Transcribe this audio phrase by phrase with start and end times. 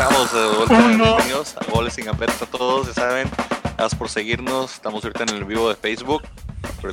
[0.00, 0.86] Estamos de vuelta.
[0.86, 2.86] Bienvenidos a Goles sin Gambetas a todos.
[2.86, 3.28] Ya saben,
[3.76, 4.74] gracias por seguirnos.
[4.74, 6.22] Estamos ahorita en el vivo de Facebook,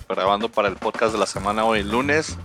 [0.10, 2.36] grabando para el podcast de la semana hoy, lunes.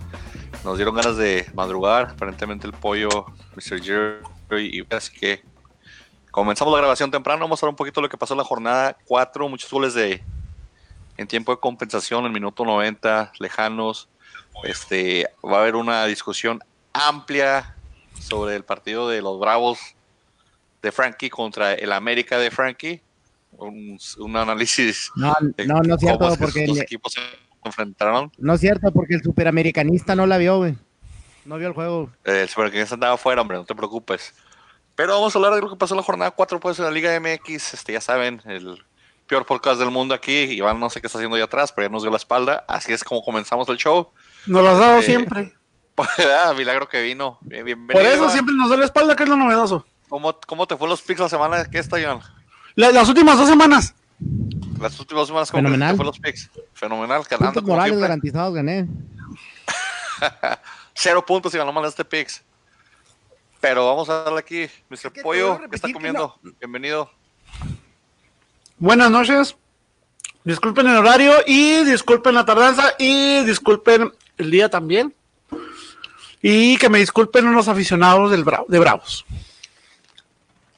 [0.62, 2.10] Nos dieron ganas de madrugar.
[2.10, 3.24] Aparentemente el pollo,
[3.56, 3.82] Mr.
[3.82, 5.42] Jerry y así que
[6.30, 7.40] comenzamos la grabación temprano.
[7.40, 9.48] Vamos a ver un poquito lo que pasó en la jornada 4.
[9.48, 10.22] Muchos goles de
[11.16, 14.10] en tiempo de compensación, en minuto 90, lejanos.
[14.64, 16.60] Este, va a haber una discusión
[16.92, 17.76] amplia
[18.20, 19.96] sobre el partido de los Bravos
[20.82, 23.02] de Frankie contra el América de Frankie.
[23.52, 23.98] Un,
[24.36, 25.10] análisis.
[25.16, 27.20] No, no, no es cierto, porque los equipos se
[27.64, 28.32] enfrentaron.
[28.38, 30.76] No es cierto, porque el superamericanista no la vio, güey.
[31.44, 32.10] No vio el juego.
[32.24, 34.34] El superamericanista andaba afuera, hombre, no te preocupes.
[34.94, 36.90] Pero vamos a hablar de lo que pasó en la jornada 4, pues, en la
[36.90, 37.74] Liga MX.
[37.74, 38.82] Este, ya saben, el
[39.26, 40.32] peor podcast del mundo aquí.
[40.32, 42.64] Iván no sé qué está haciendo ahí atrás, pero ya nos dio la espalda.
[42.68, 44.10] Así es como comenzamos el show.
[44.46, 45.54] Nos lo has dado este, siempre.
[45.96, 47.38] ah, milagro que vino.
[47.42, 47.92] Bienvenido.
[47.92, 49.86] Por eso siempre nos da la espalda, que es lo novedoso.
[50.10, 52.20] ¿Cómo, cómo te fue los picks la semana que está, Iván?
[52.74, 53.94] las últimas dos semanas.
[54.80, 55.92] Las últimas dos semanas, ¿cómo Fenomenal.
[55.92, 56.50] te fue los picks?
[56.74, 57.52] Fenomenal, ganando.
[57.52, 58.88] Puntos morales garantizados, gané.
[60.94, 62.42] Cero puntos y ganó mal este picks.
[63.60, 65.22] Pero vamos a darle aquí, Mr.
[65.22, 66.34] Pollo, ¿qué está comiendo?
[66.58, 67.08] Bienvenido.
[68.78, 69.56] Buenas noches.
[70.42, 75.14] Disculpen el horario y disculpen la tardanza y disculpen el día también.
[76.42, 79.24] Y que me disculpen unos aficionados del de Bravos.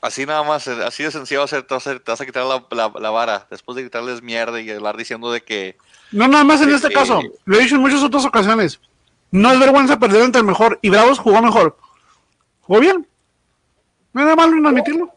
[0.03, 1.87] Así nada más, así de sencillo hacer, te, vas
[2.21, 5.77] a, quitar la, vara después de quitarles mierda y hablar diciendo de que...
[6.11, 7.23] No, nada más en este caso.
[7.45, 8.81] Lo he dicho en muchas otras ocasiones.
[9.31, 10.81] No es vergüenza perder entre el mejor.
[10.83, 11.79] Y Bravos jugó mejor.
[12.63, 13.07] Jugó bien.
[14.13, 15.15] No era malo en admitirlo.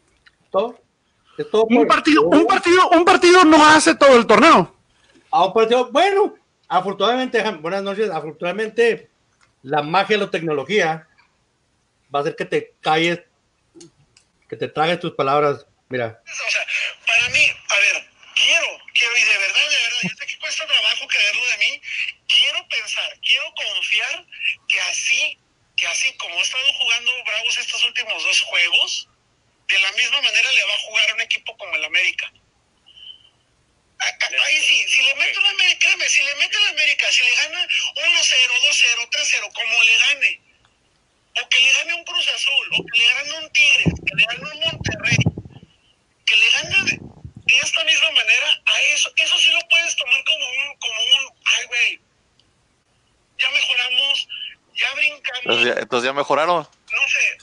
[0.52, 0.80] Todo.
[1.68, 4.72] un partido, un partido, un partido no hace todo el torneo.
[5.32, 6.36] A un partido, bueno,
[6.68, 9.10] afortunadamente, buenas noches, afortunadamente
[9.64, 11.08] la magia de la tecnología
[12.14, 13.22] va a hacer que te calles,
[14.56, 15.66] que te tragues tus palabras.
[15.90, 16.22] Mira.
[16.26, 16.66] O sea,
[17.06, 20.66] para mí, a ver, quiero, quiero, y de verdad, de verdad, yo sé que cuesta
[20.66, 21.82] trabajo creerlo de mí,
[22.28, 24.26] quiero pensar, quiero confiar
[24.68, 25.38] que así,
[25.78, 29.10] que así como ha estado jugando Bravos estos últimos dos juegos,
[29.68, 32.32] de la misma manera le va a jugar a un equipo como el América.
[34.44, 37.66] Ahí sí, si le mete una América, si le mete la América, si le gana
[37.66, 40.42] 1-0, 2-0, 3-0, como le gane,
[41.42, 44.26] o que le gane un Cruz Azul, o que le gane un Tigres, que le
[44.26, 45.18] gane un Monterrey,
[46.26, 47.00] que le gane
[47.46, 51.38] de esta misma manera, a eso, eso sí lo puedes tomar como un, como un,
[51.46, 52.00] ay güey,
[53.38, 54.28] ya mejoramos,
[54.74, 55.42] ya brincamos.
[55.42, 56.68] Entonces ya, entonces ya mejoraron.
[56.92, 57.38] No sé,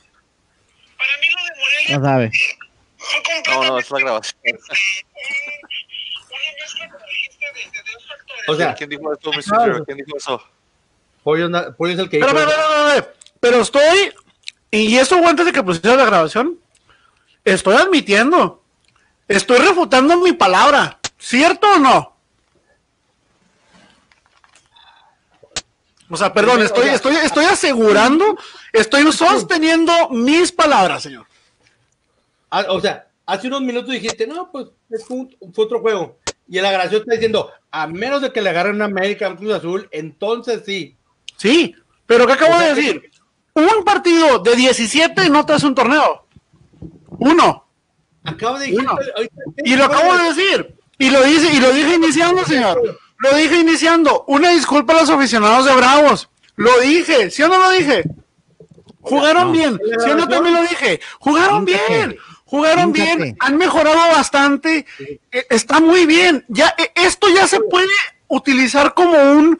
[0.97, 2.31] para mí lo de Morelia no sabe.
[2.97, 3.51] fue completamente...
[3.51, 4.41] No, no, es la grabación.
[8.49, 9.85] O sea, ¿quién dijo eso, Mr.
[9.85, 10.45] ¿Quién dijo eso?
[11.23, 12.47] Pollo, Pollo es el que pero, dijo.
[12.49, 14.13] Pero, pero, pero, estoy,
[14.71, 16.61] y eso antes de que pusiera la grabación,
[17.45, 18.63] estoy admitiendo,
[19.27, 22.17] estoy refutando mi palabra, ¿cierto o no?
[26.09, 28.39] O sea, perdón, estoy, estoy, estoy asegurando,
[28.73, 31.27] estoy sosteniendo mis palabras, señor.
[32.49, 36.17] Ah, o sea, hace unos minutos dijiste, no, pues es un, fue otro juego.
[36.47, 39.55] Y la grabación está diciendo, a menos de que le agarren una América, un Cruz
[39.55, 40.95] Azul, entonces sí.
[41.37, 41.75] Sí,
[42.07, 43.12] pero ¿qué acabo de decir?
[43.55, 46.27] Un partido de 17 no te hace un torneo.
[47.19, 47.67] Uno.
[48.25, 48.89] Acabo de decir.
[49.65, 50.77] Y lo acabo de decir.
[50.99, 52.81] Y lo dice, y lo dije iniciando, señor.
[53.19, 54.25] Lo dije iniciando.
[54.27, 56.31] Una disculpa a los aficionados de Bravos.
[56.57, 58.05] Lo dije, ¿sí o no lo dije?
[59.01, 59.79] Jugaron bien.
[60.05, 61.01] ¿Sí o no también lo dije?
[61.19, 62.17] Jugaron bien
[62.53, 64.85] jugaron bien, han mejorado bastante,
[65.33, 66.45] e, está muy bien.
[66.49, 67.89] Ya e, esto ya se puede
[68.29, 69.59] utilizar como un,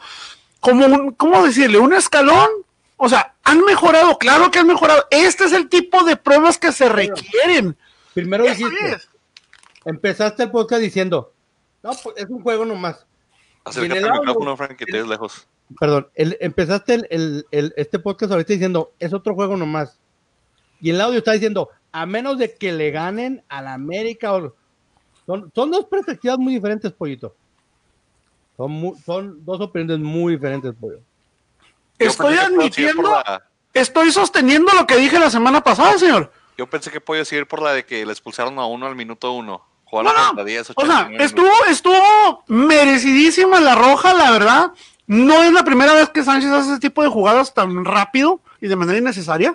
[0.61, 1.79] como un, ¿cómo decirle?
[1.79, 2.51] Un escalón.
[3.05, 5.05] O sea, han mejorado, claro que han mejorado.
[5.11, 7.77] Este es el tipo de pruebas que se requieren.
[8.15, 8.97] Primero dijiste,
[9.85, 11.33] empezaste el podcast diciendo,
[11.83, 13.05] no, pues es un juego nomás.
[13.65, 15.49] Acércate el micrófono, Frank, que te ves lejos.
[15.81, 19.99] Perdón, empezaste el, el, este podcast ahorita diciendo, es otro juego nomás.
[20.81, 24.33] Y el audio está diciendo, a menos de que le ganen a la América.
[24.33, 24.55] O,
[25.27, 27.35] son, son dos perspectivas muy diferentes, Pollito.
[28.57, 31.01] Son, son dos opiniones muy diferentes, Pollo.
[32.07, 33.23] Estoy admitiendo,
[33.73, 36.33] estoy sosteniendo lo que dije la semana pasada, señor.
[36.59, 39.33] Yo pensé que podía seguir por la de que le expulsaron a uno al minuto
[39.33, 39.65] uno.
[39.93, 40.45] No, no.
[40.45, 44.73] 10, o sea, estuvo, estuvo merecidísima la roja, la verdad.
[45.07, 48.69] No es la primera vez que Sánchez hace ese tipo de jugadas tan rápido y
[48.69, 49.55] de manera innecesaria.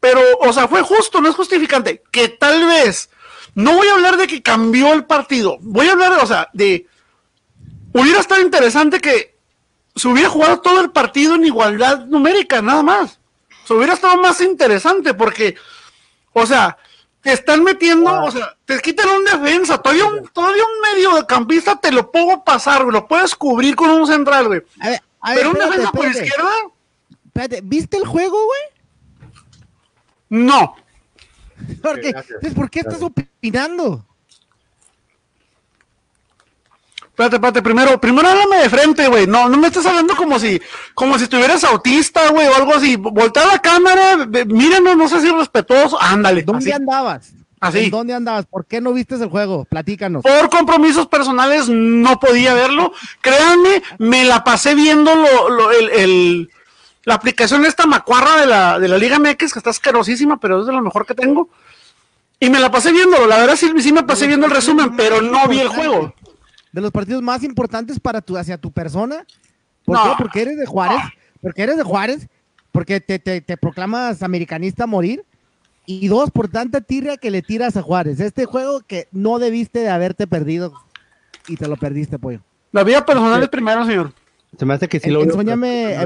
[0.00, 2.02] Pero, o sea, fue justo, no es justificante.
[2.10, 3.10] Que tal vez,
[3.54, 6.88] no voy a hablar de que cambió el partido, voy a hablar, o sea, de.
[7.92, 9.36] Hubiera estado interesante que
[9.94, 13.18] se hubiera jugado todo el partido en igualdad numérica, nada más.
[13.64, 15.56] Se hubiera estado más interesante porque
[16.32, 16.76] O sea,
[17.22, 21.92] te están metiendo, o sea, te quitan un defensa, todavía un, todavía un mediocampista te
[21.92, 24.62] lo puedo pasar, güey, lo puedes cubrir con un central, güey.
[24.80, 26.50] A ver, a ver, Pero un espérate, defensa por izquierda,
[27.26, 28.60] espérate, ¿Viste el juego, güey?
[30.46, 30.76] no.
[31.82, 32.14] Porque,
[32.54, 34.06] ¿por qué estás opinando?
[37.20, 39.26] Espérate, espérate, primero, primero háblame de frente, güey.
[39.26, 40.58] No, no me estás hablando como si,
[40.94, 42.96] como si estuvieras autista, güey, o algo así.
[42.96, 46.00] Voltea la cámara, mírenos, no sé si respetuoso.
[46.00, 46.72] Ándale, ¿Dónde así.
[46.72, 47.32] andabas?
[47.60, 47.78] Así.
[47.80, 48.46] ¿En dónde andabas?
[48.46, 49.66] ¿Por qué no viste el juego?
[49.66, 50.22] Platícanos.
[50.22, 52.90] Por compromisos personales no podía verlo.
[53.20, 56.50] Créanme, me la pasé viendo lo, lo- el, el-
[57.04, 60.66] la aplicación esta macuarra de la, de la Liga MX, que está asquerosísima, pero es
[60.66, 61.50] de lo mejor que tengo.
[62.38, 63.26] Y me la pasé viéndolo.
[63.26, 66.14] La verdad sí, sí me pasé viendo el resumen, pero no vi el juego.
[66.72, 69.24] De los partidos más importantes para tu, hacia tu persona.
[69.84, 70.04] ¿Por No.
[70.04, 70.10] qué?
[70.18, 71.00] Porque eres de Juárez.
[71.40, 72.28] Porque eres de Juárez.
[72.72, 75.24] Porque te, te- te proclamas americanista a morir.
[75.86, 78.20] Y dos, por tanta tirria que le tiras a Juárez.
[78.20, 80.72] Este juego que no debiste de haberte perdido.
[81.48, 82.40] Y te lo perdiste, pollo.
[82.70, 84.12] La vida personal es primero, señor.
[84.58, 85.96] Se me hace que sí lo veo, enséñame,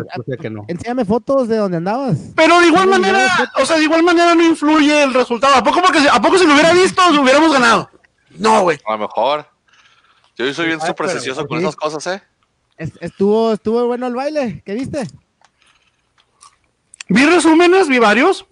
[0.40, 0.64] que no.
[0.68, 2.18] Enséñame fotos de donde andabas.
[2.36, 3.26] Pero de igual manera,
[3.60, 5.54] o sea, de igual manera no influye el resultado.
[5.56, 7.90] ¿A poco, porque, ¿a poco si lo hubiera visto, lo hubiéramos ganado?
[8.38, 8.78] No, güey.
[8.86, 9.46] A lo mejor.
[10.36, 11.64] Yo soy bien Ah, súper precioso con sí.
[11.64, 12.22] esas cosas, ¿eh?
[12.76, 14.62] Es- estuvo, estuvo bueno el baile.
[14.66, 15.06] ¿Qué viste?
[17.08, 18.46] Vi resúmenes, vi varios.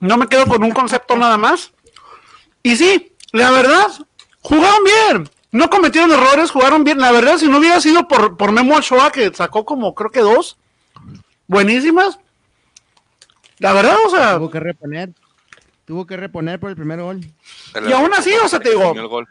[0.00, 1.72] No me quedo con un concepto nada más.
[2.62, 3.86] Y sí, la verdad,
[4.40, 5.30] jugaron bien.
[5.52, 6.98] No cometieron errores, jugaron bien.
[6.98, 10.20] La verdad, si no hubiera sido por, por Memo Ochoa, que sacó como creo que
[10.20, 10.58] dos,
[11.46, 12.18] buenísimas.
[13.58, 15.10] La verdad, o sea, Tuvo que reponer.
[15.86, 17.20] Tuvo que reponer por el primer gol.
[17.74, 19.28] El Y aún así, o sea, te digo- el gol.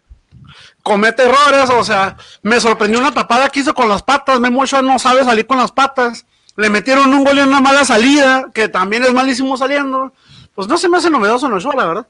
[0.84, 4.82] Comete errores, o sea, me sorprendió una tapada que hizo con las patas, Memo Ochoa
[4.82, 6.26] no sabe salir con las patas,
[6.58, 10.14] le metieron un gol en una mala salida, que también es malísimo saliendo,
[10.54, 12.08] pues no se me hace novedoso en Ochoa, la verdad.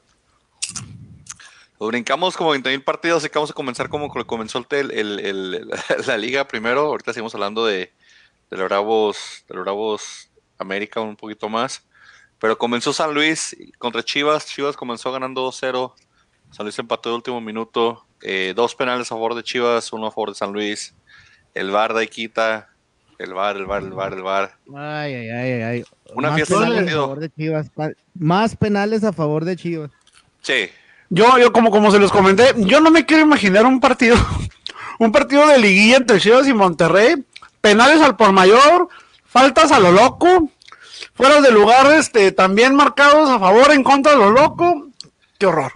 [1.78, 4.90] Lo brincamos como 20 mil partidos, así que vamos a comenzar como co- comenzó el,
[4.92, 5.70] el- el-
[6.06, 6.86] la liga primero.
[6.86, 7.92] Ahorita seguimos hablando de,
[8.50, 11.82] de los Bravos, de los Bravos América un poquito más.
[12.38, 14.46] Pero comenzó San Luis contra Chivas.
[14.46, 15.92] Chivas comenzó ganando 2-0.
[16.50, 18.04] San Luis empató de último minuto.
[18.22, 20.94] Eh, dos penales a favor de Chivas, uno a favor de San Luis.
[21.54, 22.70] El VAR de ahí quita.
[23.18, 24.56] El VAR, el VAR, el VAR, el VAR.
[24.74, 25.84] Ay, ay, ay, ay, ay.
[26.14, 27.00] Una Más fiesta de penales a partido.
[27.02, 27.66] favor de Chivas.
[28.14, 29.90] Más penales a favor de Chivas.
[30.42, 30.68] Sí,
[31.08, 34.16] Yo, yo como, como se los comenté, yo no me quiero imaginar un partido,
[34.98, 37.24] un partido de liguilla entre Chivas y Monterrey,
[37.60, 38.88] penales al por mayor,
[39.24, 40.50] faltas a lo loco,
[41.14, 44.88] fuera de lugar, este, también marcados a favor, en contra de lo loco,
[45.38, 45.72] qué horror.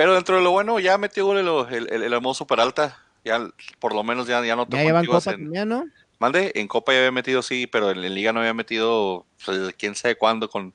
[0.00, 2.96] Pero dentro de lo bueno, ya metió gol el, el, el, el hermoso Peralta.
[3.22, 3.38] Ya,
[3.78, 5.84] por lo menos ya, ya no Ya llevan copa en- también, ¿no?
[6.18, 9.58] Mande, en Copa ya había metido, sí, pero en, en Liga no había metido, pues,
[9.58, 10.72] desde quién sabe cuándo, con,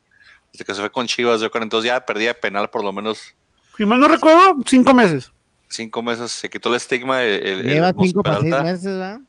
[0.54, 2.94] desde que se fue con Chivas, yo creo, entonces ya perdía de penal por lo
[2.94, 3.33] menos
[3.75, 5.31] Si mal no recuerdo, cinco meses.
[5.69, 7.24] cinco meses, se quitó el estigma.
[7.24, 8.63] El, Lleva cinco para seis Peralta.
[8.72, 9.19] meses, ¿verdad?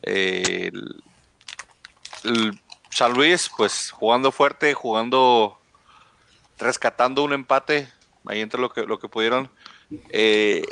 [0.00, 1.02] El,
[2.24, 5.60] el San Luis, pues jugando fuerte, jugando,
[6.58, 7.92] rescatando un empate,
[8.26, 9.50] ahí entre lo que, lo que pudieron.
[10.10, 10.62] Eh,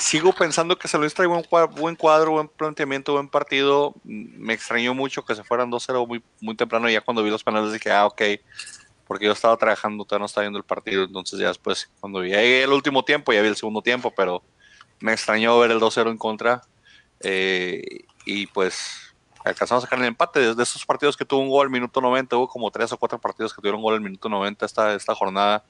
[0.00, 1.44] sigo pensando que San Luis trae buen
[1.76, 3.94] buen cuadro, buen planteamiento, buen partido.
[4.04, 6.88] Me extrañó mucho que se fueran 2-0 muy, muy temprano.
[6.88, 8.22] Ya cuando vi los penales dije, ah, ok,
[9.06, 11.04] porque yo estaba trabajando, todavía no estaba viendo el partido.
[11.04, 14.42] Entonces, ya después, cuando ahí el último tiempo, ya vi el segundo tiempo, pero
[15.00, 16.62] me extrañó ver el 2-0 en contra.
[17.20, 19.14] Eh, y pues
[19.44, 20.40] alcanzamos a sacar el empate.
[20.40, 23.18] Desde esos partidos que tuvo un gol al minuto 90, hubo como tres o cuatro
[23.18, 25.64] partidos que tuvieron gol al minuto 90 esta, esta jornada.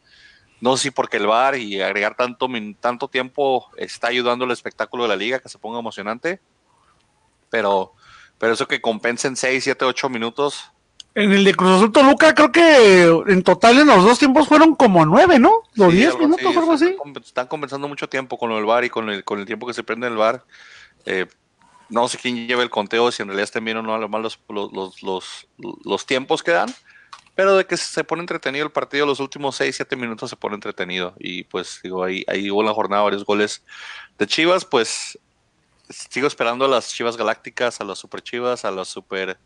[0.60, 2.48] No sé si porque el VAR y agregar tanto,
[2.80, 6.40] tanto tiempo está ayudando al espectáculo de la liga que se ponga emocionante.
[7.50, 7.94] Pero,
[8.38, 10.70] pero eso que compensen 6, 7, 8 minutos.
[11.14, 14.74] En el de Cruz Azul Toluca, creo que en total en los dos tiempos fueron
[14.76, 15.62] como nueve, ¿no?
[15.74, 16.84] Los sí, diez algo minutos, así, algo así.
[16.86, 19.66] Están, comp- están compensando mucho tiempo con el VAR y con el, con el tiempo
[19.66, 20.44] que se prende el VAR.
[21.06, 21.26] Eh,
[21.88, 24.08] no sé quién lleva el conteo, si en realidad estén bien o no a lo
[24.08, 25.48] más los, los, los, los,
[25.84, 26.72] los tiempos que dan.
[27.38, 30.56] Pero de que se pone entretenido el partido, los últimos 6, 7 minutos se pone
[30.56, 31.14] entretenido.
[31.20, 33.62] Y pues digo, ahí, ahí hubo en la jornada varios goles
[34.18, 34.64] de Chivas.
[34.64, 35.16] Pues
[35.88, 39.38] sigo esperando a las Chivas Galácticas, a las Super Chivas, a las Super...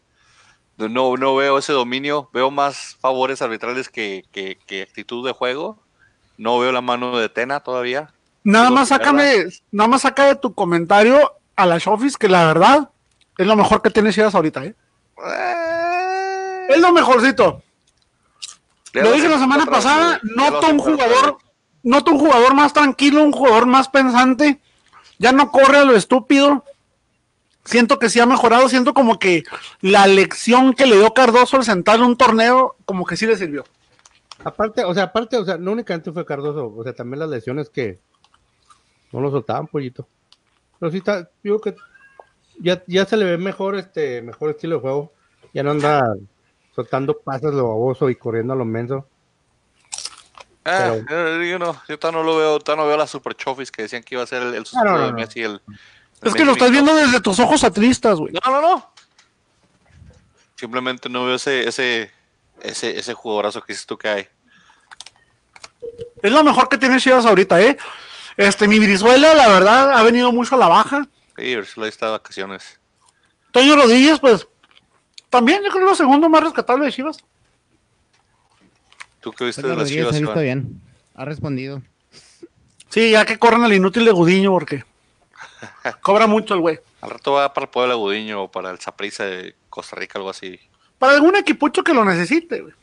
[0.79, 5.79] No, no veo ese dominio, veo más favores arbitrales que, que, que actitud de juego.
[6.39, 8.15] No veo la mano de Tena todavía.
[8.43, 12.89] Nada más sácame, nada más saca de tu comentario a la Shofis que la verdad
[13.37, 14.75] es lo mejor que tiene Chivas ahorita, ¿eh?
[16.71, 17.63] Es lo mejorcito.
[18.93, 21.39] Lo dije la semana pasada, noto un jugador,
[21.83, 24.61] noto un jugador más tranquilo, un jugador más pensante,
[25.19, 26.65] ya no corre a lo estúpido.
[27.65, 29.45] Siento que sí ha mejorado, siento como que
[29.81, 33.65] la lección que le dio Cardoso al sentar un torneo, como que sí le sirvió.
[34.45, 37.71] Aparte, o sea, aparte, o sea, no únicamente fue Cardoso, o sea, también las lesiones
[37.71, 38.01] que
[39.13, 40.09] no lo soltaban, pollito.
[40.81, 41.77] Pero sí está, digo que
[42.59, 45.13] ya, ya se le ve mejor este, mejor estilo de juego.
[45.55, 46.03] Ya no anda
[46.75, 49.07] soltando pases lo baboso y corriendo a lo menso.
[50.64, 53.73] Ah, Pero- eh, yo no, yo todavía no lo veo, no veo las super trophies
[53.73, 55.17] que decían que iba a ser el, el sustituto no, no, de no.
[55.19, 55.43] Messi.
[55.43, 55.61] El,
[56.21, 58.33] el Es que lo estás viendo desde tus ojos atristas, güey.
[58.33, 58.93] No, no, no.
[60.57, 62.12] Simplemente no veo ese, ese,
[62.61, 64.29] ese, ese jugadorazo que dices tú que hay.
[66.23, 67.76] Es lo mejor que tiene Chivas ahorita, ¿eh?
[68.37, 71.09] Este, mi Brizuela, la verdad, ha venido mucho a la baja.
[71.37, 72.79] Sí, Ursula está de vacaciones.
[73.50, 74.47] Toño Rodríguez, pues,
[75.33, 77.17] también yo creo que es lo segundo más rescatable de Chivas.
[79.21, 80.45] ¿Tú qué viste de las Rodríguez chivas, ha visto Iván?
[80.45, 80.83] bien.
[81.15, 81.83] Ha respondido.
[82.91, 84.85] Sí, ya que corren al inútil de Gudiño, porque
[86.03, 86.81] cobra mucho el güey.
[87.01, 90.29] Al rato va para el Puebla Gudiño o para el Saprissa de Costa Rica, algo
[90.29, 90.61] así.
[90.99, 92.75] Para algún equipucho que lo necesite, güey.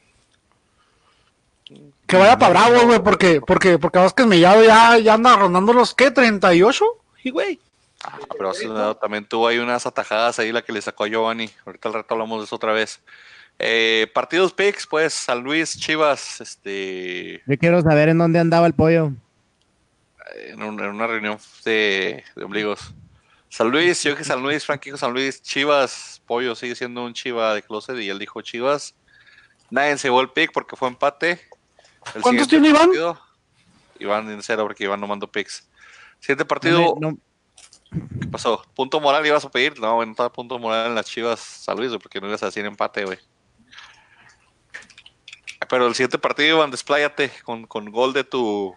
[2.07, 5.93] Que vaya para Bravo, güey, porque, porque, porque Vázquez Mellado ya, ya anda rondando los,
[5.93, 6.11] ¿qué?
[6.11, 6.83] ¿38?
[7.23, 7.59] Y, güey.
[8.05, 8.67] Ah, pero hace
[9.01, 11.49] también tuvo ahí unas atajadas ahí la que le sacó a Giovanni.
[11.65, 13.01] Ahorita al rato hablamos de eso otra vez.
[13.59, 18.73] Eh, partidos picks, pues, San Luis, Chivas, este, Yo quiero saber en dónde andaba el
[18.73, 19.11] pollo.
[20.47, 22.93] en, un- en una reunión de, de ombligos.
[23.49, 27.53] San Luis, yo que San Luis, Frankie San Luis, Chivas, Pollo sigue siendo un Chiva
[27.55, 28.93] de closet y él dijo Chivas.
[29.71, 31.41] Nadie se llevó el pick porque fue empate.
[32.15, 32.85] El ¿Cuántos tiene Iván?
[32.85, 33.19] partido-
[33.99, 35.67] Iván en cero porque Iván no mandó picks.
[36.19, 37.17] Siguiente partido, No me- no-
[37.91, 38.63] ¿qué pasó?
[38.75, 39.79] ¿Punto moral ibas a pedir?
[39.79, 42.47] No, bueno, no estaba punto moral en las Chivas San Luis, porque no ibas a
[42.47, 43.17] decir empate, güey.
[45.69, 48.73] Pero el siguiente partido, Iván, despláyate con, con gol de tu...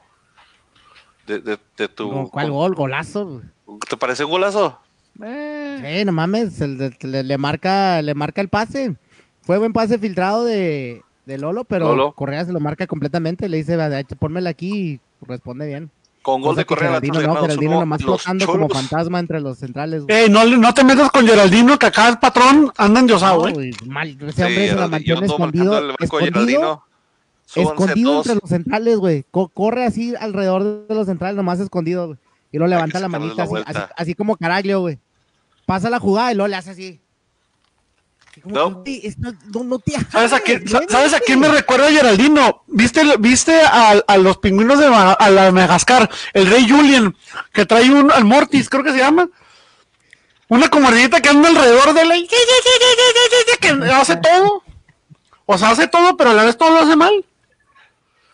[1.26, 2.10] De, de, de tu...
[2.10, 2.74] ¿Con ¿Cuál con- gol?
[2.74, 3.42] Golazo.
[3.88, 4.78] ¿Te parece un golazo?
[5.14, 8.96] Sí, no mames, le, le marca, le marca el pase.
[9.42, 12.12] Fue buen pase filtrado de, de Lolo, pero Lolo.
[12.12, 13.48] Correa se lo marca completamente.
[13.48, 13.88] Le dice, "Va,
[14.18, 15.90] pónmela aquí y responde bien.
[16.22, 20.04] Con gol de Correa Geraldino no, Geraldino nomás flotando como fantasma entre los centrales.
[20.04, 20.16] güey.
[20.16, 23.48] Ey, no, le- no te metas con Geraldino, que acá el patrón anda en Diosao,
[23.48, 23.72] No, güey.
[23.86, 26.84] mal, ese Sí, hombre se la yo mantiene escondido, escondido,
[28.18, 29.24] entre los centrales, güey.
[29.30, 32.18] Co- corre así alrededor de los centrales, nomás escondido, güey.
[32.52, 34.98] Y lo levanta la manita la así, así, así como Caraglio, güey.
[35.66, 37.00] Pasa la jugada y luego le hace así.
[38.44, 38.82] No.
[39.50, 42.64] no, no te ¿Sabes a, quién, hagas, sa- güey, ¿Sabes a quién me recuerda Geraldino?
[42.66, 46.08] ¿Viste, viste a, a los pingüinos de Ma- a la Madagascar?
[46.32, 47.14] El rey Julien,
[47.52, 49.28] que trae un al Mortis, creo que se llama.
[50.48, 52.14] Una comodita que anda alrededor de la...
[53.60, 54.62] que hace todo.
[55.46, 57.24] O sea, hace todo, pero a la vez todo lo hace mal.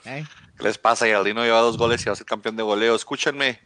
[0.05, 0.25] Eh,
[0.57, 1.07] ¿Qué les pasa?
[1.07, 2.95] Geraldino lleva dos goles y va a ser campeón de goleo.
[2.95, 3.61] Escúchenme.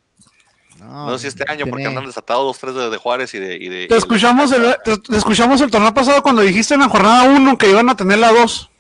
[0.83, 3.33] No, No sé si este año, porque tiene- andan desatados los tres de, de Juárez
[3.35, 3.57] y de.
[3.57, 6.75] Y de y Te de- escuchamos el, te, te escuchamos el torneo pasado cuando dijiste
[6.75, 8.71] en la jornada 1 que iban a tener la 2.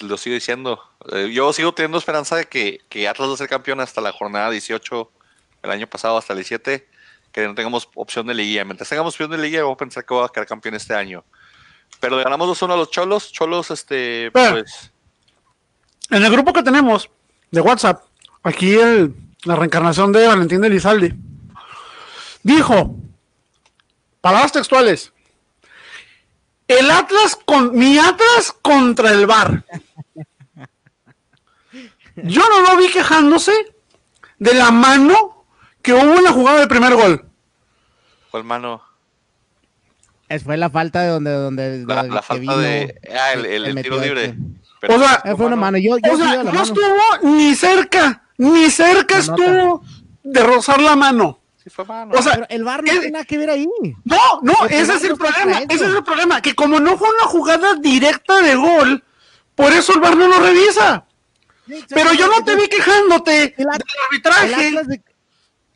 [0.00, 0.80] Lo sigo diciendo.
[1.12, 4.12] Eh, yo sigo teniendo esperanza de que, que Atlas va a ser campeón hasta la
[4.12, 5.10] jornada 18,
[5.62, 6.88] el año pasado, hasta el 17,
[7.32, 8.64] que no tengamos opción de liguilla.
[8.64, 11.22] Mientras tengamos opción de liguilla, vamos a pensar que va a quedar campeón este año.
[12.00, 13.30] Pero le ganamos 2-1 a los Cholos.
[13.32, 14.90] Cholos, este, Pero- pues.
[16.10, 17.08] En el grupo que tenemos
[17.50, 18.02] de WhatsApp,
[18.42, 21.14] aquí el, la reencarnación de Valentín de Elizalde,
[22.42, 22.96] dijo,
[24.20, 25.12] palabras textuales,
[26.68, 29.64] el Atlas con mi Atlas contra el Bar.
[32.16, 33.52] Yo no lo vi quejándose
[34.38, 35.44] de la mano
[35.82, 37.26] que hubo en la jugada del primer gol.
[38.30, 38.82] ¿Cuál mano?
[40.28, 42.98] Es fue la falta de donde, donde, La, falta vino, de.
[43.14, 44.24] Ah, el, tiro libre.
[44.80, 44.94] este.
[44.94, 45.76] O sea, Eh, fue una mano.
[45.78, 46.62] Yo, yo O sea, no mano.
[46.62, 46.86] estuvo
[47.22, 49.82] ni cerca, ni cerca estuvo
[50.22, 51.38] de rozar la mano.
[51.62, 52.14] Sí, fue mano.
[52.16, 53.66] O sea, Pero el VAR no ¿qué- tiene nada que ver ahí.
[54.04, 56.98] No, no, Porque ese no es el problema, ese es el problema, que como no
[56.98, 59.02] fue una jugada directa de gol,
[59.54, 61.06] por eso el VAR no lo revisa.
[61.88, 63.68] Pero yo no te vi quejándote El del El
[64.10, 64.70] arbitraje.
[64.86, 65.02] De,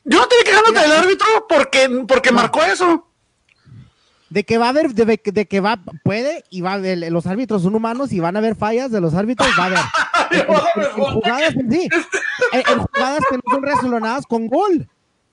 [0.05, 2.37] Yo no te vi quejándote del árbitro porque, porque No.
[2.37, 3.05] marcó eso.
[4.31, 7.75] de que va a haber, de, de que va, puede y va los árbitros son
[7.75, 10.47] humanos y van a haber fallas de los árbitros, va a haber.
[10.93, 12.05] Jugadas, sí, en, en
[12.79, 14.89] jugadas que no son resolucionadas con gol.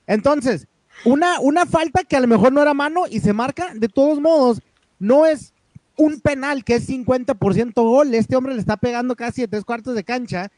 [0.06, 0.66] Entonces,
[1.04, 4.20] una, una falta que a lo mejor no era mano y se marca, de todos
[4.20, 4.60] modos,
[4.98, 5.52] no es
[5.96, 8.14] un penal que es 50% gol.
[8.14, 10.50] Este hombre le está pegando casi de tres cuartos de cancha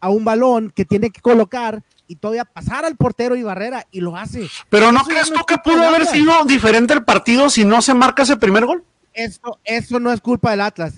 [0.00, 4.00] a un balón que tiene que colocar y todavía pasar al portero y barrera y
[4.00, 4.48] lo hace.
[4.68, 7.80] Pero ¿no Eso crees no tú que pudo haber sido diferente el partido si no
[7.80, 8.84] se marca ese primer gol?
[9.14, 10.94] Eso, eso no es culpa del Atlas.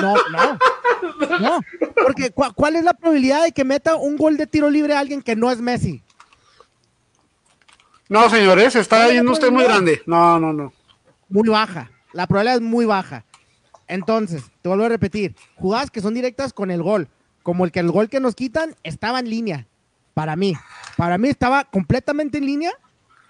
[0.00, 0.58] No, no.
[1.40, 1.60] No,
[2.02, 4.98] porque ¿cu- ¿cuál es la probabilidad de que meta un gol de tiro libre a
[5.00, 6.02] alguien que no es Messi?
[8.08, 10.02] No, señores, se está yendo usted muy grande.
[10.06, 10.72] No, no, no.
[11.28, 11.90] Muy baja.
[12.12, 13.24] La probabilidad es muy baja.
[13.86, 17.08] Entonces, te vuelvo a repetir, jugadas que son directas con el gol.
[17.42, 19.66] como el que el gol que nos quitan estaba en línea.
[20.12, 20.54] Para mí.
[20.96, 22.72] Para mí estaba completamente en línea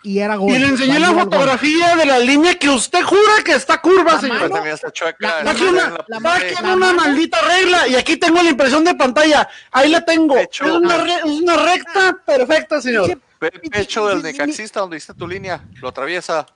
[0.08, 0.50] y era gol.
[0.54, 1.24] Y le enseñé la gol.
[1.24, 4.50] fotografía de la línea que usted jura que está curva, La señor.
[4.50, 5.42] mano- está chueca.
[5.42, 6.20] la- una, la-
[6.76, 9.48] mano- maldita regla y aquí tengo la impresión de pantalla.
[9.70, 10.36] Ahí la tengo.
[10.36, 13.10] Es una, re- es una recta perfecta, señor.
[13.40, 15.62] El pecho del necaxista donde hiciste tu línea.
[15.82, 16.46] Lo atraviesa.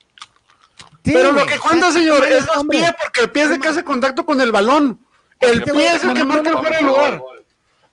[1.04, 3.68] Sí, Pero lo que cuenta, señor, es los pies porque el pie es el que
[3.68, 4.98] hace contacto con el balón.
[5.40, 7.20] El pie güey es el que marca fuera de lugar.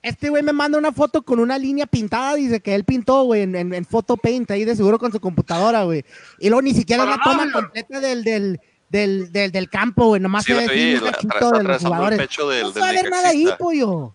[0.02, 3.42] Este güey me manda una foto con una línea pintada, dice que él pintó, güey,
[3.42, 6.04] en, en, en Photo Paint, ahí de seguro con su computadora, güey.
[6.38, 10.44] Y luego ni siquiera la toma completa del, del, del, del, del campo, güey, nomás
[10.44, 12.18] Sí, se ve la- cachito de los el jugadores.
[12.18, 14.14] pecho del- no se del va a ver nada ahí, pollo.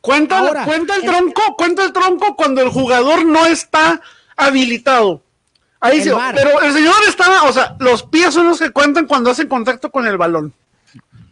[0.00, 4.00] Cuenta, Ahora, cuenta el el- tronco, cuenta el tronco cuando el jugador no está
[4.36, 5.22] habilitado.
[5.80, 9.06] Ahí El sí, pero el señor está, o sea, los pies son los que cuentan
[9.06, 10.52] cuando hacen contacto con el balón.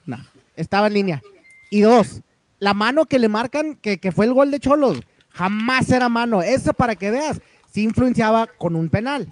[0.04, 0.18] No,
[0.54, 1.22] estaba en línea.
[1.70, 2.20] Y dos,
[2.58, 6.42] la mano que le marcan, que, que fue el gol de Cholos, jamás era mano.
[6.42, 7.40] Esa, para que veas,
[7.72, 9.28] sí influenciaba con un penal.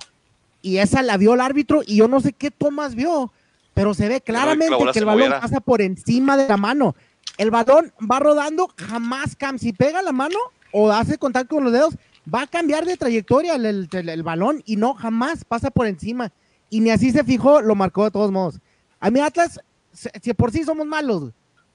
[0.63, 3.33] Y esa la vio el árbitro y yo no sé qué tomas vio,
[3.75, 6.95] pero se ve claramente que el balón pasa por encima de la mano.
[7.39, 9.59] El balón va rodando, jamás cam.
[9.59, 10.39] Si pega la mano
[10.73, 11.95] o hace contacto con los dedos,
[12.33, 15.87] va a cambiar de trayectoria el, el- el- el balón y no, jamás pasa por
[15.87, 16.33] encima.
[16.71, 18.59] Y ni así se fijó, lo marcó de todos modos.
[19.01, 19.61] A mí Atlas,
[19.93, 21.31] si por sí somos malos,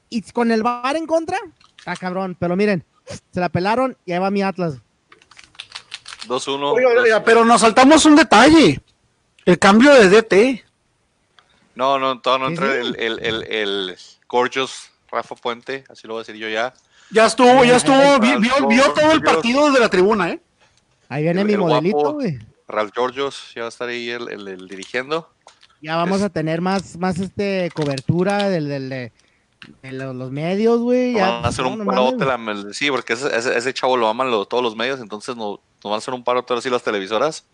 [0.10, 1.38] y con el VAR en contra,
[1.86, 2.36] ah, cabrón.
[2.40, 2.84] Pero miren,
[3.32, 4.76] se la pelaron y ahí va mi Atlas.
[6.28, 6.74] 2-1.
[6.74, 8.82] Oiga, oiga, dos- pero nos saltamos un detalle.
[9.46, 10.64] El cambio de DT.
[11.76, 13.98] No, no, todavía no entra el, el, el, el
[14.28, 16.74] Gorgeous Rafa Puente, así lo voy a decir yo ya.
[17.12, 20.40] Ya estuvo, ya estuvo, vio, vio todo el partido desde la tribuna, ¿eh?
[21.08, 22.38] Ahí viene El- mi el modelito, güey.
[22.68, 25.28] Ralph Georgios ya va a estar ahí el, el- el dirigiendo.
[25.82, 29.12] Ya vamos Es- a tener más, más este cobertura del, del-
[29.82, 31.14] de, de lo- los medios, güey.
[31.14, 32.64] ya, van a hacer no, un no parote, mames.
[32.66, 35.60] la- sí, porque ese, ese, ese chavo lo aman lo- todos los medios, entonces nos,
[35.84, 37.46] nos van a hacer un parote ahora sí las televisoras.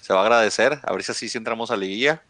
[0.00, 2.22] Se va a agradecer, a ver si así sí entramos a liguilla.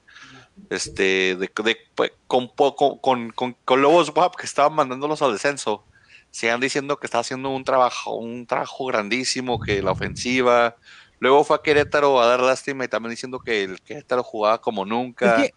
[0.69, 5.33] Este, de, de- pues, con, poco con, con, con Lobos WAP que estaban mandándolos al
[5.33, 5.85] descenso.
[6.31, 10.77] Sigan diciendo que está haciendo un trabajo, un trabajo grandísimo, que la ofensiva.
[11.19, 14.85] Luego fue a Querétaro a dar lástima y también diciendo que el Querétaro jugaba como
[14.85, 15.37] nunca.
[15.37, 15.55] Es que-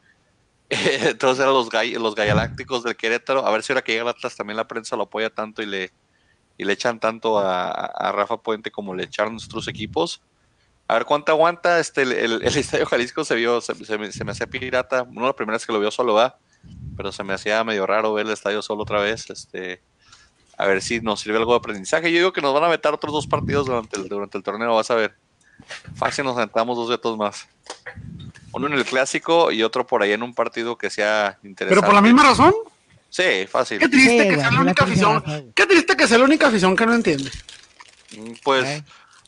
[1.01, 3.45] Entonces eran los, gall- galácticos del Querétaro.
[3.45, 5.65] A ver si ahora que llega el Atlas también la prensa lo apoya tanto y
[5.65, 5.91] le,
[6.57, 10.21] y le echan tanto a, Rafa Puente como le echaron nuestros equipos.
[10.87, 11.79] A ver cuánto aguanta.
[11.79, 15.03] Este, el, Estadio Jalisco se vio, se, me, se hacía pirata.
[15.03, 16.37] Una de las primeras que lo vio solo va,
[16.97, 19.29] pero se me hacía medio raro ver el estadio solo otra vez.
[19.29, 19.81] Este,
[20.57, 22.11] a ver si nos sirve algo de aprendizaje.
[22.11, 24.75] Yo digo que nos van a meter otros dos partidos durante el, durante el torneo,
[24.75, 25.15] vas a ver.
[25.95, 27.47] Fácil nos sentamos dos vetos más.
[28.53, 31.69] Uno en el clásico y otro por ahí en un partido que sea interesante.
[31.69, 32.53] Pero por la misma razón.
[33.09, 33.79] Sí, fácil.
[33.79, 35.51] Qué triste Sí, que sea la única afición.
[35.55, 37.31] Qué triste que sea la única afición que no entiende.
[38.17, 38.83] Mm, Pues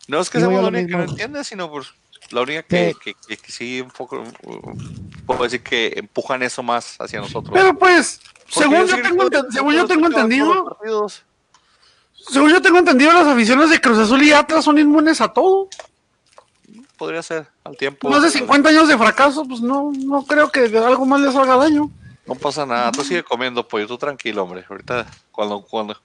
[0.08, 1.88] no es que yo la única que no entiende, sino pues
[2.32, 3.00] la única que, Sí.
[3.04, 4.78] que, que- que sí un poco, uh,
[5.26, 7.52] puedo decir que empujan eso más hacia nosotros.
[7.54, 10.78] Pero pues, según yo, tengo, según yo tengo entendido,
[12.30, 15.70] según yo tengo entendido, las aficiones de Cruz Azul y Atlas son inmunes a todo.
[16.98, 18.10] Podría ser al tiempo.
[18.10, 21.36] Más de 50 años de fracaso, pues no, no creo que de algo más les
[21.36, 21.90] haga daño.
[22.26, 24.64] No pasa nada, tú sigue comiendo pollo, tú tranquilo, hombre.
[24.68, 25.96] Ahorita, cuando, cuando,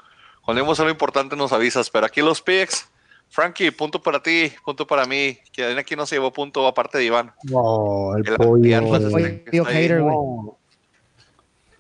[0.45, 2.87] cuando vemos algo importante nos avisas, pero aquí los picks.
[3.33, 5.39] Frankie, punto para ti, punto para mí.
[5.53, 7.33] Que aquí no se llevó punto aparte de Iván.
[7.45, 8.89] No, el El pollo.
[8.89, 9.45] Pues, güey.
[9.45, 10.15] pollo- hater, güey.
[10.17, 10.57] No.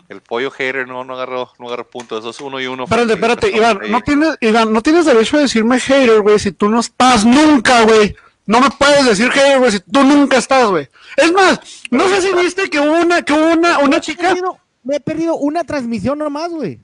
[0.09, 2.17] El pollo hater no, no agarró, no agarró punto.
[2.19, 2.85] Eso es uno y uno.
[2.85, 6.69] Espérate, espérate, Iván, no tienes, Iván, no tienes derecho a decirme hater, güey, si tú
[6.69, 8.15] no estás nunca, güey.
[8.51, 10.89] No me puedes decir hater, güey, si tú nunca estás, güey.
[11.17, 11.61] Es más,
[11.93, 14.31] no sé si viste que hubo una, que hubo una, una chica.
[14.31, 16.81] perdido- Me he perdido una transmisión nomás, güey.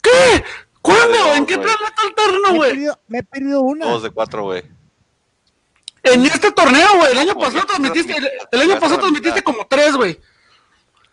[0.00, 0.44] ¿Qué?
[0.80, 1.34] ¿Cuándo?
[1.34, 1.66] ¿En qué güey.
[1.66, 2.86] planeta alterno, güey?
[3.08, 3.86] Me he perdido una.
[3.86, 4.62] Dos de cuatro, güey.
[6.04, 7.10] En este torneo, güey.
[7.10, 10.20] El año pasado ya transmitiste, el, el año pasado transmitiste como tres, güey.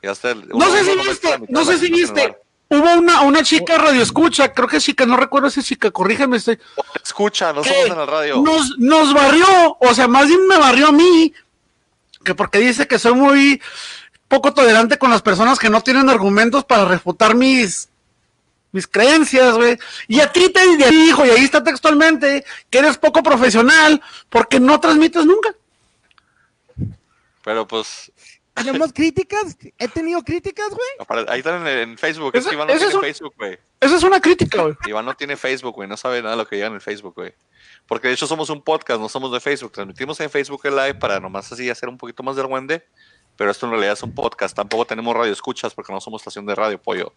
[0.04, 2.38] Ya está el- No sé si viste, no sé si viste.
[2.72, 5.92] Hubo una, una chica radio escucha, creo que es chica, no recuerdo si es chica,
[5.92, 6.58] corrígeme, estoy.
[7.04, 8.42] Escucha, no somos en el radio.
[8.42, 11.34] Nos, nos barrió, o sea, más bien me barrió a mí,
[12.24, 13.62] que porque dice que soy muy
[14.30, 17.90] poco tolerante con las personas que no tienen argumentos para refutar mis
[18.72, 19.78] mis creencias, güey.
[20.08, 24.80] Y a ti te dijo, y ahí está textualmente, que eres poco profesional porque no
[24.80, 25.54] transmites nunca.
[27.44, 28.11] Pero pues,
[28.54, 29.58] ¿Tenemos críticas?
[29.78, 31.26] ¿He tenido críticas, güey?
[31.30, 32.32] ahí están en, en Facebook.
[32.36, 33.58] Es que Iván no tiene un- Facebook, güey.
[33.80, 34.76] Esa es una crítica, güey.
[34.86, 35.88] Iván no tiene Facebook, güey.
[35.88, 37.34] No sabe nada de lo que llega en el Facebook, güey.
[37.88, 39.72] Porque de hecho somos un podcast, no somos de Facebook.
[39.72, 42.86] Transmitimos en Facebook el live para nomás así hacer un poquito más del wende.
[43.38, 44.56] Pero esto en realidad es un podcast.
[44.56, 47.14] Tampoco tenemos radio escuchas porque no somos estación de radio, pollo.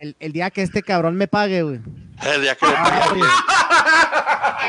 [0.00, 1.80] El, el día que este cabrón me pague, güey.
[2.24, 2.72] El día que le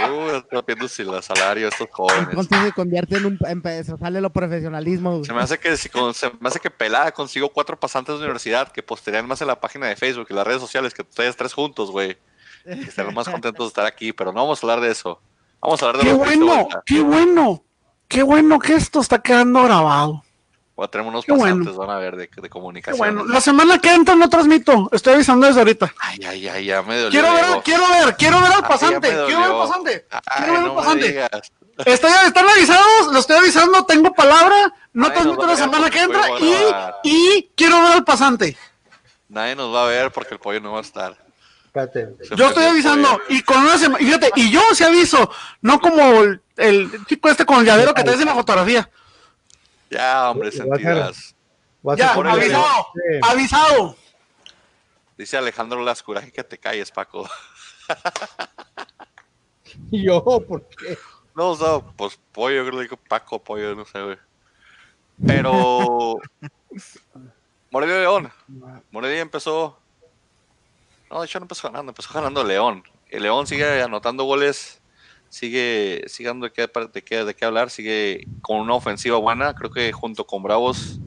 [0.10, 2.28] Uh, está viendo si el salario de estos jóvenes.
[2.30, 3.40] Entonces se convierte en un.
[3.46, 5.26] en- sale lo profesionalismo, güey.
[5.26, 8.22] Se me hace que si con- se me hace que pelada consigo cuatro pasantes de
[8.22, 11.36] universidad que postearían más en la página de Facebook y las redes sociales que ustedes
[11.38, 12.18] tres juntos, güey.
[12.64, 15.22] Que estarán más contentos de estar aquí, pero no vamos a hablar de eso.
[15.62, 17.64] Vamos a hablar de Qué bueno, qué bueno,
[18.08, 20.24] qué bueno que esto está quedando grabado.
[20.82, 21.58] Voy a tener unos Qué bueno.
[21.58, 22.98] pasantes, van a ver, de, de Qué comunicación.
[22.98, 23.24] bueno.
[23.26, 24.90] La semana que entra no transmito.
[24.92, 25.94] Estoy avisando desde ahorita.
[26.00, 27.12] Ay, ay, ay, ya me dolió.
[27.12, 27.62] Quiero ver, Diego.
[27.64, 29.08] quiero ver, quiero ver al pasante.
[29.10, 30.08] Quiero ver al pasante.
[30.10, 31.28] Ay, Quiero ver al no pasante.
[31.86, 36.52] Estoy, están avisados, lo estoy avisando, tengo palabra, no transmito la semana que entra y,
[36.74, 38.58] a y quiero ver al pasante.
[39.30, 41.16] Nadie nos va a ver porque el pollo no va a estar.
[41.76, 45.30] Se Yo estoy avisando y con una semana, fíjate, y yo sí aviso,
[45.62, 48.90] no como el, el chico este con el llavero que te hace la fotografía.
[49.92, 51.36] Ya, hombre, sentidas.
[51.98, 53.20] Ya, avisado, Sí.
[53.22, 53.96] avisado.
[55.18, 57.30] Dice Alejandro Lascuraje que te calles, Paco.
[59.90, 60.98] Y yo, ¿por qué?
[61.34, 64.18] No, no, pues pollo, yo creo que digo Paco, pollo, no sé, güey.
[65.26, 66.18] Pero.
[67.72, 68.32] Morelia León.
[68.92, 69.80] Morelia empezó.
[71.10, 72.84] No, de hecho no empezó ganando, empezó ganando León.
[73.10, 74.81] El León sigue anotando goles,
[75.32, 79.92] sigue, sigue dando de qué, de, qué, hablar, sigue con una ofensiva buena, creo que
[79.94, 81.00] junto con Bravos,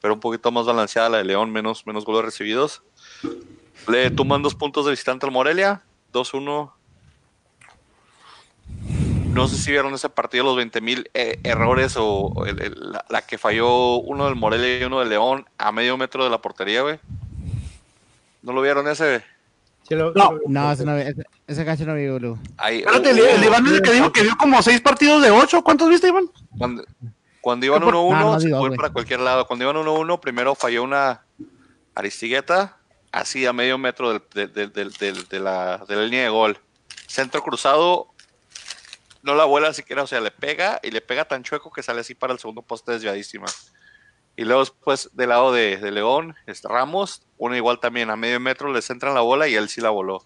[0.00, 2.82] pero un poquito más balanceada la de León, menos, menos goles recibidos.
[3.88, 6.72] Le toman dos puntos de visitante al Morelia, 2-1
[9.32, 12.44] no sé si vieron ese partido, los 20 mil errores o,
[13.08, 16.42] la que falló uno del Morelia y uno del León a medio metro de la
[16.42, 16.98] portería, güey.
[18.42, 19.24] ¿No lo vieron ese?
[19.96, 20.38] Lo- No.
[20.48, 22.38] No, ese, no, ese, ese casi no vi, boludo.
[22.56, 25.62] Ahí, Espérate, el, Iván es el que dijo que dio como seis partidos de ocho.
[25.62, 26.30] ¿Cuántos viste, Iván?
[26.58, 26.84] Cuando,
[27.40, 29.46] cuando iban ¿Qué por- 1-1, Ah, no se digo, fue para cualquier lado.
[29.46, 31.22] Cuando iban 1-1, primero falló una
[31.94, 32.78] Aristigueta,
[33.10, 36.58] así a medio metro del- del- del- de, la, de la línea de gol.
[37.06, 38.08] Centro cruzado,
[39.22, 42.00] no la vuela siquiera, o sea, le pega y le pega tan chueco que sale
[42.00, 43.46] así para el segundo poste desviadísima.
[44.34, 48.38] Y luego después del lado de, de León, este, Ramos, uno igual también a medio
[48.38, 50.24] metro le centran la bola y él sí la voló.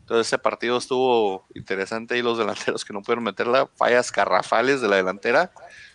[0.00, 4.88] Entonces ese partido estuvo interesante y los delanteros que no pudieron meterla, fallas garrafales de
[4.88, 5.52] la delantera,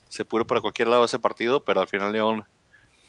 [0.10, 2.44] se pudo para cualquier lado ese partido, pero al final León,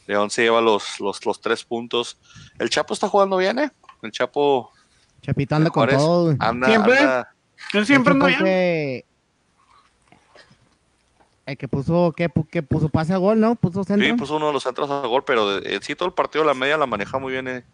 [0.07, 2.19] León se lleva los, los, los tres puntos.
[2.59, 3.71] El Chapo está jugando bien, ¿eh?
[4.03, 4.73] El Chapo
[5.21, 6.99] Chapito anda con todo, anda, Siempre.
[6.99, 7.35] anda-
[7.75, 9.05] Él siempre anda bien.
[11.47, 13.55] El que- El que puso, que, que puso pase a gol, ¿no?
[13.57, 14.07] Puso centro.
[14.07, 16.45] Sí, puso uno de los centros a gol, pero de- en sí todo el partido
[16.45, 17.65] la media la maneja muy bien eh,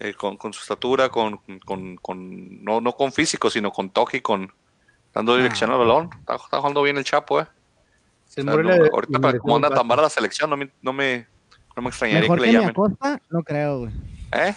[0.00, 4.16] eh, con, con su estatura, con, con, con- no, no con físico, sino con toque
[4.18, 4.52] y con
[5.12, 6.10] dando dirección al balón.
[6.18, 7.46] Está, está jugando bien el Chapo, eh.
[8.36, 10.70] el O sea, no, de- ahorita para como anda tan barra la selección, no me,
[10.82, 11.26] no me,
[11.76, 12.70] no me extrañaría Mejor que que, le llamen.
[12.70, 13.92] Acosta, no creo, güey.
[14.32, 14.54] ¿Eh?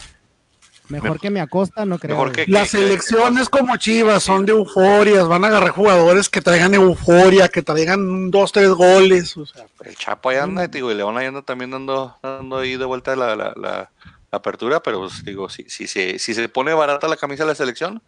[0.90, 2.16] Mejor que mi Acosta, no creo.
[2.16, 2.46] Mejor güey.
[2.46, 6.74] que, Las que- elecciones como Chivas son de euforias, van a agarrar jugadores que traigan
[6.74, 9.36] euforia, que traigan dos, tres goles.
[9.38, 12.78] O sea, El Chapo ahí anda, digo, y León ahí anda también dando, dando ahí
[12.78, 13.92] de vuelta la, la, la-
[14.32, 17.50] la apertura, pero pues, digo, si, si, se, si se pone barata la camisa de
[17.50, 18.02] la selección,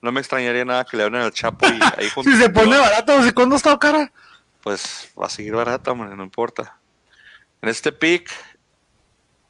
[0.00, 2.78] no me extrañaría nada que le abran al Chapo y ahí junto si se pone
[2.78, 4.12] barato, ¿y cuándo está cara?
[4.62, 6.76] pues va a seguir barata, hombre, no importa.
[7.62, 8.28] En este pick,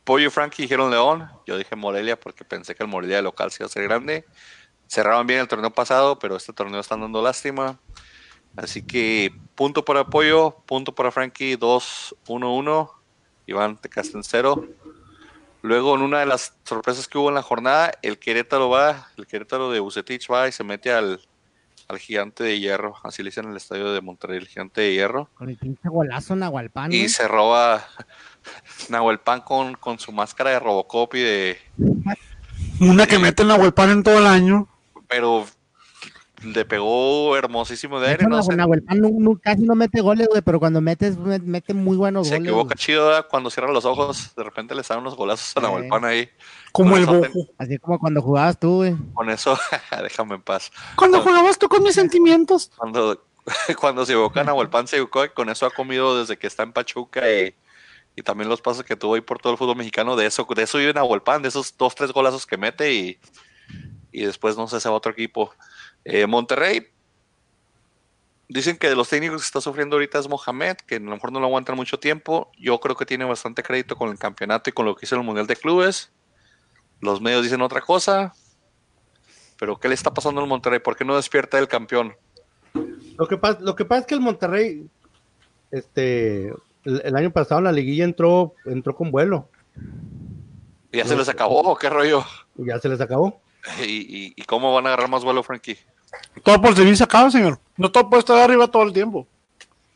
[0.07, 3.51] Pollo y Frankie dijeron León, yo dije Morelia porque pensé que el Morelia de local
[3.51, 4.25] se iba a ser grande.
[4.87, 7.81] Cerraron bien el torneo pasado, pero este torneo están dando lástima.
[8.57, 12.89] Así que punto para Pollo, punto para Frankie, 2-1-1.
[13.47, 14.65] Iván, te quedaste en cero.
[15.63, 19.27] Luego, en una de las sorpresas que hubo en la jornada, el Querétaro va, el
[19.27, 21.21] Querétaro de Bucetich va y se mete al,
[21.89, 22.95] al gigante de hierro.
[23.05, 25.29] Así le dicen en el estadio de Monterrey, el gigante de hierro.
[25.35, 27.87] Con el pinche golazo Nahualpan, Y se roba
[28.89, 31.59] Nahuel Pan con, con su máscara de Robocop y de.
[32.81, 34.69] Una que mete huelpan en todo el año.
[35.09, 35.47] Pero
[36.43, 38.43] le pegó hermosísimo de aire, ¿no?
[38.43, 41.97] Se, Nahualpan nu- nu- casi no mete goles, güey, pero cuando metes, me- mete muy
[41.97, 42.49] buenos se goles.
[42.49, 42.77] equivoca güey.
[42.85, 43.27] chido ¿verdad?
[43.31, 44.35] cuando cierra los ojos.
[44.37, 45.61] De repente le salen unos golazos a.
[45.61, 46.29] Nahuel Pan ahí.
[46.77, 47.49] Como el bojo.
[47.57, 48.95] Así como cuando jugabas tú, güey.
[49.15, 49.59] Con eso,
[50.03, 50.71] déjame en paz.
[50.95, 52.71] Cuando jugabas tú con mis sentimientos.
[52.77, 53.25] Cuando,
[53.81, 55.25] cuando se equivoca Nahuel Pan, se equivocó.
[55.25, 57.55] y Con eso ha comido desde que está en Pachuca y,
[58.15, 60.17] y también los pasos que tuvo ahí por todo el fútbol mexicano.
[60.17, 63.19] De eso, de eso vive Nahuel Pan, de esos dos, tres golazos que mete y,
[64.13, 65.55] y después no sé, se va a otro equipo.
[66.05, 66.87] Eh, Monterrey,
[68.49, 71.33] dicen que de los técnicos que está sufriendo ahorita es Mohamed, que a lo mejor
[71.33, 72.51] no lo aguantan mucho tiempo.
[72.59, 75.23] Yo creo que tiene bastante crédito con el campeonato y con lo que hizo en
[75.23, 76.13] el Mundial de Clubes.
[77.01, 78.33] Los medios dicen otra cosa.
[79.59, 80.81] Pero ¿qué le está pasando al Monterrey?
[80.81, 82.15] ¿Por qué no despierta el campeón?
[83.19, 84.87] Lo que pasa, lo que pasa es que el Monterrey,
[85.71, 86.49] este,
[86.85, 89.49] el, el año pasado en la liguilla entró, entró con vuelo.
[90.93, 92.25] ¿Ya se les acabó o qué rollo?
[92.57, 93.41] Ya se les acabó.
[93.81, 95.79] ¿Y, y, y cómo van a agarrar más vuelo, Frankie?
[96.43, 97.59] Todo por servicio acaba, señor.
[97.77, 99.27] No todo puede estar arriba todo el tiempo.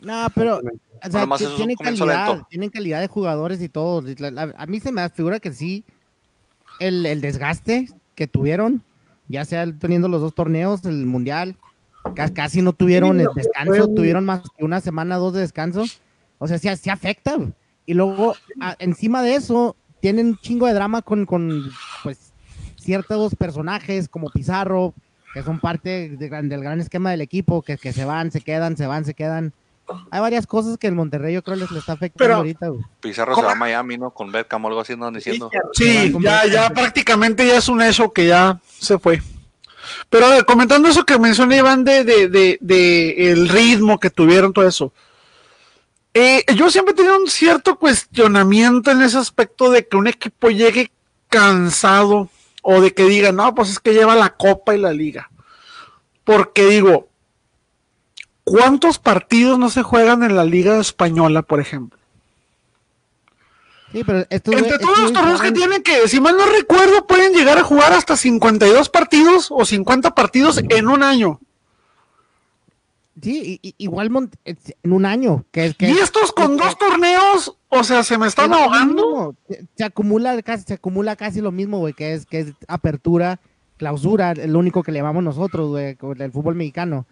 [0.01, 4.03] No, pero o sea, tienen calidad, tienen calidad de jugadores y todo.
[4.57, 5.85] A mí se me figura que sí,
[6.81, 8.83] el, el desgaste que tuvieron,
[9.29, 11.57] ya sea teniendo los dos torneos, el mundial,
[12.17, 15.41] ca- casi no tuvieron Sí, el descanso, fue tuvieron más que una semana, dos de
[15.41, 15.85] descanso.
[16.39, 17.37] O sea, sí, sí afecta.
[17.87, 21.71] Y luego, a- encima de eso, tienen un chingo de drama con, con
[22.03, 22.33] pues,
[22.77, 24.95] ciertos personajes como Pizarro,
[25.35, 28.77] que son parte de del gran esquema del equipo, que, que se van, se quedan,
[28.77, 29.53] se van, se quedan.
[30.11, 32.69] Hay varias cosas que el Monterrey yo creo les, les está afectando Pero- ahorita.
[32.69, 32.85] güey.
[33.01, 34.11] Pizarro se va a Miami, ¿no?
[34.11, 35.51] Con Beckham o algo así, andan diciendo.
[35.73, 39.23] Sí, ya, ya prácticamente ya es un hecho que ya se fue.
[40.09, 44.11] Pero a ver, comentando eso que mencioné Iván de, de, de, de el ritmo que
[44.11, 44.93] tuvieron, todo eso.
[46.15, 50.51] Eh, yo siempre he tenido un cierto cuestionamiento en ese aspecto de que un equipo
[50.51, 50.91] llegue
[51.29, 52.29] cansado
[52.63, 55.31] o de que diga, no, pues es que lleva la copa y la liga.
[56.25, 57.09] Porque digo,
[58.51, 61.99] ¿cuántos partidos no se juegan en la liga española, por ejemplo?
[63.93, 67.33] Sí, pero estos Entre todos los torneos que tienen que, si mal no recuerdo, pueden
[67.33, 71.41] llegar a jugar hasta 52 partidos o 50 partidos en un año.
[73.21, 74.11] Sí, igual
[74.45, 75.45] en un año.
[75.51, 79.35] Que, es- que Y estos con que- dos torneos, o sea, se me están ahogando.
[79.49, 83.41] Se, se acumula casi, se acumula casi lo mismo, güey, que es, que es apertura,
[83.77, 87.07] clausura, el único que le llamamos nosotros, güey, con el fútbol mexicano.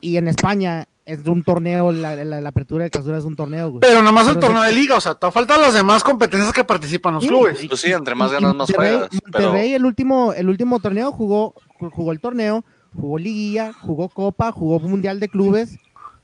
[0.00, 3.70] Y en España es un torneo, la, la- la apertura de clausura es un torneo,
[3.70, 3.80] güey.
[3.80, 4.68] Pero nomás el Pero torneo sí.
[4.68, 7.58] de liga, o sea, te faltan las demás competencias que participan los Sí, clubes.
[7.66, 9.08] Pues sí, entre más ganas, más Monterrey- juegas.
[9.32, 14.08] Pero Monterrey el último, el último torneo jugó, ju- jugó el torneo, jugó liguilla, jugó
[14.10, 15.78] copa, jugó mundial de clubes.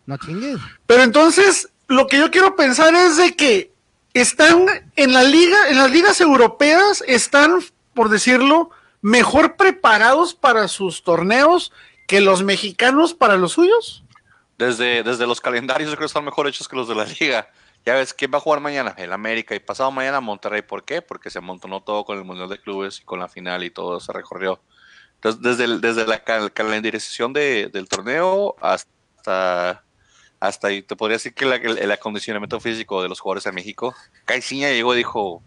[0.07, 0.59] No chingues.
[0.87, 3.73] Pero entonces, lo que yo quiero pensar es de que
[4.13, 7.53] están en la liga, en las ligas europeas, están,
[7.95, 8.69] por decirlo,
[9.01, 11.73] mejor preparados para sus torneos
[12.07, 14.03] que los mexicanos para los suyos.
[14.59, 17.49] desde, desde los calendarios yo creo que están mejor hechos que los de la liga.
[17.87, 18.95] Ya ves, ¿quién va a jugar mañana?
[18.97, 19.55] El América.
[19.55, 20.62] Y pasado mañana Monterrey.
[20.62, 21.03] ¿Por qué?
[21.03, 24.01] Porque se amontonó todo con el Mundial de Clubes y con la final y todo
[24.01, 24.61] se recorrió.
[25.17, 29.83] Entonces, desde, desde la cal- calendarización de- del torneo hasta,
[30.40, 33.95] hasta y te podría decir que el acondicionamiento físico de los jugadores en México.
[34.25, 35.43] Caiciña llegó y dijo,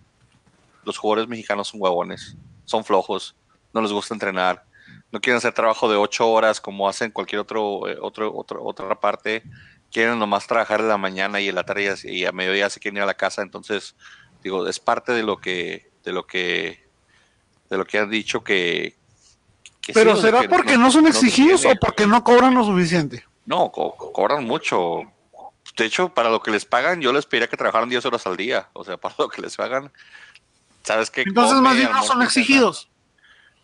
[0.83, 3.35] los jugadores mexicanos son huevones, son flojos,
[3.73, 4.63] no les gusta entrenar,
[5.11, 8.99] no quieren hacer trabajo de ocho horas como hacen cualquier otro, eh, otro, otro otra
[8.99, 9.43] parte,
[9.91, 12.69] quieren nomás trabajar en la mañana y en la tarde y a- y a mediodía
[12.69, 13.95] se quieren ir a la casa, entonces
[14.43, 16.79] digo, es parte de lo que, de lo que,
[17.69, 18.97] de lo que han dicho que,
[19.93, 21.79] Pero será que porque no, son exigidos entiende.
[21.81, 23.25] o porque no cobran lo suficiente.
[23.45, 25.01] No, co- co- cobran mucho.
[25.77, 28.35] De hecho, para lo que les pagan, yo les pediría que trabajaran 10 horas al
[28.35, 28.69] día.
[28.73, 29.91] O sea, para lo que les pagan,
[30.83, 31.21] ¿sabes qué?
[31.21, 32.86] Entonces, Come, más bien no son exigidos.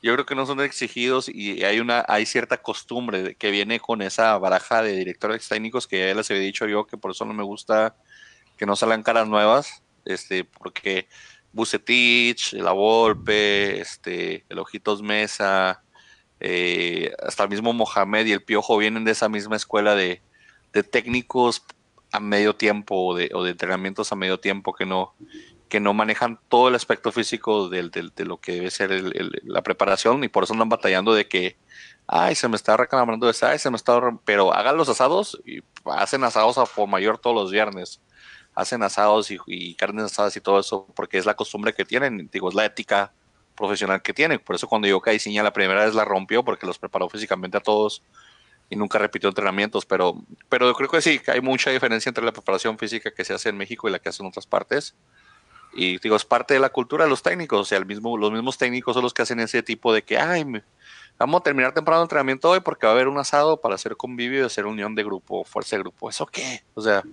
[0.03, 4.01] Yo creo que no son exigidos y hay una hay cierta costumbre que viene con
[4.01, 7.33] esa baraja de directores técnicos que ya les había dicho yo que por eso no
[7.33, 7.95] me gusta
[8.57, 11.07] que no salgan caras nuevas, este, porque
[11.53, 15.83] Bucetich, La Volpe, este, el Ojitos Mesa,
[16.39, 20.21] eh, hasta el mismo Mohamed y el Piojo vienen de esa misma escuela de,
[20.73, 21.63] de técnicos
[22.11, 25.13] a medio tiempo o de, o de entrenamientos a medio tiempo que no,
[25.73, 29.63] que no manejan todo el aspecto físico del, de lo que debe ser el- la
[29.63, 31.57] preparación y por eso andan batallando de que,
[32.05, 33.99] ay, se me está reclamando esa, ay, se me está...
[33.99, 34.19] re-".
[34.23, 38.01] Pero hagan los asados y hacen asados a por mayor todos los viernes.
[38.53, 42.49] Hacen asados y, carnes asadas y todo eso porque es la costumbre que tienen, digo,
[42.49, 43.11] es la ética
[43.55, 44.37] profesional que tienen.
[44.39, 47.61] Por eso cuando yo Caiciña la primera vez la rompió porque los preparó físicamente a
[47.61, 48.03] todos
[48.69, 50.15] y nunca repitió entrenamientos, pero,
[50.49, 53.49] pero yo creo que sí, hay mucha diferencia entre la preparación física que se hace
[53.49, 54.95] en México y la que hace en otras partes.
[55.75, 58.31] Y digo, es parte de la cultura de los técnicos, o sea, el mismo, los
[58.31, 60.63] mismos técnicos son los que hacen ese tipo de que, ay, me-
[61.17, 63.95] vamos a terminar temprano el entrenamiento hoy porque va a haber un asado para hacer
[63.97, 66.09] convivio y hacer unión de grupo, fuerza de grupo.
[66.09, 66.63] ¿Eso qué?
[66.75, 67.03] O sea,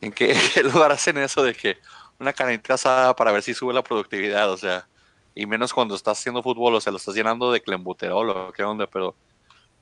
[0.00, 1.78] ¿en qué, lugar hacen eso de que
[2.18, 4.50] una canita asada para ver si sube la productividad?
[4.50, 4.88] O sea,
[5.34, 8.64] y menos cuando estás haciendo fútbol, o sea, lo estás llenando de clembuterol o qué
[8.64, 9.16] onda, pero,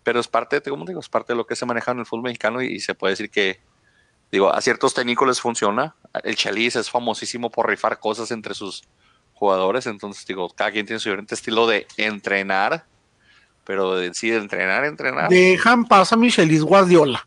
[0.03, 2.25] pero es parte, como digo, es parte de lo que se maneja en el fútbol
[2.25, 3.61] mexicano y se puede decir que,
[4.31, 5.95] digo, a ciertos técnicos les funciona.
[6.25, 8.85] El Chaliz es famosísimo por rifar cosas entre sus
[9.35, 12.85] jugadores, entonces digo, cada quien tiene su diferente estilo de entrenar,
[13.65, 15.29] pero de, sí, de entrenar, entrenar.
[15.29, 17.27] Dejan pasa a Michelis Guardiola.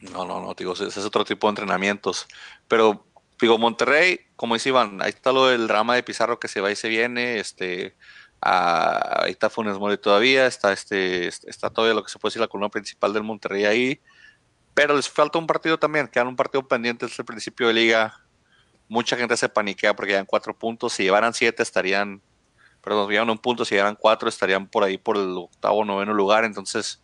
[0.00, 2.26] No, no, no, digo, ese ese es otro tipo de entrenamientos.
[2.68, 3.04] Pero,
[3.40, 6.70] digo, Monterrey, como dice Iván, ahí está lo del drama de Pizarro que se va
[6.70, 7.96] y se viene, este,
[8.40, 12.40] ah, ahí está Funes Mori todavía, está este, está todavía lo que se puede decir
[12.40, 14.00] la columna principal del Monterrey ahí,
[14.74, 18.20] pero les falta un partido también, quedan un partido pendiente desde el principio de liga,
[18.88, 22.22] mucha gente se paniquea porque quedan cuatro puntos, si llevaran siete estarían
[22.82, 25.84] pero nos llevan un punto, si llegan cuatro estarían por ahí por el octavo o
[25.84, 27.00] noveno lugar, entonces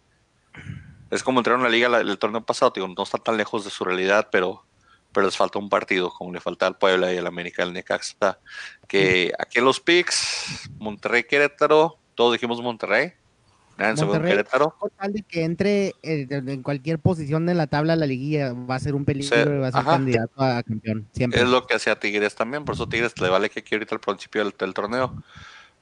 [1.11, 3.65] es como entraron en la liga la- el torneo pasado, digo, no están tan lejos
[3.65, 4.67] de su realidad, pero,
[5.13, 8.41] pero les falta un partido, como le falta al Puebla y al América del Necaxa,
[8.89, 13.13] que aquí en los picks, Monterrey Querétaro, todos dijimos Monterrey,
[13.79, 18.53] con Querétaro, tal de que entre eh, en cualquier posición de la tabla la liguilla,
[18.53, 19.91] va a ser un peligro Sí, y va a ser ajá.
[19.93, 21.07] candidato a campeón.
[21.13, 21.41] Siempre.
[21.41, 24.01] Es lo que hacía Tigres también, por eso Tigres le vale que aquí ahorita al
[24.01, 25.23] principio del, del torneo.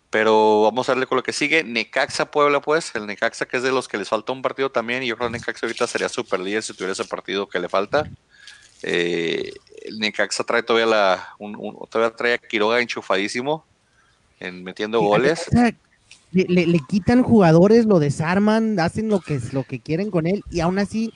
[0.08, 1.64] Pero vamos a darle con lo que sigue.
[1.64, 2.94] Necaxa Puebla, pues.
[2.94, 5.02] El Necaxa que es de los que les falta un partido también.
[5.02, 7.68] Y yo creo que Necaxa ahorita sería super líder si tuviera ese partido que le
[7.68, 8.08] falta.
[8.82, 9.52] Eh,
[9.84, 11.28] el Necaxa trae todavía la.
[11.38, 13.64] Un, un- todavía trae a Quiroga enchufadísimo.
[14.38, 15.46] En metiendo goles.
[16.36, 20.42] Le, le- le quitan jugadores, lo desarman, hacen lo que, lo que quieren con él
[20.50, 21.12] y aún así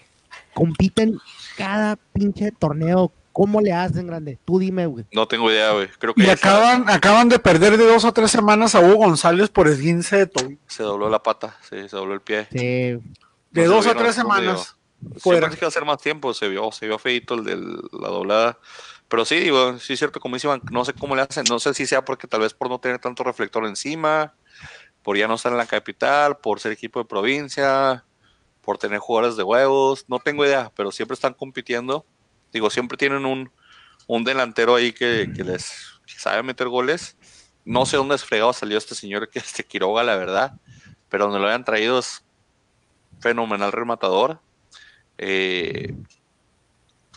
[0.54, 1.18] compiten
[1.56, 3.12] cada pinche torneo.
[3.32, 4.38] ¿Cómo le hacen, grande?
[4.44, 5.04] Tú dime, güey.
[5.12, 5.86] No tengo idea, güey.
[5.98, 9.48] Creo que Y acaban, acaban de perder de dos o tres semanas a Hugo González
[9.50, 10.58] por esguince de tobillo.
[10.66, 11.56] se dobló la pata.
[11.62, 12.48] Sí, se dobló el pie.
[12.50, 12.58] Sí,
[13.52, 14.76] De No dos a tres semanas.
[15.00, 15.40] Siempre Fuera.
[15.46, 18.58] pensé que a ser más tiempo, se vio, se vio feito el de la doblada.
[19.08, 21.58] Pero sí, digo, sí es cierto, como dice Iván, no sé cómo le hacen, no
[21.60, 24.34] sé si sea porque tal vez por no tener tanto reflector encima,
[25.02, 28.04] por ya no estar en la capital, por ser equipo de provincia,
[28.62, 32.04] por tener jugadores de huevos, no tengo idea, pero siempre están compitiendo.
[32.52, 33.50] Digo, siempre tienen un,
[34.06, 37.16] un delantero ahí que, que les que sabe meter goles.
[37.64, 40.54] No sé dónde desfregado salió este señor, que este Quiroga, la verdad,
[41.08, 42.24] pero donde lo hayan traído es
[43.20, 44.40] fenomenal rematador.
[45.18, 45.94] Eh,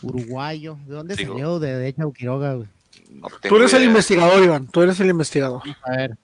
[0.02, 0.76] uruguayo.
[0.86, 1.32] ¿De dónde Digo.
[1.32, 1.58] salió?
[1.58, 2.68] De, de hecho, Quiroga, güey.
[3.10, 4.66] no Tú eres el investigador, Iván.
[4.68, 5.62] Tú eres el investigador.
[5.82, 6.18] A ver.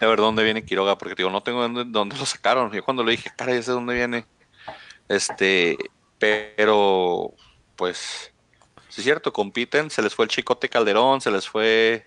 [0.00, 2.70] A ver dónde viene Quiroga, porque digo, no tengo dónde, dónde lo sacaron.
[2.72, 4.26] Yo cuando lo dije, cara, ya sé dónde viene.
[5.08, 5.76] Este,
[6.18, 7.32] pero,
[7.76, 8.32] pues,
[8.88, 9.90] sí es cierto, compiten.
[9.90, 12.06] Se les fue el Chicote Calderón, se les fue.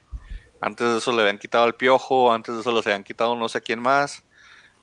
[0.59, 3.47] Antes de eso le habían quitado al Piojo, antes de eso les habían quitado no
[3.47, 4.23] sé quién más.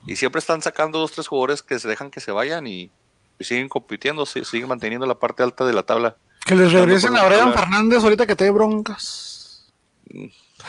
[0.07, 2.91] Y siempre están sacando dos, tres jugadores que se dejan que se vayan y,
[3.39, 6.15] y siguen compitiendo, siguen manteniendo la parte alta de la tabla.
[6.45, 7.53] Que les regresen a Brian.
[7.53, 9.73] Fernández ahorita que te dé broncas.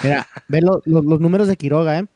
[0.03, 2.07] Mira, ve lo- lo- los números de Quiroga, ¿eh?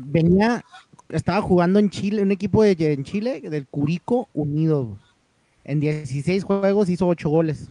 [0.00, 0.64] Venía,
[1.08, 4.96] estaba jugando en Chile, un equipo de, en Chile, del Curico Unido.
[5.64, 7.68] En 16 juegos hizo 8 goles.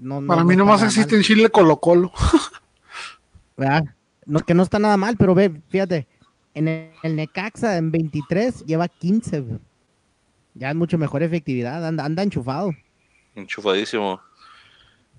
[0.00, 2.12] No- no- Para mí nomás existe mal, en Chile Colo Colo.
[3.56, 3.84] ¿verdad?
[4.26, 6.06] No, que no está nada mal, pero ve, fíjate,
[6.54, 9.40] en el, el Necaxa en 23 lleva 15.
[9.40, 9.58] güey.
[10.54, 12.72] Ya es mucho mejor efectividad, anda, anda enchufado.
[13.34, 14.20] Enchufadísimo.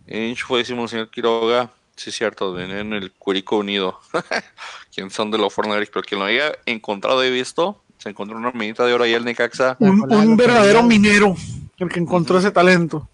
[0.08, 1.72] Enchufadísimo el señor Quiroga.
[2.02, 4.00] Sí, es cierto, en el Curico Unido.
[4.92, 5.86] ¿Quién son de los Fortnite?
[5.94, 9.24] Pero quien lo haya encontrado y visto, se encontró una minita de oro ahí el
[9.24, 9.78] Necaxa.
[9.78, 11.36] Un, verdadero minero.
[11.78, 13.08] El que encontró ese talento.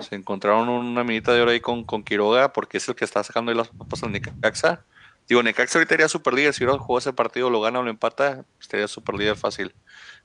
[0.00, 3.22] Se encontraron una minita de oro ahí con, con Quiroga, porque es el que está
[3.22, 4.84] sacando ahí las papas al Necaxa.
[5.28, 6.54] Digo, Necaxa ahorita iría super líder.
[6.54, 9.72] Si hubiera jugado ese partido, lo gana o lo empata, estaría super líder fácil.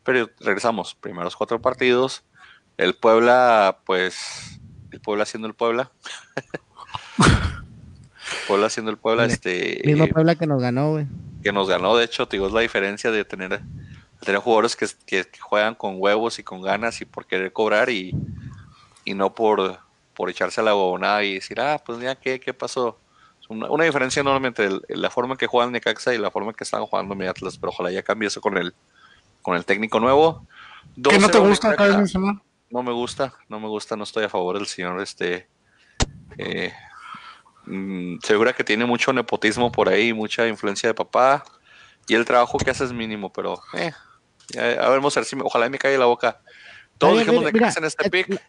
[0.04, 2.24] Pero regresamos, primeros cuatro partidos.
[2.76, 4.60] El Puebla, pues,
[4.91, 5.91] el Puebla siendo el Puebla.
[8.48, 9.82] Puebla siendo el Puebla, El este.
[9.86, 11.06] Mismo Puebla que nos ganó, güey.
[11.44, 14.76] que nos ganó, de hecho, te digo, es la diferencia de tener, de tener jugadores
[14.76, 18.13] que, que- que juegan con huevos y con ganas y por querer cobrar y,
[19.06, 19.80] y no por,
[20.13, 23.00] por echarse a la huevonada y decir, ah, pues ya, ¿qué, qué pasó?
[23.42, 26.18] Es Una, una diferencia enorme entre el- la forma en que juega el Necaxa y
[26.18, 28.74] la forma en que están jugando mi Atlas, pero ojalá ya cambie eso con el,
[29.42, 30.46] con el técnico nuevo.
[31.02, 31.76] ¿Qué no te 2-0 gusta?
[31.98, 32.36] Mencionar.
[32.70, 35.48] No me gusta, no me gusta, no estoy a favor del señor este
[36.38, 36.72] eh,
[37.69, 41.43] mm, segura que tiene mucho nepotismo por ahí, mucha influencia de papá
[42.08, 43.91] y el trabajo que hace es mínimo, pero eh,
[44.49, 46.41] ya, a ver, vamos a ver si me- ojalá me cae la boca.
[46.97, 48.41] Todos Oye, dijimos mira, de casa en este eh, pick,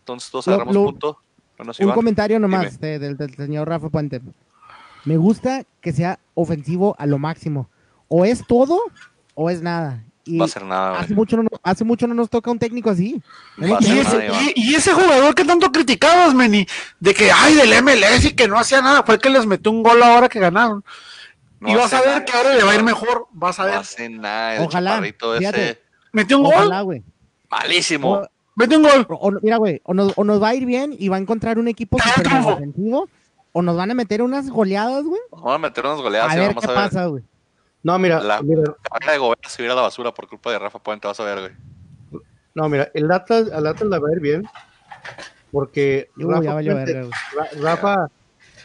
[0.00, 1.18] entonces todos agarramos lo- punto.
[1.58, 4.20] Bueno, Un comentario nomás de- del, del señor Rafa Puente.
[5.04, 7.68] Me gusta que sea ofensivo a lo máximo.
[8.06, 8.80] O es todo
[9.34, 10.04] o es nada.
[10.28, 11.02] Y va a ser nada, güey.
[11.04, 13.20] hace, mucho no, hace mucho no nos toca un técnico así.
[13.60, 14.40] A Y nada, ese, Iván.
[14.54, 16.66] y, y ese jugador que tanto criticabas, Meni,
[17.00, 19.70] de que, ay, del MLS y que no hacía nada, fue el que les metió
[19.70, 20.84] un gol ahora que ganaron.
[21.60, 23.58] No y vas a ver nada, que ahora le va a ir no mejor, vas
[23.58, 23.74] a ver.
[23.74, 25.00] hace nada, el Ojalá,
[25.40, 25.80] ese.
[26.12, 27.02] Metió un gol, güey.
[27.50, 28.12] malísimo.
[28.12, 29.06] O- metió un gol.
[29.08, 31.58] o- mira, güey, o nos, o nos va a ir bien y va a encontrar
[31.58, 32.28] un equipo super
[33.52, 35.20] o nos van a meter unas goleadas, güey.
[35.32, 36.84] Vamos a meter unas goleadas A y ver vamos qué a ver.
[36.90, 37.22] pasa, güey.
[37.82, 40.58] No, mira, La- mira, Carrera de Gobea se hubiera a la basura por culpa de
[40.58, 41.40] Rafa Puente, vas a ver,
[42.10, 42.22] güey.
[42.54, 44.42] no, mira, el Atlas, al Atlas la va a ir bien.
[45.50, 46.60] Porque Uy, Rafa,
[47.34, 48.08] Ra- Rafa,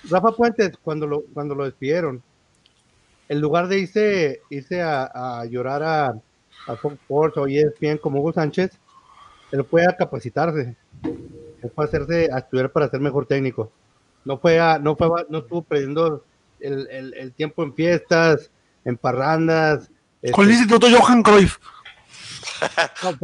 [0.09, 2.21] Rafa Puentes, cuando lo, cuando lo despidieron,
[3.29, 6.07] en lugar de irse, irse a, a llorar a,
[6.67, 8.71] a Fox Sports o ESPN como Hugo Sánchez,
[9.51, 13.71] él fue a capacitarse, él fue a hacerse, a estudiar para ser mejor técnico.
[14.25, 16.25] No fue a, no fue a- no estuvo perdiendo
[16.59, 18.51] el, el- el tiempo en fiestas,
[18.85, 19.89] en parrandas.
[20.21, 21.57] este, Con el Instituto Johan Cruyff.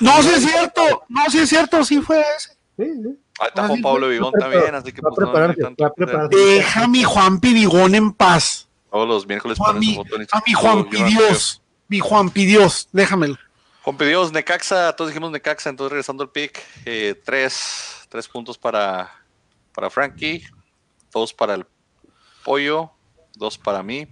[0.00, 1.04] no, sí es cierto.
[1.08, 1.84] No, sí es cierto.
[1.84, 2.50] Sí fue ese.
[2.76, 3.18] sí, sí.
[3.40, 6.28] Ahí está Ah, Juan Pablo Vigón también, así que pues no.
[6.28, 8.68] Deja a mi Juan Pibigón en paz.
[8.90, 9.96] Todos los miércoles A ponen mi,
[10.30, 10.88] a mi Juan.
[10.88, 11.62] Pidios.
[11.88, 12.88] Mi Juan Pidios.
[12.92, 13.38] Déjamelo.
[13.82, 19.10] Juan Dios, Necaxa, todos dijimos Necaxa, entonces regresando al pick, eh, tres, tres puntos para,
[19.74, 20.44] para Frankie,
[21.12, 21.66] dos para el
[22.44, 22.92] pollo,
[23.34, 24.06] dos para mí,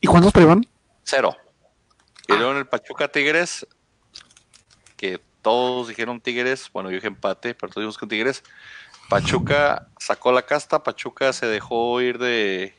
[0.00, 0.66] ¿Y cuántos para Iván?
[1.04, 1.36] cero.
[2.28, 3.66] Y luego en el Pachuca Tigres,
[4.96, 8.42] que todos dijeron Tigres, bueno, yo dije empate, pero todos dijimos con Tigres.
[9.08, 12.74] Pachuca sacó la casta, Pachuca se dejó ir de,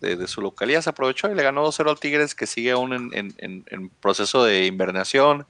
[0.00, 2.92] de, de su localidad, se aprovechó y le ganó 2-0 al Tigres, que sigue aún
[2.94, 5.46] en, en- en- en proceso de invernación.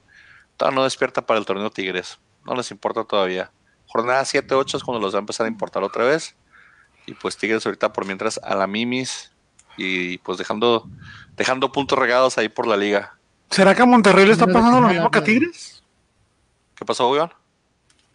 [0.57, 3.51] Todavía no despierta para el torneo Tigres, no les importa todavía.
[3.87, 6.35] Jornada 7-8 es cuando los va a empezar a importar otra vez.
[7.07, 9.33] Y pues Tigres ahorita por mientras a la Mimis
[9.77, 10.89] y pues dejando,
[11.37, 13.17] dejando puntos regados ahí por la liga.
[13.51, 15.25] ¿Será que a Monterrey le está pasando lo mismo que a.
[15.25, 15.83] Tigres?
[16.75, 17.31] ¿Qué pasó, Iván?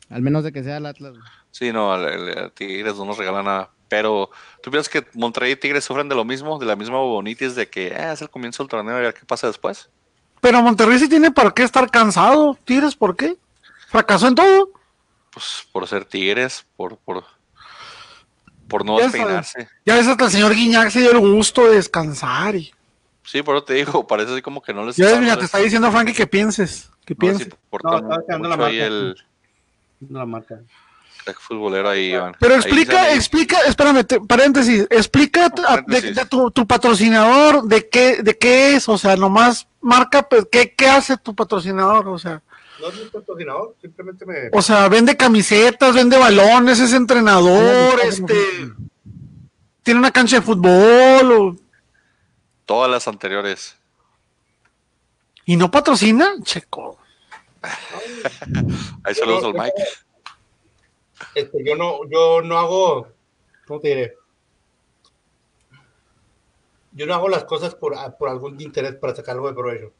[0.10, 1.14] Al menos de que sea el Atlas.
[1.52, 3.70] Sí, no, a Tigres no nos regalan nada.
[3.90, 4.30] Pero,
[4.62, 6.60] ¿tú piensas que Monterrey y Tigres sufren de lo mismo?
[6.60, 9.14] De la misma bonitis de que eh, es el comienzo del torneo y a ver
[9.14, 9.90] qué pasa después.
[10.42, 12.58] Pero Monterrey sí tiene para qué estar cansado.
[12.66, 13.38] ¿Tigres por qué?
[13.88, 14.70] Fracasó en todo.
[15.32, 17.24] Pues por ser Tigres, por, por,
[18.68, 19.68] por no Ya despeinarse.
[19.86, 22.56] Ya ves hasta el señor Guiñac se dio el gusto de descansar.
[22.56, 22.72] Y...
[23.24, 25.46] Sí, por eso te digo, parece así como que no les Ya ves, mira, te
[25.46, 26.90] está diciendo Frankie que pienses.
[27.06, 27.50] Que no pienses.
[27.84, 28.74] No, estaba quedando la marca.
[28.86, 29.16] el
[30.02, 30.60] No la marca.
[31.24, 32.36] crack futbolero ahí, Iván.
[32.40, 36.16] Pero explica, explica, espérame, te- paréntesis, explica No, a- de, paréntesis.
[36.16, 40.74] de tu, tu patrocinador, de qué, de qué es, o sea, nomás marca, pues, ¿qué,
[40.74, 42.08] qué hace tu patrocinador?
[42.08, 42.42] O sea,
[42.80, 44.50] No es mi patrocinador, simplemente me.
[44.54, 48.36] o sea, vende camisetas, vende balones, es entrenador, este,
[49.84, 51.56] tiene una cancha de fútbol, o-
[52.66, 53.78] Todas las anteriores.
[55.46, 56.98] y no patrocina, checo.
[59.04, 59.84] Ahí saludos al Mike.
[61.34, 63.08] Este, yo no, yo no hago,
[63.66, 64.14] ¿cómo te diré?
[66.92, 69.94] Yo no hago las cosas por, por algún interés para sacar algo de provecho.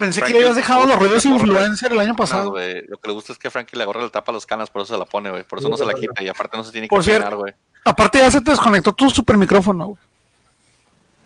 [0.00, 2.54] Pensé que Frankie, le habías dejado los ruidos influencer el año pasado.
[2.54, 4.80] Lo que le gusta es que Frankie le agarra la tapa a las canas, por
[4.80, 5.44] eso se la pone, güey.
[5.44, 7.24] Por eso no se la quita y aparte no se tiene que Por cierto.
[7.24, 7.54] peinar, güey.
[7.84, 9.98] Aparte ya se te desconectó tu super micrófono, güey.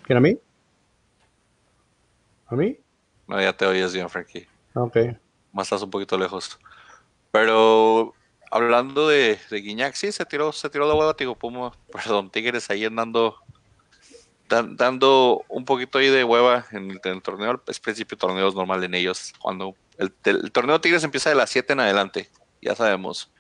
[0.03, 0.37] ¿Quién a mí?
[2.49, 2.77] ¿A mí?
[3.29, 4.47] No, ya te oyes bien, Frankie.
[4.75, 4.97] Ok.
[5.53, 6.59] Más estás un poquito lejos.
[7.31, 8.12] Pero
[8.51, 12.68] hablando de, de Guiñac, sí, se tiró, se tiró la hueva, digo, Puma, perdón, Tigres
[12.70, 13.37] ahí andando,
[14.49, 18.49] dan- dando un poquito ahí de hueva en el, en el torneo, es principio torneo
[18.49, 22.31] es normal en ellos, cuando el, el torneo Tigres empieza de las 7 en adelante,
[22.63, 23.31] ya sabemos.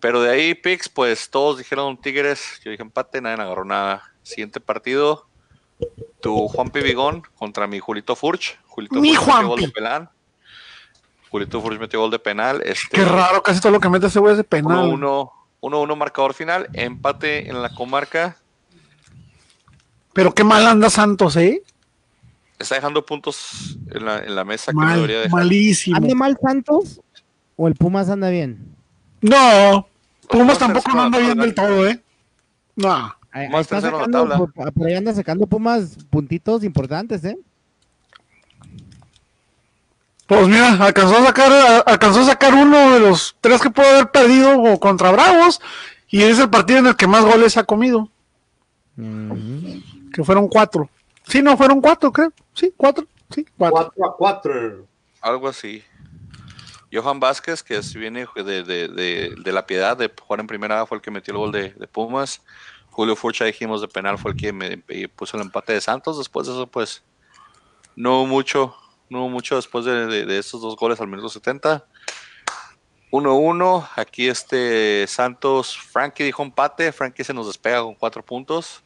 [0.00, 4.12] Pero de ahí, Pix, pues todos dijeron Tigres, yo dije empate, nadie agarró nada.
[4.22, 5.28] Siguiente partido,
[6.20, 8.58] tu Juan Pibigón contra mi Julito Furch.
[8.66, 10.10] Julito Mi Furch metió gol de penal.
[11.30, 12.62] Julito Furch metió gol de penal.
[12.64, 14.90] Este, Qué raro, casi todo lo que mete ese güey es de penal.
[14.90, 18.36] 1-1 1-1 marcador final, empate en la comarca.
[20.18, 21.62] Pero qué mal anda Santos, ¿eh?
[22.58, 25.30] Está dejando puntos en la, en la mesa que no Mal, debería dejar.
[25.30, 25.96] malísimo.
[25.96, 27.00] ¿Anda mal Santos
[27.54, 28.74] o el Pumas anda bien?
[29.20, 29.86] No,
[30.28, 32.02] Pumas Pumas tampoco no anda bien del todo, ¿eh?
[32.74, 33.14] No.
[33.30, 34.38] Ahí, está la sacando, tabla.
[34.38, 37.38] por, por ahí anda sacando Pumas puntitos importantes, ¿eh?
[40.26, 43.86] Pues mira, alcanzó a sacar, a- alcanzó a sacar uno de los tres que pudo
[43.86, 45.60] haber perdido contra Bravos
[46.08, 48.10] y es el partido en el que más goles ha comido,
[50.12, 50.88] que fueron cuatro.
[51.26, 52.32] Sí, no, fueron cuatro, creo.
[52.54, 53.06] Sí, cuatro.
[53.30, 53.92] Sí, cuatro.
[53.94, 54.86] 4 a 4.
[55.20, 55.84] Algo así.
[56.92, 60.96] Johan Vázquez, que viene de, de, de, de la piedad de jugar en primera, fue
[60.96, 62.42] el que metió el gol de, de Pumas.
[62.90, 66.16] Julio Furcha, dijimos, de penal, fue el que me, me puso el empate de Santos.
[66.16, 67.04] Después de eso, pues,
[67.94, 68.74] no hubo mucho,
[69.10, 71.86] no hubo mucho después de, de, de estos dos goles al minuto 70.
[73.10, 78.82] 1-1, aquí este Santos, Frankie dijo empate, Frankie se nos despega con cuatro puntos.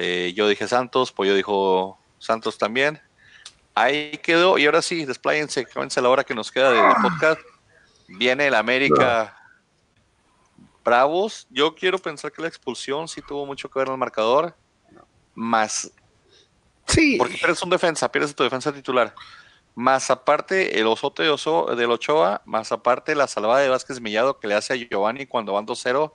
[0.00, 3.00] Eh, yo dije Santos, Pollo dijo Santos también.
[3.74, 7.40] Ahí quedó, y ahora sí, despláyense, cámense la hora que nos queda del podcast.
[8.06, 9.36] Viene el América
[10.84, 11.46] Bravos.
[11.50, 14.54] Yo quiero pensar que la expulsión sí tuvo mucho que ver en el marcador.
[15.34, 15.90] Más,
[16.86, 17.16] Sí.
[17.18, 19.14] porque pierdes un defensa, pierdes tu defensa titular.
[19.74, 24.38] Más aparte, el osote de Oso, del Ochoa, más aparte la salvada de Vázquez Millado
[24.38, 26.14] que le hace a Giovanni cuando van 2-0.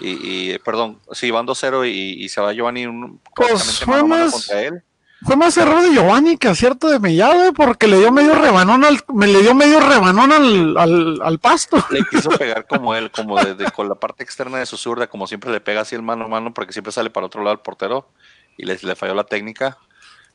[0.00, 4.08] Y, y, perdón, sí, van 2-0 y, y se va Giovanni un, Pues fue mano
[4.08, 4.82] más- contra él.
[5.26, 8.84] Fue más error de Giovanni que acierto de Mellado, eh, porque le dio medio rebanón
[8.84, 11.82] al, me le dio medio rebanón al, al, al pasto.
[11.88, 15.26] Le quiso pegar como él, como desde con la parte externa de su zurda, como
[15.26, 17.60] siempre le pega así el mano a mano, porque siempre sale para otro lado el
[17.60, 18.10] portero
[18.58, 19.78] y le, le falló la técnica.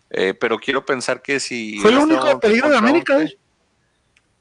[0.09, 1.77] Eh, pero quiero pensar que si.
[1.79, 3.37] Fue el único estado peligro de América, 11, eh.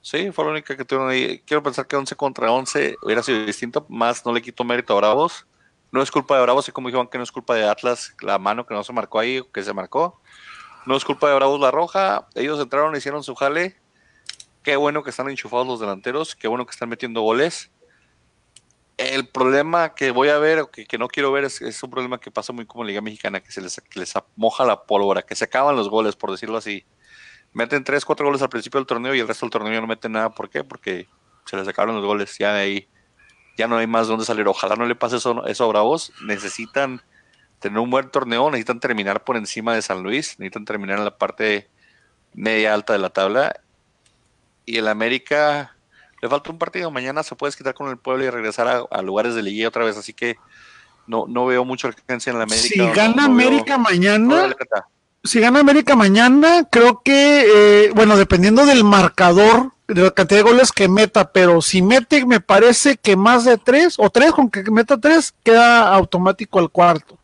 [0.00, 1.40] Sí, fue la única que tuvieron ahí.
[1.40, 4.96] Quiero pensar que 11 contra 11 hubiera sido distinto, más no le quito mérito a
[4.96, 5.46] Bravos.
[5.90, 8.38] No es culpa de Bravos, así como dijeron que no es culpa de Atlas, la
[8.38, 10.20] mano que no se marcó ahí, que se marcó.
[10.86, 12.28] No es culpa de Bravos la roja.
[12.34, 13.76] Ellos entraron, hicieron su jale.
[14.62, 17.70] Qué bueno que están enchufados los delanteros, qué bueno que están metiendo goles.
[18.98, 22.30] El problema que voy a ver, o que, no quiero ver, es, un problema que
[22.30, 23.80] pasa muy como en Liga Mexicana, que se les
[24.36, 26.84] moja la pólvora, que se acaban los goles, por decirlo así.
[27.58, 29.88] Meten 3, 4 goles al principio del torneo y el resto del torneo ya no
[29.88, 30.30] meten nada.
[30.30, 30.62] ¿Por qué?
[30.62, 31.08] Porque
[31.44, 32.36] se les acabaron los goles.
[32.38, 32.88] Ya de ahí,
[33.56, 34.46] ya no hay más donde salir.
[34.46, 36.12] Ojalá no le pase eso, eso a Bravos.
[36.24, 37.02] Necesitan
[37.58, 41.18] tener un buen torneo, necesitan terminar por encima de San Luis, necesitan terminar en la
[41.18, 41.68] parte
[42.32, 43.60] media alta de la tabla.
[44.64, 45.74] Y el América
[46.22, 46.92] le falta un partido.
[46.92, 49.84] Mañana se puede quitar con el pueblo y regresar a, a lugares de liguilla otra
[49.84, 49.96] vez.
[49.96, 50.36] Así que
[51.08, 52.68] no, no veo mucha urgencia en el América.
[52.68, 54.54] Si no- gana no América mañana.
[55.24, 60.50] Si gana América mañana, creo que, eh, bueno, dependiendo del marcador, de la cantidad de
[60.50, 64.50] goles que meta, pero si mete, me parece que más de tres, o tres, con
[64.50, 67.18] que meta tres, queda automático al cuarto.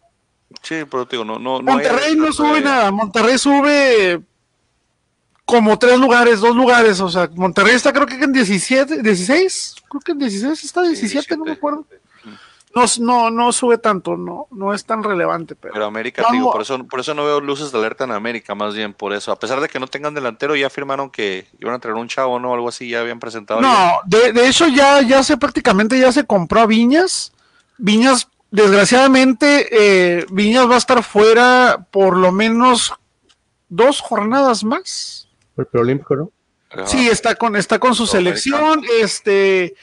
[0.62, 4.22] Sí, pero digo, no, no, no hay Monterrey no alerta sube nada, Monterrey sube
[5.44, 10.00] como tres lugares, dos lugares, o sea, Monterrey está creo que en 17, 16, creo
[10.00, 11.58] que en 16 está 17, no me 17.
[11.58, 11.86] acuerdo.
[12.74, 16.62] No, no, no sube tanto, no, no es tan relevante, pero, Pero América, digo, por
[16.62, 19.30] eso, por eso no veo luces de alerta en América, más bien por eso.
[19.30, 22.40] A pesar de que no tengan delantero, ya afirmaron que iban a traer un chavo,
[22.40, 22.52] ¿no?
[22.52, 23.60] Algo así, ya habían presentado.
[23.60, 27.32] No, de, de hecho ya, ya se prácticamente ya se compró a Viñas.
[27.78, 32.92] Viñas, desgraciadamente, eh, Viñas va a estar fuera por lo menos
[33.68, 35.28] dos jornadas más.
[35.54, 36.30] Por el preolímpico, ¿no?
[36.86, 38.82] Sí, está con, está con su selección.
[39.00, 39.74] Este,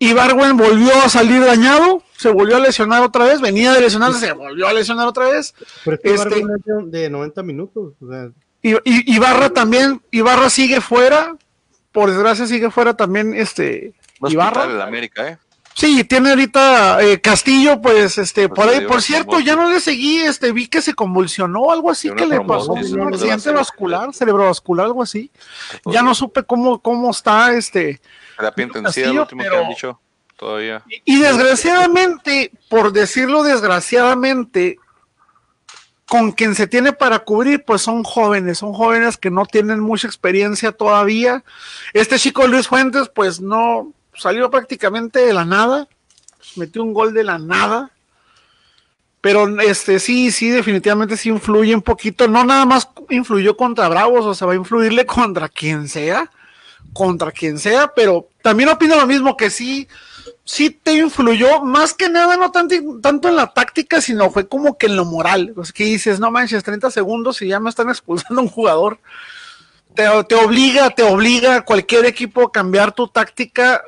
[0.00, 4.32] Ibarwen volvió a salir dañado, se volvió a lesionar otra vez, venía de lesionarse, se
[4.32, 5.54] volvió a lesionar otra vez.
[5.84, 7.92] Pero es que Este- es de, de 90 minutos.
[8.00, 8.30] O sea,
[8.62, 11.36] I- I- Ibarra también, Ibarra sigue fuera,
[11.92, 14.62] por desgracia sigue fuera también este Un Ibarra.
[14.62, 15.38] hospital en América, ¿eh?
[15.74, 19.80] Sí, tiene ahorita eh, Castillo, pues, este, Pues por ahí, por cierto, ya no le
[19.80, 22.78] seguí, este, vi que se convulsionó, algo así que le pasó, un
[23.14, 25.30] accidente De la vascular, cerebrovascular, algo así.
[25.86, 28.00] Ya no supe cómo, cómo está, este,
[28.56, 30.00] Intensiva, lo último que han dicho
[30.36, 30.82] todavía.
[30.88, 34.78] y, y desgraciadamente, por decirlo desgraciadamente,
[36.10, 40.08] con quien se tiene para cubrir, pues son jóvenes, son jóvenes que no tienen mucha
[40.08, 41.44] experiencia todavía.
[41.92, 45.86] Este chico Luis Fuentes, pues no salió prácticamente de la nada,
[46.56, 47.92] metió un gol de la nada.
[49.20, 52.26] Pero este sí, sí, definitivamente sí influye un poquito.
[52.26, 56.28] No nada más influyó contra Bravos, o sea, va a influirle contra quien sea,
[56.92, 59.88] contra quien sea, pero también opino lo mismo que sí,
[60.44, 64.76] sí te influyó, más que nada, no tanto, tanto en la táctica, sino fue como
[64.76, 65.54] que en lo moral.
[65.62, 68.98] Sea, que dices, no manches, 30 segundos y ya me están expulsando a un jugador.
[69.94, 73.82] Te, te obliga, te obliga cualquier equipo a cambiar tu táctica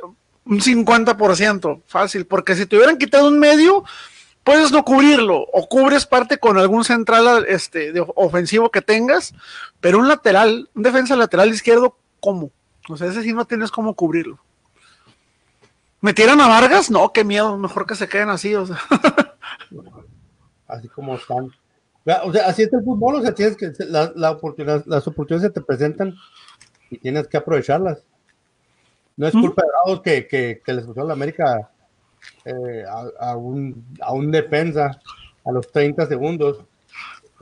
[0.44, 3.84] un 50%, fácil, porque si te hubieran quitado un medio,
[4.44, 9.34] puedes no cubrirlo, o cubres parte con algún central este, de ofensivo que tengas,
[9.80, 12.50] pero un lateral, un defensa lateral izquierdo, ¿cómo?
[12.88, 14.38] O sea, ese sí no tienes cómo cubrirlo.
[16.00, 16.90] ¿Metieran a Vargas?
[16.90, 18.78] No, qué miedo, mejor que se queden así, o sea.
[20.66, 21.50] así como están.
[22.24, 25.52] O sea, así es el fútbol, o sea, tienes que, la, la oportunidad, las oportunidades
[25.52, 26.14] se te presentan
[26.90, 28.02] y tienes que aprovecharlas.
[29.16, 31.70] No es culpa de que, que, que les gustó la América
[32.44, 35.00] eh, a, a un, a un defensa
[35.44, 36.64] a los 30 segundos.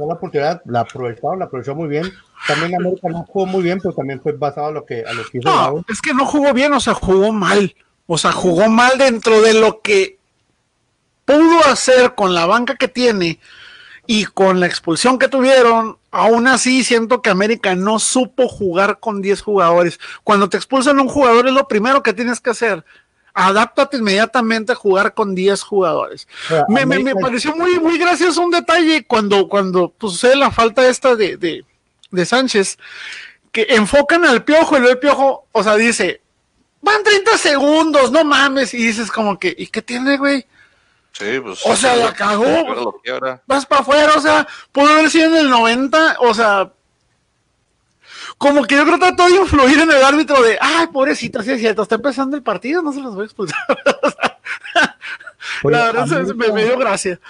[0.00, 2.10] Fue la oportunidad, la aprovecharon, la aprovechó muy bien.
[2.46, 5.22] También América no jugó muy bien, pero también fue basado a lo que, a lo
[5.24, 7.76] que hizo No, es que no jugó bien, o sea, jugó mal.
[8.06, 10.16] O sea, jugó mal dentro de lo que
[11.26, 13.40] pudo hacer con la banca que tiene
[14.06, 15.98] y con la expulsión que tuvieron.
[16.10, 20.00] Aún así, siento que América no supo jugar con 10 jugadores.
[20.24, 22.86] Cuando te expulsan a un jugador, es lo primero que tienes que hacer.
[23.34, 26.26] Adáptate inmediatamente a jugar con 10 jugadores.
[26.68, 31.14] Me, me- pareció muy, muy gracioso un detalle cuando, cuando pues, sucede la falta esta
[31.16, 31.64] de, de,
[32.10, 32.78] de Sánchez,
[33.52, 36.20] que enfocan al piojo y luego el piojo, o sea, dice,
[36.82, 40.46] van 30 segundos, no mames, y dices como que, ¿y qué tiene, güey?
[41.12, 41.60] Sí, pues.
[41.64, 43.00] O sea, la cagó.
[43.46, 46.72] Vas para afuera, o sea, pudo haber sido en el 90, o sea,
[48.40, 51.50] como que yo creo que trató de influir en el árbitro de, ay, pobrecito, sí
[51.52, 53.58] es cierto, está empezando el partido, no se los voy a expulsar.
[55.62, 57.20] Oye, la verdad se me, América- me dio gracia.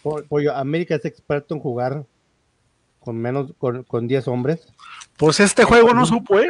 [0.00, 2.04] Po- Pollo, América es experto en jugar
[3.00, 4.60] con menos, con, con 10 hombres.
[5.16, 6.48] Pues este juego no supo, ¿eh?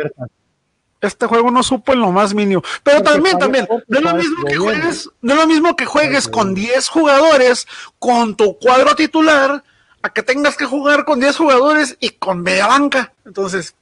[1.00, 2.62] Este juego no supo en lo más mínimo.
[2.82, 5.86] Pero Porque también, también, no es lo mismo que juegues, no es lo mismo que
[5.86, 6.72] juegues con gobierno.
[6.74, 7.66] 10 jugadores
[7.98, 9.64] con tu cuadro titular
[10.10, 13.12] que tengas que jugar con 10 jugadores y con media banca.
[13.24, 13.74] Entonces,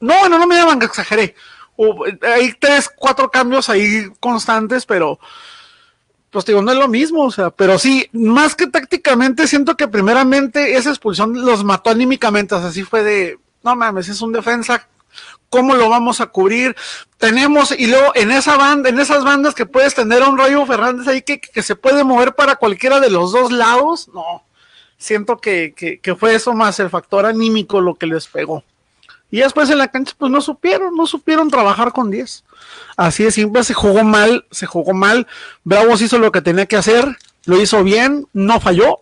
[0.00, 1.34] no, bueno, no media banca, exageré.
[2.22, 5.18] Hay tres, cuatro cambios ahí constantes, pero
[6.30, 9.86] pues digo, no es lo mismo, o sea, pero sí, más que tácticamente, siento que
[9.86, 14.32] primeramente esa expulsión los mató anímicamente, o sea, sí fue de, no mames, es un
[14.32, 14.88] defensa,
[15.48, 16.74] ¿cómo lo vamos a cubrir?
[17.18, 20.66] Tenemos, y luego en esa banda, en esas bandas que puedes tener a un Rayo
[20.66, 24.43] Fernández ahí que se puede mover para cualquiera de los dos lados, no,
[25.04, 28.64] siento que, que, que fue eso más el factor anímico lo que les pegó.
[29.30, 32.44] Y después en la cancha, pues no supieron, no supieron trabajar con 10.
[32.96, 35.26] Así de simple, se jugó mal, se jugó mal.
[35.64, 37.04] Bravos hizo lo que tenía que hacer,
[37.44, 39.00] lo hizo bien, no falló.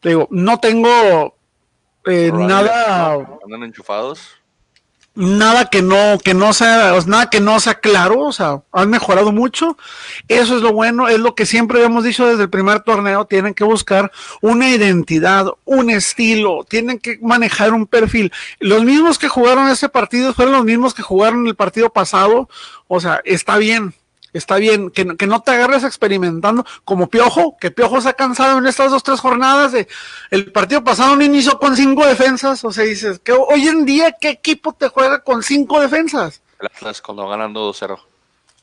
[0.00, 1.34] Te digo, no tengo
[2.06, 4.20] eh, nada, Andan enchufados.
[5.14, 9.32] Nada que no, que no sea, nada que no sea claro, o sea, han mejorado
[9.32, 9.76] mucho.
[10.28, 13.54] Eso es lo bueno, es lo que siempre hemos dicho desde el primer torneo, tienen
[13.54, 14.10] que buscar
[14.40, 18.32] una identidad, un estilo, tienen que manejar un perfil.
[18.58, 22.48] Los mismos que jugaron este partido fueron los mismos que jugaron el partido pasado,
[22.88, 23.94] o sea, está bien.
[24.34, 28.12] Está bien, que, no- que no te agarres experimentando como Piojo, que Piojo se ha
[28.12, 29.88] cansado en estas dos, tres jornadas de
[30.30, 34.12] el partido pasado no inició con cinco defensas, o sea, dices que hoy en día,
[34.20, 36.42] ¿qué equipo te juega con cinco defensas?
[36.60, 37.98] El Atlas cuando ganan 2-0.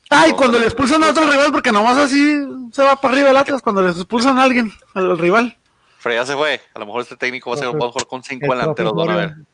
[0.09, 2.37] Ay, cuando le expulsan a otro rival, porque nomás así
[2.73, 5.57] se va para arriba el Atlas, cuando les expulsan a alguien, al rival.
[6.03, 6.59] Pero ya se fue.
[6.73, 8.93] A lo mejor este técnico va a ser a jugar con 5 el delanteros.
[8.93, 9.27] Van a ver.
[9.29, 9.45] profesor-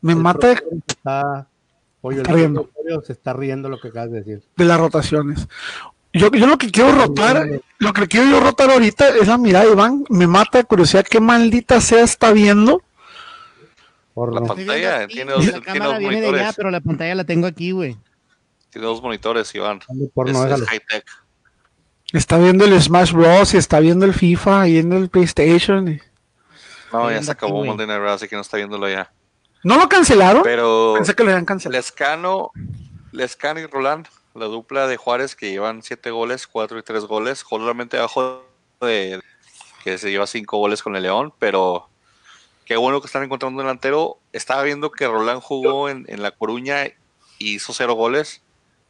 [0.00, 0.52] Me mata
[0.86, 1.46] Está,
[2.02, 2.66] oye, el Está riendo.
[2.66, 4.42] profesor se está riendo lo que acabas de decir.
[4.56, 5.48] de las rotaciones.
[6.12, 7.48] Yo, yo lo que quiero rotar,
[7.78, 10.04] lo que quiero yo rotar ahorita es la mirada de Iván.
[10.08, 12.82] Me mata de curiosidad qué maldita sea está viendo.
[14.14, 14.54] Por La no.
[14.54, 16.56] Viendo pantalla aquí, tiene dos, la tiene dos viene de allá, monitores.
[16.56, 17.96] pero la pantalla la tengo aquí, güey.
[18.70, 19.80] Tiene dos monitores, Iván.
[20.12, 20.64] Porno, es, déjalo.
[20.64, 21.04] es high tech.
[22.12, 23.54] Está viendo el Smash Bros.
[23.54, 25.86] y está viendo el FIFA y en el PlayStation.
[25.88, 26.00] y-
[26.92, 27.64] No, ya viendo se acabó.
[27.64, 29.12] Monday Night Raw, así que no está viéndolo ya.
[29.62, 30.42] ¿No lo cancelaron?
[30.42, 31.78] Pero Pensé que lo habían cancelado.
[31.78, 32.50] Lescano,
[33.12, 37.44] Lescano y Roland, la dupla de Juárez que llevan 7 goles, 4 y 3 goles,
[37.48, 38.44] solamente abajo
[38.80, 39.20] de
[39.84, 41.88] que se lleva 5 goles con el León, pero
[42.64, 44.18] qué bueno que están encontrando un delantero.
[44.32, 46.86] Estaba viendo que Roland jugó en, en La Coruña
[47.38, 48.42] y hizo 0 goles,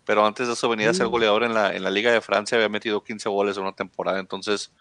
[0.05, 2.57] pero antes de eso venía a ser goleador en la, en la Liga de Francia,
[2.57, 4.73] había metido 15 goles en una temporada, entonces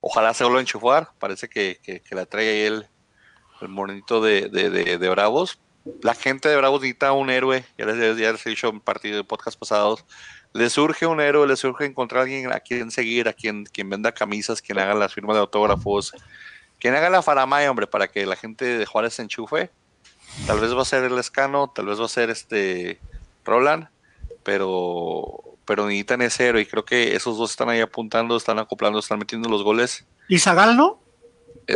[0.00, 2.86] ojalá se vuelva a enchufar, parece que, que, que la trae el,
[3.62, 5.58] el morenito de, de, de, de Bravos,
[6.02, 9.16] la gente de Bravos necesita un héroe, ya les, ya les he dicho en partido
[9.16, 10.04] de podcast pasados,
[10.52, 13.88] les surge un héroe, les surge encontrar a alguien a quien seguir, a quien, quien
[13.88, 16.12] venda camisas, quien haga las firmas de autógrafos,
[16.78, 19.70] quien haga la faramaya, hombre, para que la gente de Juárez se enchufe.
[20.46, 22.98] Tal vez va a ser el Escano, tal vez va a ser este
[23.44, 23.88] Roland,
[24.42, 28.98] pero, pero necesitan ese héroe y creo que esos dos están ahí apuntando, están acoplando,
[28.98, 30.06] están metiendo los goles.
[30.28, 31.00] ¿Y Zagal no?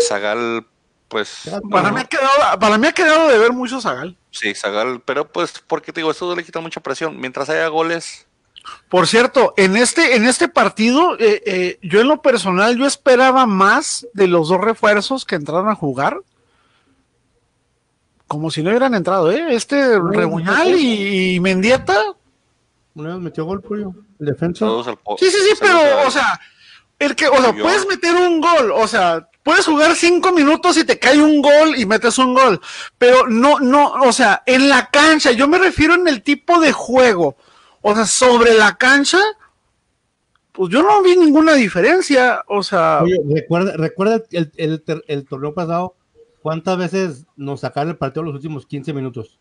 [0.01, 0.67] Zagal,
[1.09, 1.51] pues...
[1.71, 1.95] Para, no.
[1.95, 4.17] mí ha quedado, para mí ha quedado de ver mucho Zagal.
[4.31, 7.19] Sí, Zagal, pero pues, porque te digo, esto le quita mucha presión.
[7.19, 8.27] Mientras haya goles,
[8.89, 13.47] Por cierto, en este, en este partido, eh, eh, yo en lo personal, yo esperaba
[13.47, 16.21] más de los dos refuerzos que entraron a jugar.
[18.27, 19.55] Como si no hubieran entrado, ¿eh?
[19.55, 21.97] Este Rebuñal y, y Mendieta.
[22.95, 23.95] Vez metió gol, pollo.
[24.19, 24.67] El defensa.
[24.67, 26.41] al Sí, sí, sí, pero, o sea,
[26.99, 30.77] el que, o sea, Yo- puedes meter un gol, o sea, puedes jugar cinco minutos
[30.77, 32.61] y te cae un gol y metes un gol,
[32.99, 36.73] pero no, no, o sea, en la cancha, yo me refiero en el tipo de
[36.73, 37.37] juego,
[37.83, 39.21] o sea, sobre la cancha,
[40.53, 45.53] pues yo no vi ninguna diferencia, o sea, Oye, recuerda, recuerda el, el, el torneo
[45.55, 45.95] pasado,
[46.41, 49.39] cuántas veces nos sacaron el partido los últimos 15 minutos.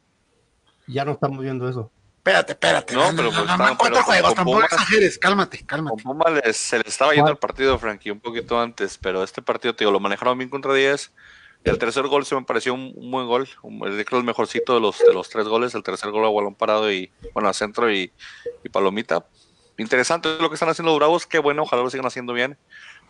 [0.87, 1.89] Ya no estamos viendo eso.
[2.25, 5.57] Espérate, espérate, No, pero pues no, estaban- cuatro pero juegos, con tampoco Pumas- exageres, cálmate,
[5.59, 6.41] Con cálmate.
[6.43, 9.83] Les- se le estaba yendo el partido, Frankie, un poquito antes, pero este partido, te
[9.83, 11.11] digo, lo manejaron bien contra 10.
[11.63, 14.81] El tercer gol se me pareció un, un buen gol, un- creo el mejorcito de
[14.81, 15.73] los, de los tres goles.
[15.75, 18.11] El tercer gol a balón parado y, bueno, a centro y,
[18.63, 19.25] y palomita.
[19.77, 22.57] Interesante lo que están haciendo los Bravos, qué bueno, ojalá lo sigan haciendo bien.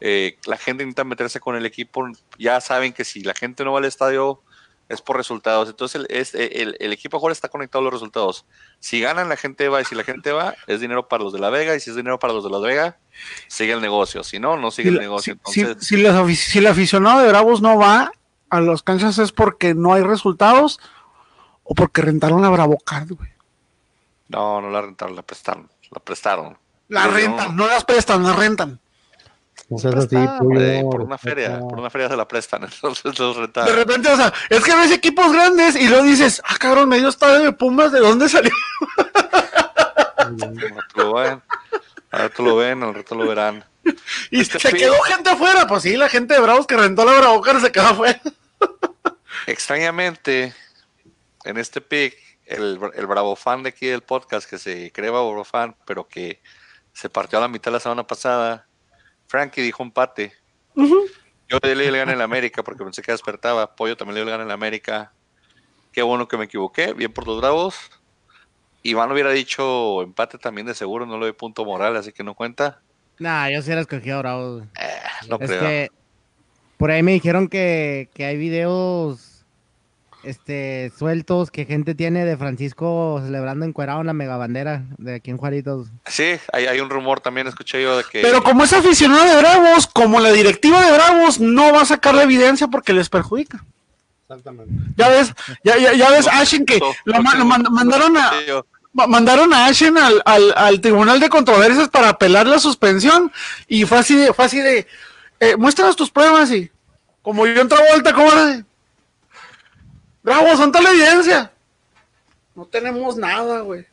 [0.01, 2.05] Eh, la gente necesita meterse con el equipo,
[2.37, 4.41] ya saben que si la gente no va al estadio
[4.89, 5.67] es por resultados.
[5.69, 8.45] Entonces el, es, el, el equipo ahora está conectado a los resultados.
[8.79, 11.39] Si ganan, la gente va, y si la gente va, es dinero para los de
[11.39, 12.97] la Vega, y si es dinero para los de la Vega,
[13.47, 14.23] sigue el negocio.
[14.23, 15.37] Si no, no sigue Si, el la- negocio.
[15.45, 18.11] si- Entonces, si- los el aficionado de Bravos no va
[18.49, 20.79] a los canchas es porque no hay resultados
[21.63, 23.29] o porque rentaron a Bravocard, güey.
[24.27, 25.69] no, no la rentaron, la prestaron.
[25.91, 26.57] La prestaron.
[26.89, 28.79] La rentan, no las prestan, la rentan.
[29.69, 30.39] No seas así, prestado.
[30.39, 33.65] pollo, Eh, por una feria, por una feria se la prestan, entonces los rentan.
[33.65, 37.09] De repente, o sea, es que ves equipos grandes y luego dices, ah, cabrón, medio
[37.09, 38.51] estadio de Pumas, ¿de dónde salió?
[40.17, 41.41] Al rato lo ven,
[42.11, 43.63] al rato lo ven, al rato lo verán.
[44.31, 45.67] Y Este se quedó gente afuera.
[45.67, 48.19] Pues sí, la gente de Bravos que rentó la Bravócar se quedó afuera.
[49.47, 50.53] Extrañamente,
[51.43, 55.43] en este pick, el, el bravo fan de aquí del podcast, que se cree bravo
[55.43, 56.41] fan, pero que
[56.93, 58.67] se partió a la mitad la semana pasada,
[59.35, 60.31] Frankie dijo empate.
[60.77, 63.75] Yo le di el gana en la América porque pensé que despertaba.
[63.75, 65.11] Pollo también le dio el gana en la América.
[65.91, 66.93] Qué bueno que me equivoqué.
[66.93, 67.75] Bien por los bravos.
[68.81, 72.33] Iván hubiera dicho empate también de seguro, no le doy punto moral, así que no
[72.33, 72.79] cuenta.
[73.19, 74.63] Nah, yo sí era escogido Bravos.
[75.27, 75.61] No es creo.
[75.61, 75.89] que
[76.77, 79.34] por ahí me dijeron que, que hay videos
[80.25, 85.37] este sueltos que gente tiene de Francisco celebrando encuerado en la megabandera de aquí en
[85.37, 85.87] Juaritos.
[86.05, 88.21] Sí, hay, hay un rumor también, escuché yo de que.
[88.21, 92.15] Pero como es aficionado de Bravos, como la directiva de Bravos no va a sacar
[92.15, 93.63] la evidencia porque les perjudica.
[94.23, 94.73] Exactamente.
[94.97, 98.31] Ya ves, ya, ya, ya ves, No, Ashen, que no, lo, no, mandaron a,
[98.93, 103.31] mandaron a Ashen al, al, al Tribunal de Controversias para apelar la suspensión
[103.67, 104.87] y fue así de, fue así de,
[105.39, 106.71] eh, muéstranos tus pruebas y
[107.21, 108.65] como yo entraba vuelta, ¿cómo era de?
[110.25, 111.51] Bravo, son tal evidencia.
[112.55, 113.85] No tenemos nada, güey.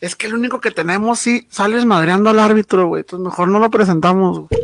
[0.00, 3.00] Es que lo único que tenemos, sí, sales madreando al árbitro, güey.
[3.00, 4.60] Entonces mejor no lo presentamos, güey.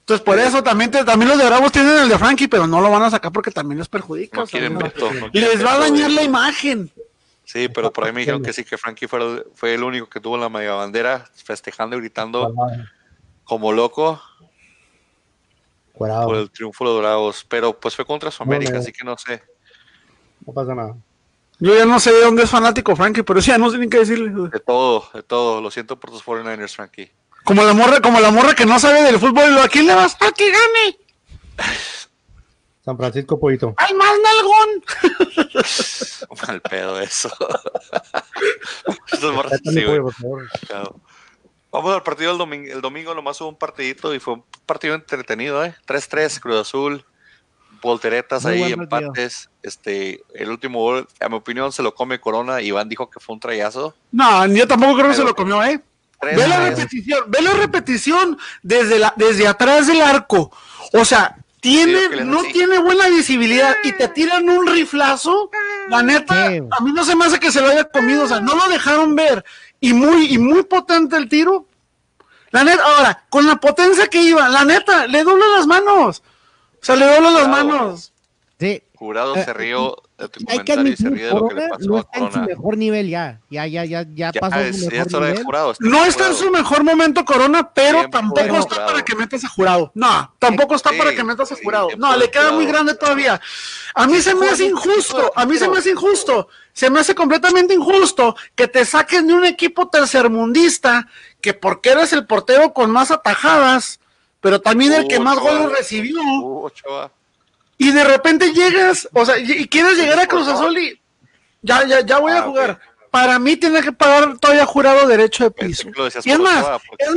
[0.00, 2.80] Entonces por eso también, te- también los de Bravos tienen el de Frankie, pero no
[2.80, 4.40] lo van a sacar porque también les perjudica.
[4.40, 4.90] no quieren no
[5.32, 6.90] les va a dañar la imagen.
[7.44, 10.20] Sí, pero por ahí me dijeron que sí, que Frankie fue, fue el único que
[10.20, 12.54] tuvo la media bandera festejando y gritando
[13.44, 14.20] como loco
[15.96, 16.26] Cuadrado.
[16.26, 17.46] por el triunfo de los Bravos.
[17.48, 18.78] Pero pues fue contra su América, no.
[18.78, 19.42] así que no sé.
[20.46, 20.94] No pasa nada.
[21.58, 23.88] Yo ya no sé de dónde es fanático Frankie, pero sí, ya no sé ni
[23.88, 24.50] qué decirle.
[24.50, 25.60] De todo, de todo.
[25.62, 27.10] Lo siento por tus 49ers, Frankie.
[27.44, 29.86] Como la morra, como la morra que no sabe del fútbol, y lo, ¿a quién
[29.86, 30.16] le vas?
[30.20, 30.98] ¡A que gane!
[32.84, 33.74] San Francisco Pollito.
[33.78, 34.84] ¡Al más nalgón!
[36.46, 37.30] Mal pedo eso.
[39.12, 39.86] Esas morras, sí, güey.
[39.86, 40.50] pollo, por favor.
[40.68, 41.00] Claro.
[41.76, 42.72] Vamos al partido del domingo.
[42.72, 45.74] El domingo nomás hubo un partidito y fue un partido entretenido, ¿eh?
[45.86, 47.04] 3-3, Cruz Azul,
[47.82, 49.50] volteretas Muy ahí, empates.
[49.62, 52.62] Este, el último gol, a mi opinión, se lo come Corona.
[52.62, 53.94] Iván dijo que fue un trayazo.
[54.10, 55.78] No, yo tampoco creo que se lo comió, ¿eh?
[56.18, 60.50] Tres, Ve la repetición, ve la repetición desde, la, desde atrás del arco.
[60.94, 61.36] O sea,
[61.66, 65.50] tiene, no tiene buena visibilidad y te tiran un riflazo.
[65.88, 68.22] La neta, a mí no se me hace que se lo haya comido.
[68.22, 69.44] O sea, no lo dejaron ver.
[69.80, 71.66] Y muy, y muy potente el tiro.
[72.52, 76.22] La neta, ahora, con la potencia que iba, la neta, le dobla las manos.
[76.80, 78.12] O sea, le dobla las manos.
[78.60, 80.28] Sí, Jurado Eh, se rió hay
[80.60, 82.18] que comentario y se admitir, ríe de lo que le Corona pasó no a está
[82.20, 83.40] en su mejor nivel ya.
[83.50, 85.44] Ya, ya, ya, ya, Ya pasó es, su mejor nivel.
[85.44, 85.72] jurado.
[85.72, 88.86] está No está en su mejor momento Corona, pero Tiempo tampoco está jurado.
[88.92, 89.92] para que metas a jurado.
[89.94, 91.88] No, tampoco está Sí, para que metas a jurado.
[91.98, 93.40] No, le queda muy grande todavía.
[93.94, 96.48] A mí se me hace injusto, a mí se me hace injusto.
[96.72, 101.08] Se me hace completamente injusto que te saquen de un equipo tercermundista
[101.40, 104.00] que porque eres el portero con más atajadas,
[104.40, 106.20] pero también el que más goles recibió.
[107.78, 111.00] Y de repente llegas, o sea, y, y quieres llegar a Cruz Azul y
[111.62, 112.80] ya, ya, ya voy a Ah, jugar.
[113.10, 115.88] Para mí tiene que pagar todavía jurado derecho de piso.
[116.24, 116.66] Y es más,
[116.98, 117.14] es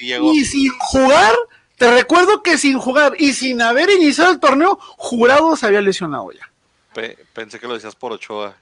[0.00, 1.34] y sin jugar,
[1.76, 6.30] te recuerdo que sin jugar y sin haber iniciado el torneo, jurado se había lesionado
[6.32, 6.48] ya.
[6.94, 8.54] Pe- pensé que lo decías por Ochoa.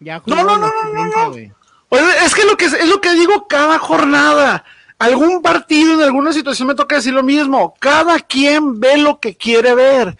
[0.00, 1.30] Ya No, no, no, no, no, 20, no.
[1.30, 1.52] güey.
[1.90, 4.64] Oye, es que lo que es lo que digo cada jornada.
[4.98, 7.74] Algún partido en alguna situación me toca decir lo mismo.
[7.78, 10.16] Cada quien ve lo que quiere ver.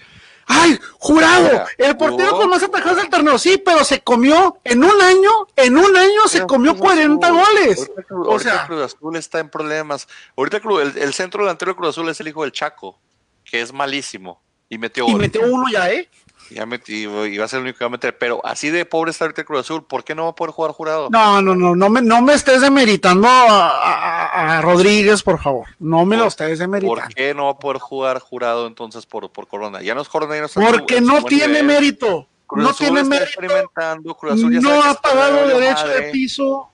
[0.47, 5.01] Ay, jurado, el portero con más atajadas del torneo, sí, pero se comió en un
[5.01, 7.79] año, en un año se comió Cruz 40 Azul, goles.
[7.79, 10.07] Ahorita, Cruz- O ahorita sea, Cruz Azul está en problemas.
[10.37, 12.99] Ahorita el, el centro delantero de Cruz Azul es el hijo del Chaco,
[13.45, 14.41] que es malísimo.
[14.69, 16.09] Y metió y metió uno ya, ¿eh?
[16.51, 18.17] Ya metió, y va a ser el único que va a meter.
[18.19, 19.85] Pero así de pobre está ahorita Cruz Azul.
[19.85, 21.09] ¿Por qué no va a poder jugar jurado?
[21.11, 25.67] No, no, no, no me, no me estés demeritando a, a- a Rodríguez, por favor.
[25.79, 27.03] No me lo Por- estés ¿Por demeritando.
[27.15, 29.83] qué no va a poder jugar jurado entonces por, por Corona?
[29.83, 31.67] Ya no es Corona, ya no está Porque su no tiene nivel.
[31.67, 32.29] mérito.
[32.47, 33.29] Cruz No Azul tiene está mérito.
[33.31, 34.15] experimentando.
[34.15, 36.07] Cruz Azul ya sabe No ha pagado valió derecho madre.
[36.07, 36.69] de piso.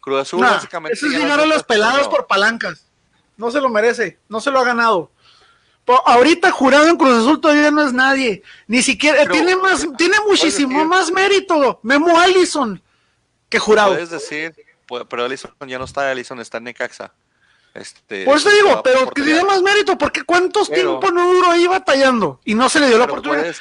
[0.00, 0.96] Cruz Azul Nah, básicamente.
[0.96, 2.86] eso es llegar a los pelados por palancas.
[3.36, 5.10] No se lo merece, no se lo ha ganado.
[6.06, 8.42] Ahorita jurado en Cruz Azul todavía no es nadie.
[8.66, 12.82] Ni siquiera, Pero- tiene más, tiene muchísimo decir- más mérito Memo Allison
[13.48, 13.90] que jurado.
[13.92, 14.54] Puedes decir,
[15.08, 17.12] pero Alisson ya no está, Alisson está en Necaxa.
[17.74, 21.50] Este, Por eso digo, pero que tiene más mérito, porque cuántos Pero- tiempo no duró
[21.52, 23.42] ahí batallando y no se le dio la oportunidad.
[23.42, 23.60] puedes-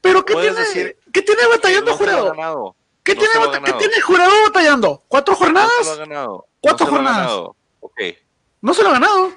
[0.00, 2.74] pero ¿qué tiene, decir ¿qué tiene batallando no jurado?
[3.04, 5.02] ¿Qué, No tiene, bata- ¿Qué tiene jurado batallando?
[5.08, 5.98] ¿Cuatro No se lo ha jornadas?
[5.98, 6.46] ganado.
[6.60, 7.26] ¿Cuatro No se lo ha jornadas?
[7.28, 7.56] ganado.
[7.80, 8.00] Ok.
[8.60, 9.32] No se lo ha ganado.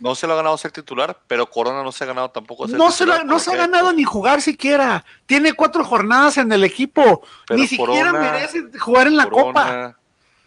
[0.00, 2.78] No se lo ha ganado ser titular, pero Corona no se ha ganado tampoco ser
[2.78, 5.04] No se, lo- no se ha ganado ni jugar siquiera.
[5.26, 7.22] Tiene cuatro jornadas en el equipo.
[7.46, 9.96] Pero ni siquiera merece jugar en la Copa.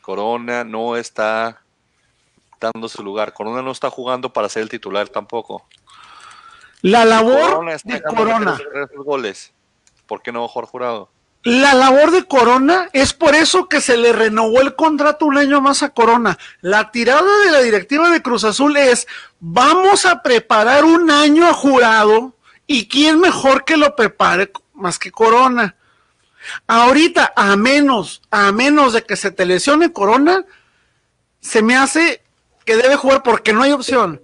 [0.01, 1.61] Corona, no está
[2.59, 3.33] dando su lugar.
[3.33, 5.65] Corona no está jugando para ser el titular tampoco.
[6.81, 8.59] La labor Corona de Corona.
[8.97, 9.53] goles.
[10.07, 11.09] ¿Por qué no jugar jurado?
[11.43, 15.59] La labor de Corona es por eso que se le renovó el contrato un año
[15.59, 16.37] más a Corona.
[16.61, 19.07] La tirada de la directiva de Cruz Azul es,
[19.41, 22.33] vamos a preparar un año a jurado
[22.65, 25.75] y quién mejor que lo prepare más que Corona.
[26.65, 30.45] Ahorita, a menos, a menos de que se te lesione Corona,
[31.41, 32.23] se me hace
[32.63, 34.21] que debe jugar porque no hay opción.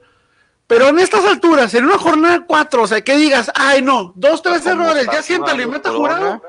[0.68, 4.42] Pero en estas alturas, en una jornada 4, o sea, que digas, ay no, dos,
[4.42, 6.42] tres errores, ya siéntale y meta jurado.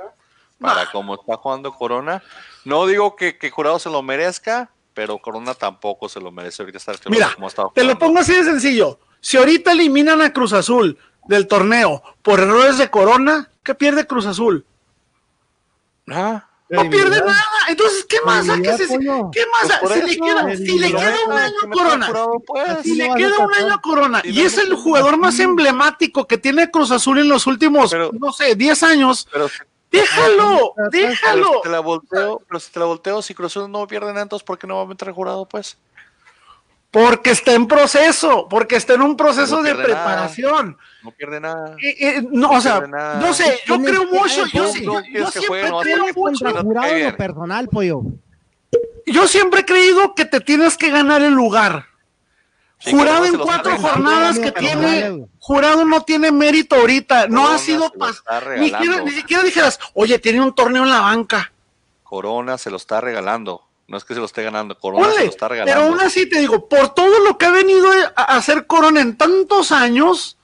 [0.60, 2.22] Para como está jugando Corona.
[2.64, 6.78] No digo que, que Jurado se lo merezca, pero Corona tampoco se lo merece ahorita
[6.78, 8.98] estar Mira, como estado te lo pongo así de sencillo.
[9.20, 14.26] Si ahorita eliminan a Cruz Azul del torneo por errores de Corona, ¿qué pierde Cruz
[14.26, 14.64] Azul?
[16.08, 17.34] Ah, No pierde nada.
[17.68, 18.48] Entonces, ¿qué más?
[18.48, 19.78] ¿A ¿Qué, se- qué más?
[19.80, 22.12] Pues si, le eso, queda, si le queda un año a Corona,
[22.46, 22.82] pues.
[22.82, 26.70] si le queda un año a Corona, Y es el jugador más emblemático que tiene
[26.70, 29.58] Cruz Azul en los últimos, Pero- no sé, 10 años, Pero, si-
[29.90, 31.52] déjalo, pero déjalo.
[31.56, 34.22] si te la volteo, pero si te la volteo, si Cruz Azul no pierde nada,
[34.22, 35.76] entonces ¿por qué no va a meter jurado, pues?
[36.90, 39.84] Porque está en proceso, porque está en un proceso No de nada.
[39.84, 40.76] preparación.
[41.04, 41.76] No pierde nada.
[41.80, 44.92] Eh, eh, no, o sea, no sé, yo creo que- mucho, yo, ¿Cómo sí- yo-
[44.94, 45.26] juegue?
[45.30, 46.50] siempre creo mucho.
[46.62, 48.02] jurado personal, pollo.
[49.06, 51.86] Yo siempre he creído que te tienes que ganar el lugar.
[52.82, 56.32] Sí, jurado Corona se en cuatro está regalando, jornadas que pero tiene, jurado no tiene
[56.32, 58.22] mérito ahorita, no Corona ha sido pas-
[58.58, 61.52] ni, siquiera, ni siquiera dijeras, oye, tiene un torneo en la banca.
[62.02, 63.62] Corona se lo está regalando.
[63.86, 64.78] No es que se lo esté ganando.
[64.78, 65.90] Corona se lo está pero regalando.
[65.92, 69.72] aún así te digo, por todo lo que ha venido a hacer Corona en tantos
[69.72, 70.38] años,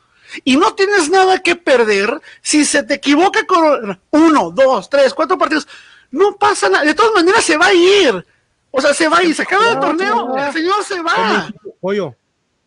[0.44, 5.38] y no tienes nada que perder, si se te equivoca Corona, uno, dos, tres, cuatro
[5.38, 5.66] partidos,
[6.10, 8.26] no pasa nada, de todas maneras se va a ir.
[8.72, 11.48] O sea, se va ir, se acaba el torneo, el señor se va.
[11.80, 12.14] Pollo,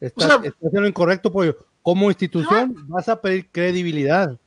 [0.02, 1.58] estás, O sea- estás haciendo lo incorrecto, Pollo.
[1.82, 4.38] Como institución vas a pedir credibilidad.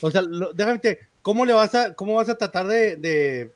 [0.00, 3.52] O sea, lo- déjame te- ¿cómo le vas a, cómo vas a tratar de, de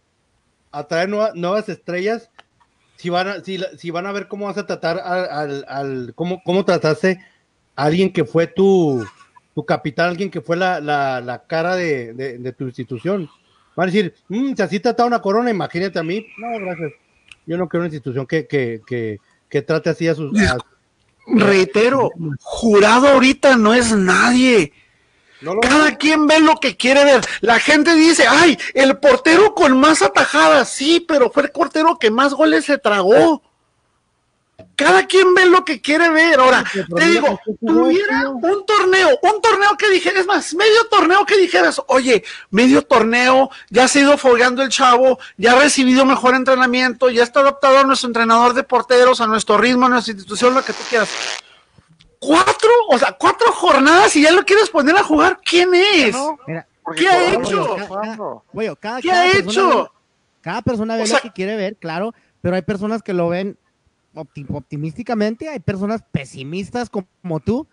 [0.70, 2.30] atraer nueva- nuevas estrellas
[2.96, 5.64] si van a, si, la- si van a ver cómo vas a tratar al, al,
[5.68, 7.18] al- cómo, cómo trataste
[7.74, 9.04] a alguien que fue tu,
[9.54, 13.28] tu capitán, alguien que fue la, la, la cara de, de- de tu institución?
[13.74, 16.26] Van a decir, "Mm, si así trata una corona, imagínate a mí.
[16.38, 16.92] No, gracias.
[17.46, 19.18] Yo no quiero una institución que, que, que,
[19.48, 20.38] que trate así a sus...
[20.48, 20.56] a-
[21.26, 22.10] Reitero,
[22.40, 24.72] jurado ahorita no es nadie.
[25.40, 27.20] no Cada quien ve lo que quiere ver.
[27.40, 30.68] La gente dice, ay, el portero con más atajadas.
[30.68, 33.42] Sí, pero fue el portero que más goles se tragó.
[34.74, 36.38] Cada quien ve lo que quiere ver.
[36.38, 36.62] Ahora,
[36.96, 41.80] te digo, tuviera un torneo, un torneo que dijeras, es más, medio torneo que dijeras,
[41.88, 47.08] oye, medio torneo, ya se ha ido fogueando el chavo, ya ha recibido mejor entrenamiento,
[47.10, 50.62] ya está adaptado a nuestro entrenador de porteros, a nuestro ritmo, a nuestra institución, lo
[50.62, 51.08] que tú quieras.
[52.18, 56.14] Cuatro, o sea, cuatro jornadas y ya lo quieres poner a jugar, ¿quién es?
[56.46, 57.76] Mira, ¿Qué ha hecho?
[57.76, 58.16] Cada-
[58.80, 59.82] cada, ¿Qué ha persona hecho?
[59.82, 59.88] ve-
[60.40, 63.28] cada persona ve O sea- lo que quiere ver, claro, pero hay personas que lo
[63.28, 63.58] ven
[64.16, 67.66] opti- optimísticamente, hay personas pesimistas como tú,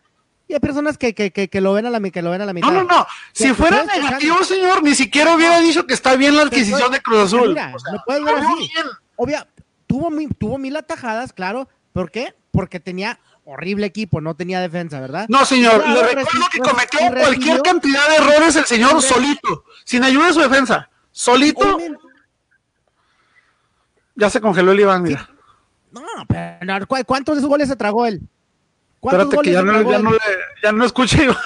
[0.47, 2.41] y hay personas que, que, que, que lo ven a la, mi- que lo ven
[2.41, 2.67] a la mitad.
[2.71, 3.07] No, no, no.
[3.31, 7.19] Si fuera negativo, señor, ni siquiera hubiera dicho que está bien la adquisición de Cruz
[7.21, 7.49] Azul.
[7.49, 8.69] Mira, O sea, lo puedes ver lo veo así.
[8.73, 8.85] bien.
[9.15, 9.47] Obvia,
[9.87, 11.69] tuvo, tuvo mil atajadas, claro.
[11.93, 12.35] ¿Por qué?
[12.51, 15.25] Porque tenía horrible equipo, no tenía defensa, ¿verdad?
[15.29, 19.01] No, señor, Claro, le recuerdo recibió- que cometió recibió- cualquier cantidad de errores el señor
[19.01, 20.89] solito, sin ayuda de su defensa.
[21.11, 21.77] Solito,
[24.15, 25.29] ya se congeló el Iván, mira.
[25.93, 28.21] No, pero ¿cu- ¿cuántos de esos goles se tragó él?
[28.99, 30.03] ¿Cuántos Espérate que goles ya se no, tragó ya él?
[30.03, 30.17] no, le,
[30.63, 31.37] ya no escuché Iván.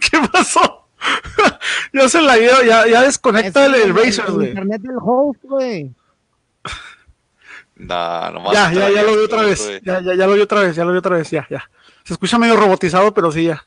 [0.00, 0.88] ¿Qué pasó?
[1.92, 4.48] ya se la dio, ya, ya desconecta el, el Razer, güey.
[4.48, 5.90] internet del host, güey.
[7.74, 9.80] Nah, nomás Ya, ya, ya lo vi otra vez.
[9.82, 11.68] Ya, ya, ya lo vi otra vez, ya lo vi otra vez, ya, ya.
[12.04, 13.64] Se escucha medio robotizado, pero sí, ya.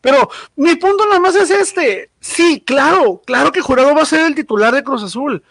[0.00, 2.10] Pero mi punto nada más es este.
[2.20, 5.42] Sí, claro, claro que Jurado va a ser el titular de Cruz Azul.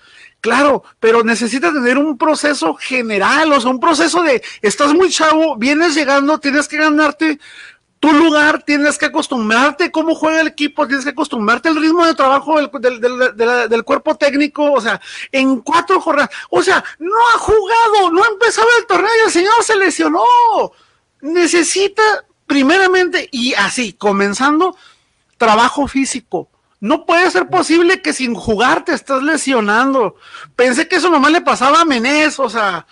[0.42, 5.58] Claro, pero necesita tener un proceso general, o sea, un proceso de, estás muy chavo,
[5.58, 7.40] vienes llegando, tienes que ganarte
[8.00, 12.14] tu lugar, tienes que acostumbrarte cómo juega el equipo, tienes que acostumbrarte al ritmo de
[12.16, 12.70] trabajo del,
[13.02, 15.02] del- del- del cuerpo técnico, o sea,
[15.34, 19.32] en cuatro jornadas, o sea, no ha jugado, no ha empezado el torneo y el
[19.32, 20.22] señor se lesionó.
[21.20, 22.02] Necesita,
[22.48, 24.78] primeramente, y así, comenzando,
[25.38, 26.48] trabajo físico.
[26.82, 30.16] No puede ser posible que sin jugar te estés lesionando.
[30.56, 32.88] Pensé que eso nomás le pasaba a Menés, o sea,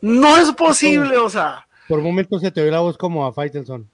[0.00, 1.66] no es posible, o sea.
[1.88, 3.88] Por momentos se te oye la voz como a Faitelson.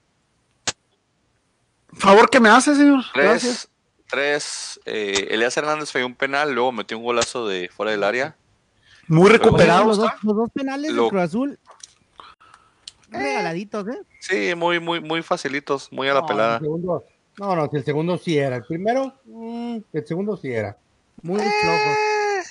[1.92, 3.04] Favor que me hace, señor.
[3.14, 3.68] Gracias.
[4.08, 8.02] Tres, tres eh, Elías Hernández falló un penal, luego metió un golazo de fuera del
[8.02, 8.34] área.
[9.08, 9.84] Muy recuperado.
[9.84, 11.58] Los dos, los dos penales Lo- de Cruz Azul.
[13.10, 14.00] Regaladitos, ¿eh?
[14.20, 16.56] Sí, muy, muy, muy facilitos, muy a la No, pelada.
[16.56, 17.04] el segundo-
[17.38, 18.56] no, no, si el segundo sí era.
[18.56, 20.76] El primero, mm, el segundo sí era.
[21.22, 21.96] Muy flojos.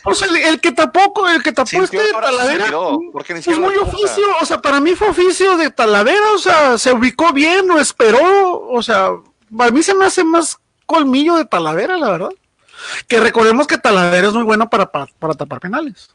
[0.04, 2.66] Pues el, el que tapó, el que tapó Sí, este de Talavera.
[2.66, 6.38] tiró, porque ni Pues muy oficio, o sea, para mí fue oficio de Talavera, o
[6.40, 9.10] sea, se ubicó bien, lo esperó, o sea,
[9.56, 12.30] para mí se me hace más colmillo de Talavera, la verdad.
[13.08, 16.10] Que recordemos que Talavera es muy bueno para, para, para tapar penales.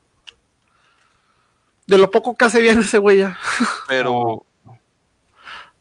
[1.87, 3.39] De lo poco que hace bien ese güey ya.
[3.87, 4.45] Pero,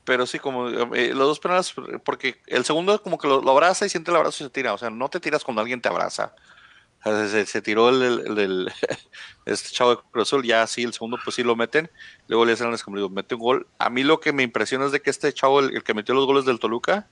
[0.05, 3.89] pero sí, como eh, los dos penales, porque el segundo como que lo, abraza y
[3.89, 4.73] siente el abrazo y se tira.
[4.73, 6.33] O sea, no te tiras cuando alguien te abraza.
[7.03, 8.73] Se, tiró el, el- el- el-
[9.45, 11.91] este chavo de Cruz ya sí, el segundo pues sí lo meten.
[12.27, 13.67] Luego le hacen como digo, mete un gol.
[13.77, 16.15] A mí lo que me impresiona es de que este chavo, el, el que metió
[16.15, 17.07] los goles del Toluca,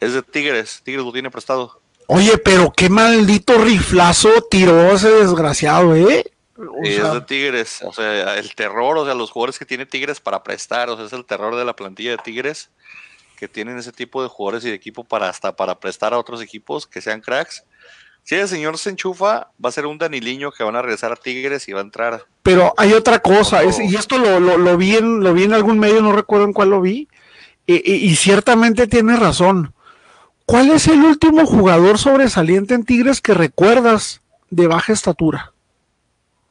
[0.00, 0.80] es de Tigres.
[0.84, 1.80] Tigres lo tiene prestado.
[2.06, 6.24] Oye, pero qué maldito riflazo tiró ese desgraciado, ¿eh?
[6.68, 10.20] O es de Tigres, o sea, el terror, o sea, los jugadores que tiene Tigres
[10.20, 12.70] para prestar, o sea, es el terror de la plantilla de Tigres,
[13.36, 16.42] que tienen ese tipo de jugadores y de equipo para hasta para prestar a otros
[16.42, 17.64] equipos que sean cracks.
[18.22, 21.16] Si el señor se enchufa, va a ser un Daniliño que van a regresar a
[21.16, 22.26] Tigres y va a entrar.
[22.42, 25.54] Pero hay otra cosa, es- y esto lo, lo, lo vi en, lo vi en
[25.54, 27.08] algún medio, no recuerdo en cuál lo vi,
[27.66, 29.72] y ciertamente tiene razón.
[30.44, 35.52] ¿Cuál es el último jugador sobresaliente en Tigres que recuerdas de baja estatura?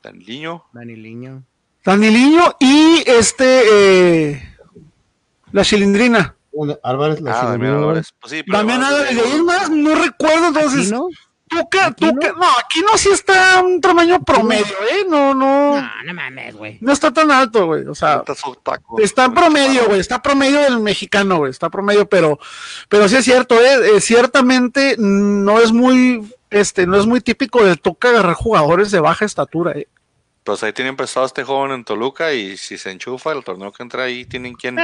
[0.03, 1.43] Daniliño, Daniliño.
[1.85, 3.61] Daniliño y este,
[4.31, 4.55] eh,
[5.51, 6.35] la chilindrina.
[6.51, 7.51] Un- Álvarez la ah, siguió.
[7.51, 8.13] Damián Álvarez.
[8.19, 10.81] Pues sí, pero Damián Álvarez de- ahí más, no recuerdo entonces.
[10.87, 11.07] ¿Aquí no?
[11.47, 12.11] Tuca, ¿Aquí no?
[12.13, 15.05] Tuca, no, aquí no sí está un tamaño promedio, ¿eh?
[15.09, 16.77] No, no, No, no mames, güey.
[16.79, 17.85] no está tan alto, güey.
[17.87, 18.23] O sea,
[18.63, 18.99] taco.
[18.99, 22.37] Está en promedio, güey, está promedio del mexicano, güey, está promedio, pero,
[22.87, 27.63] pero sí es cierto, eh, eh, ciertamente no es muy, este, no es muy típico
[27.63, 29.87] del toca agarrar jugadores de baja estatura, eh.
[30.43, 33.71] Pues ahí tienen prestado a este joven en Toluca y si se enchufa el torneo
[33.71, 34.77] que entra ahí, tienen quien.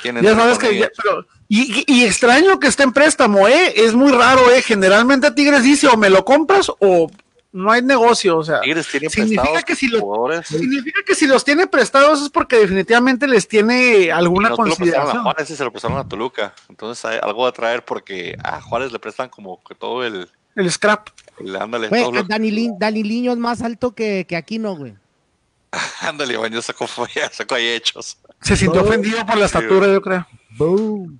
[0.00, 0.90] quien Ya sabes que, ya- ellos.
[1.02, 5.88] pero, y, extraño que esté en préstamo, eh, es muy raro, eh, generalmente Tigres dice
[5.88, 7.10] o me lo compras o
[7.52, 10.46] no hay negocio, o sea, Tigres tiene significa prestados que si lo- jugadores.
[10.46, 14.84] significa que si los tiene prestados es porque definitivamente les tiene alguna no lo prestaron
[14.84, 15.22] a consideración.
[15.24, 16.54] Juárez y se lo prestaron a Toluca.
[16.70, 20.70] Entonces hay algo a traer porque a Juárez le prestan como que todo el, El
[20.70, 21.08] scrap.
[21.58, 24.94] ándale, Güey, todo lo- Danilin- Daniliño es más alto que, que Aquino, güey.
[26.00, 28.18] ándale, bueno, ya sacó, ya sacó ahí hechos.
[28.40, 30.26] Se sintió ofendido por la estatura, yo creo.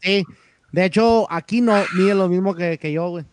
[0.03, 0.24] Sí.
[0.72, 3.24] De hecho, Aquino mide lo mismo que, que yo, güey.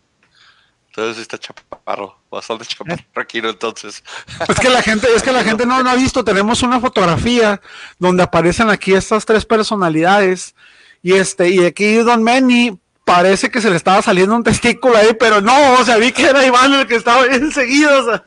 [0.88, 3.50] Entonces está chaparro, bastante chaparro aquí, ¿no?
[3.50, 4.02] entonces.
[4.48, 7.60] Es que la gente, es que la gente no, no ha visto, tenemos una fotografía
[8.00, 10.56] donde aparecen aquí estas tres personalidades
[11.02, 12.76] y este, y aquí Don Manny
[13.08, 16.24] parece que se le estaba saliendo un testículo ahí, pero no, o sea, vi que
[16.26, 18.24] era Iván el que estaba bien seguido, o sea,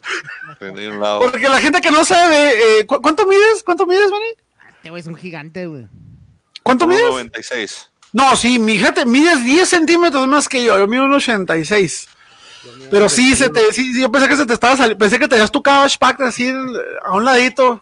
[1.20, 3.64] porque la gente que no sabe, eh, ¿cu- ¿cuánto mides?
[3.64, 4.26] ¿Cuánto mides, Manny?
[4.78, 5.88] Este güey es un gigante, güey.
[6.64, 7.04] ¿Cuánto mides?
[7.06, 7.90] 96.
[8.14, 12.08] No, sí, gente, mides 10 centímetros más que yo, yo mido un 86.
[12.92, 15.28] Pero sí, se te, sí, sí, yo pensé que se te estaba saliendo, pensé que
[15.28, 16.54] tenías tu cash pack así
[17.04, 17.82] a un ladito.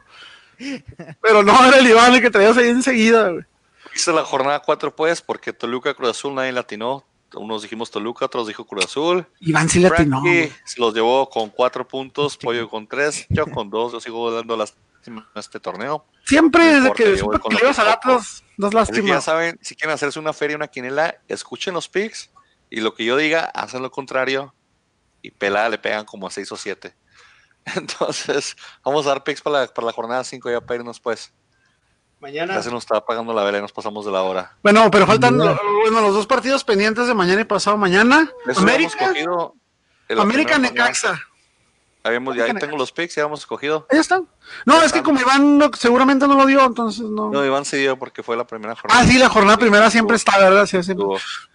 [1.22, 3.44] Pero no, era el Iván el que traías ahí enseguida, güey.
[4.00, 7.04] Hice la jornada 4 pues, porque Toluca, Cruz Azul, nadie latinó.
[7.34, 9.28] Unos dijimos Toluca, otros dijo Cruz Azul.
[9.42, 10.22] Iván sí le atinó.
[10.22, 10.54] Frankie güey.
[10.64, 13.92] se los llevó con 4 puntos, Pollo con 3, yo con 2.
[13.92, 16.06] Yo sigo dando lástima a este torneo.
[16.24, 17.90] Siempre No desde que supe que ibas al.
[17.90, 18.42] Atlas,
[18.78, 22.30] Así que ya saben, si quieren hacerse una feria, una quinela, escuchen los picks
[22.70, 24.54] y lo que yo diga, hacen lo contrario
[25.22, 26.96] y pelada le pegan como a 6 o 7.
[27.76, 31.34] Entonces, vamos a dar picks para la, para la jornada 5 ya para irnos pues.
[32.20, 32.56] Mañana.
[32.56, 34.58] Ya se nos está apagando la vela y nos pasamos de la hora.
[34.62, 38.30] Bueno, pero faltan bueno, los dos partidos pendientes de mañana y pasado mañana.
[38.46, 39.12] Eso América,
[40.18, 40.58] América.
[40.58, 41.22] Necaxa.
[42.02, 43.86] Habíamos, ya ahí tengo los picks, ya habíamos escogido.
[43.92, 44.26] Ahí están.
[44.66, 47.30] No, es que como Iván no- seguramente no lo dio, entonces no.
[47.30, 49.02] No, Iván se dio porque fue la primera jornada.
[49.02, 50.66] Ah, sí, la jornada primera siempre está, ¿verdad?
[50.66, 51.06] Sí, siempre.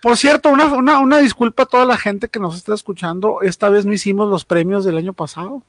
[0.03, 3.41] Por cierto, una, una, una disculpa a toda la gente que nos está escuchando.
[3.41, 5.63] Esta vez no hicimos los premios del año pasado.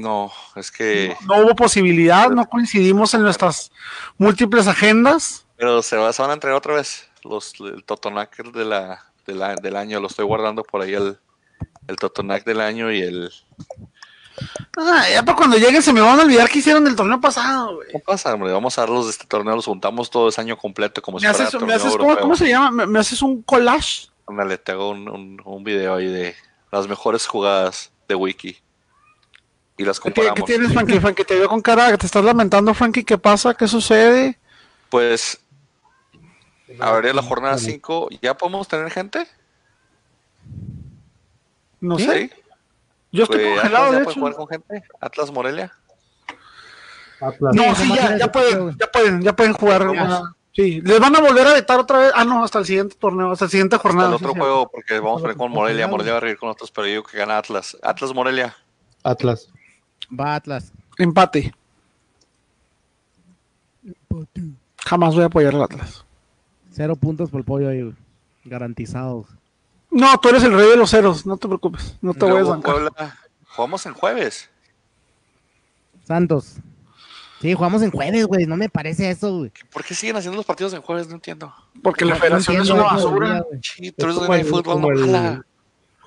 [0.00, 1.16] No, es que.
[1.26, 3.70] No hubo posibilidad, no coincidimos en nuestras
[4.16, 5.46] múltiples agendas.
[5.56, 9.34] Pero se, va- se van a entregar otra vez los el Totonac de la, de
[9.34, 10.00] la- del año.
[10.00, 11.18] Lo estoy guardando por ahí el,
[11.88, 13.30] el Totonac del año y el.
[14.76, 17.74] Ah, ya para cuando lleguen se me van a olvidar que hicieron del torneo pasado,
[17.76, 17.88] güey.
[17.90, 18.52] ¿Qué pasa, hombre?
[18.52, 21.48] Vamos a darlos de este torneo, los juntamos todo ese año completo como si fuera
[21.48, 22.70] haces, me haces- ¿cómo, se llama?
[22.70, 24.06] ¿Me, me haces un collage?
[24.28, 26.36] Ándale, te hago un, un, un video ahí de
[26.70, 28.58] las mejores jugadas de Wiki.
[29.78, 30.34] Y las ¿Qué, comparamos.
[30.36, 31.00] qué tienes, Frankie?
[31.00, 33.04] Frankie, te veo con cara, que te estás lamentando, Frankie.
[33.04, 33.54] ¿Qué pasa?
[33.54, 34.38] ¿Qué sucede?
[34.90, 35.40] Pues,
[36.80, 38.08] habría la jornada 5.
[38.20, 39.26] ¿Ya podemos tener gente?
[41.80, 42.28] No sé.
[42.28, 42.42] Sí.
[43.12, 44.12] Yo estoy Pues, congelado, de hecho.
[44.14, 44.82] jugar con gente.
[45.00, 45.72] Atlas Morelia.
[47.20, 47.54] Atlas.
[47.54, 49.92] No, Sí, ya, ya pueden, ya pueden, ya pueden jugar.
[49.94, 50.02] Ya.
[50.04, 52.12] ah, Sí, les van a volver a vetar otra vez.
[52.16, 54.08] Ah, no, hasta el siguiente torneo, hasta la siguiente Hasta jornada.
[54.12, 54.40] el sí, otro sí.
[54.40, 55.86] juego, porque vamos a Hasta ver con Morelia.
[55.86, 57.76] Morelia va a reír con nosotros, pero yo digo que gana Atlas.
[57.82, 58.56] Atlas Morelia.
[59.04, 59.48] Atlas.
[60.10, 60.72] Va Atlas.
[60.98, 61.52] Empate.
[64.84, 66.04] Jamás voy a apoyar al Atlas.
[66.72, 67.94] Cero puntos por el pollo ahí.
[68.44, 69.26] Garantizados.
[69.90, 71.96] No, tú eres el rey de los ceros, no te preocupes.
[72.02, 72.74] No te voy a bancar.
[72.74, 73.18] Puebla.
[73.56, 74.48] Jugamos en jueves.
[76.06, 76.56] Santos.
[77.40, 78.46] Sí, jugamos en jueves, güey.
[78.46, 79.52] No me parece eso, güey.
[79.72, 81.08] ¿Por qué siguen haciendo los partidos en jueves?
[81.08, 81.52] No entiendo.
[81.82, 83.44] Porque la No federación es entiendo una eso, basura.
[83.62, 85.46] Sí, Es como de el- fútbol como no el- jala.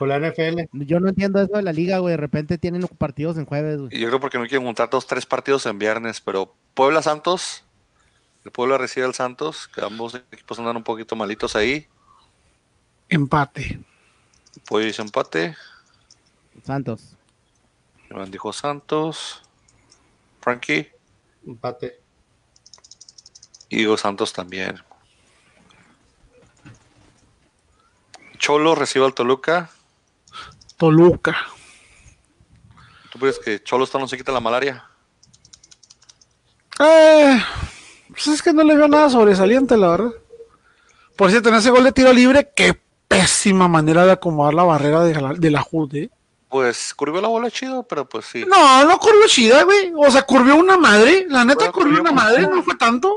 [0.01, 0.61] Con la NFL.
[0.71, 2.13] Yo no entiendo eso de la liga, güey.
[2.13, 3.99] De repente tienen partidos en jueves, güey.
[3.99, 7.63] Yo creo porque no quieren juntar dos, tres partidos en viernes, pero Puebla Santos,
[8.43, 11.85] el Puebla recibe al Santos, que ambos equipos andan un poquito malitos ahí.
[13.09, 13.79] Empate.
[14.67, 15.55] Pollo dice empate,
[16.63, 17.15] Santos.
[18.09, 19.43] Iván dijo Santos,
[20.39, 20.89] Frankie
[21.45, 22.01] Empate.
[23.69, 24.81] y digo Santos también.
[28.39, 29.69] Cholo recibe al Toluca.
[30.81, 31.37] Toluca.
[33.11, 34.83] ¿Tú crees que Cholo está no se quita la malaria?
[36.79, 37.39] Eh,
[38.09, 40.11] pues es que no le veo nada sobresaliente, la verdad.
[41.15, 45.03] Por cierto, en ese gol de tiro libre, qué pésima manera de acomodar la barrera
[45.03, 46.09] de la, de la HUD, ¿eh?
[46.49, 48.43] Pues curvió la bola chido, pero pues sí.
[48.47, 49.93] No, no curvió chida, güey.
[49.95, 51.27] O sea, curvió una madre.
[51.29, 53.15] La neta Bueno, curvió curvió una madre, no fue tanto.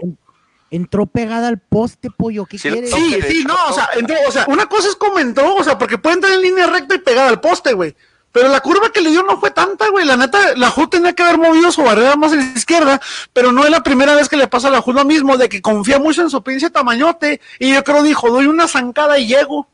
[0.74, 2.46] Entró pegada al poste, pollo.
[2.46, 2.90] ¿Qué Sí, quieres?
[2.92, 5.78] Sí, sí, no, o sea, entró, o sea, una cosa es como entró, o sea,
[5.78, 7.94] porque puede entrar en línea recta y pegada al poste, güey.
[8.32, 10.04] Pero la curva que le dio no fue tanta, güey.
[10.04, 13.00] La neta, la HUD tenía que haber movido su barrera más a la izquierda,
[13.32, 15.48] pero no es la primera vez que le pasa a la HUD lo mismo, de
[15.48, 19.28] que confía mucho en su pinche tamañote, y yo creo dijo, doy una zancada y
[19.28, 19.68] llego.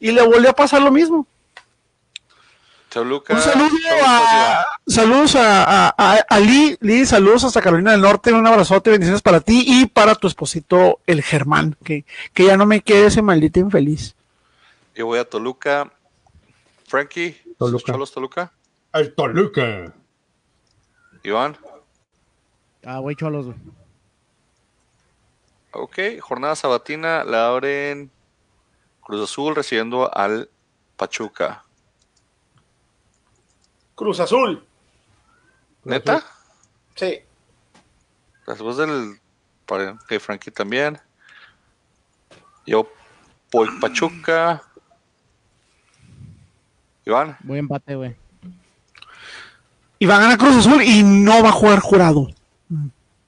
[0.00, 1.28] Y le volvió a pasar lo mismo.
[2.94, 3.34] Toluca.
[3.34, 3.76] Un saludo
[4.06, 8.90] a, saludos a, a, a- a Lee, Lee, saludos hasta Carolina del Norte, un abrazote,
[8.90, 13.06] bendiciones para ti y para tu esposito, el Germán, que, que ya no me quede
[13.06, 14.14] ese maldito infeliz.
[14.94, 15.92] Yo voy a Toluca.
[16.86, 17.92] Frankie, Toluca.
[17.92, 18.52] Cholos Toluca.
[18.92, 19.92] El Toluca.
[21.24, 21.56] Iván.
[22.84, 23.56] Ah, güey, cholos, güey.
[25.72, 28.10] Ok, jornada sabatina la abren
[29.02, 30.48] Cruz Azul recibiendo al
[30.96, 31.64] Pachuca.
[33.94, 34.64] Cruz Azul.
[35.84, 36.24] ¿Neta?
[36.94, 37.20] Sí.
[38.46, 39.20] Después del
[39.66, 40.98] para que Frankie también.
[42.66, 42.90] Yo
[43.52, 44.62] voy Pachuca.
[47.06, 48.16] Iván, Voy empate, güey.
[49.98, 52.28] Y va a ganar Cruz Azul y no va a jugar jurado.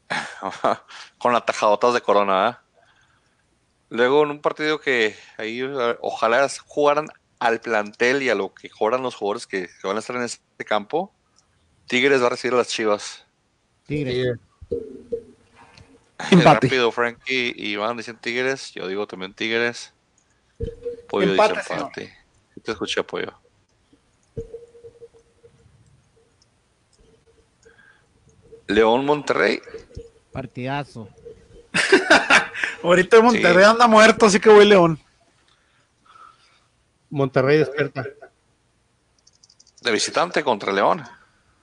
[1.18, 2.48] con las tajadotas de Corona.
[2.48, 2.56] ¿eh?
[3.90, 5.62] Luego en un partido que ahí
[6.00, 7.08] ojalá jugaran
[7.38, 10.22] al plantel y a lo que juegan los jugadores que, que van a estar en
[10.22, 11.12] este campo.
[11.86, 13.24] Tigres va a recibir a las Chivas.
[13.86, 14.36] Tigre.
[16.30, 16.66] Empate.
[16.66, 18.72] Rápido, Frankie y Iván dicen Tigres.
[18.72, 19.92] Yo digo también Tigres.
[21.08, 22.16] Pollo Empate, dice empate.
[22.54, 23.34] Sí Te escuché, Pollo.
[28.66, 29.60] León Monterrey.
[30.32, 31.08] Partidazo.
[32.82, 33.70] Ahorita Monterrey Sí.
[33.70, 34.98] anda muerto, así que voy León.
[37.10, 38.04] Monterrey despierta.
[39.82, 41.02] De visitante contra León.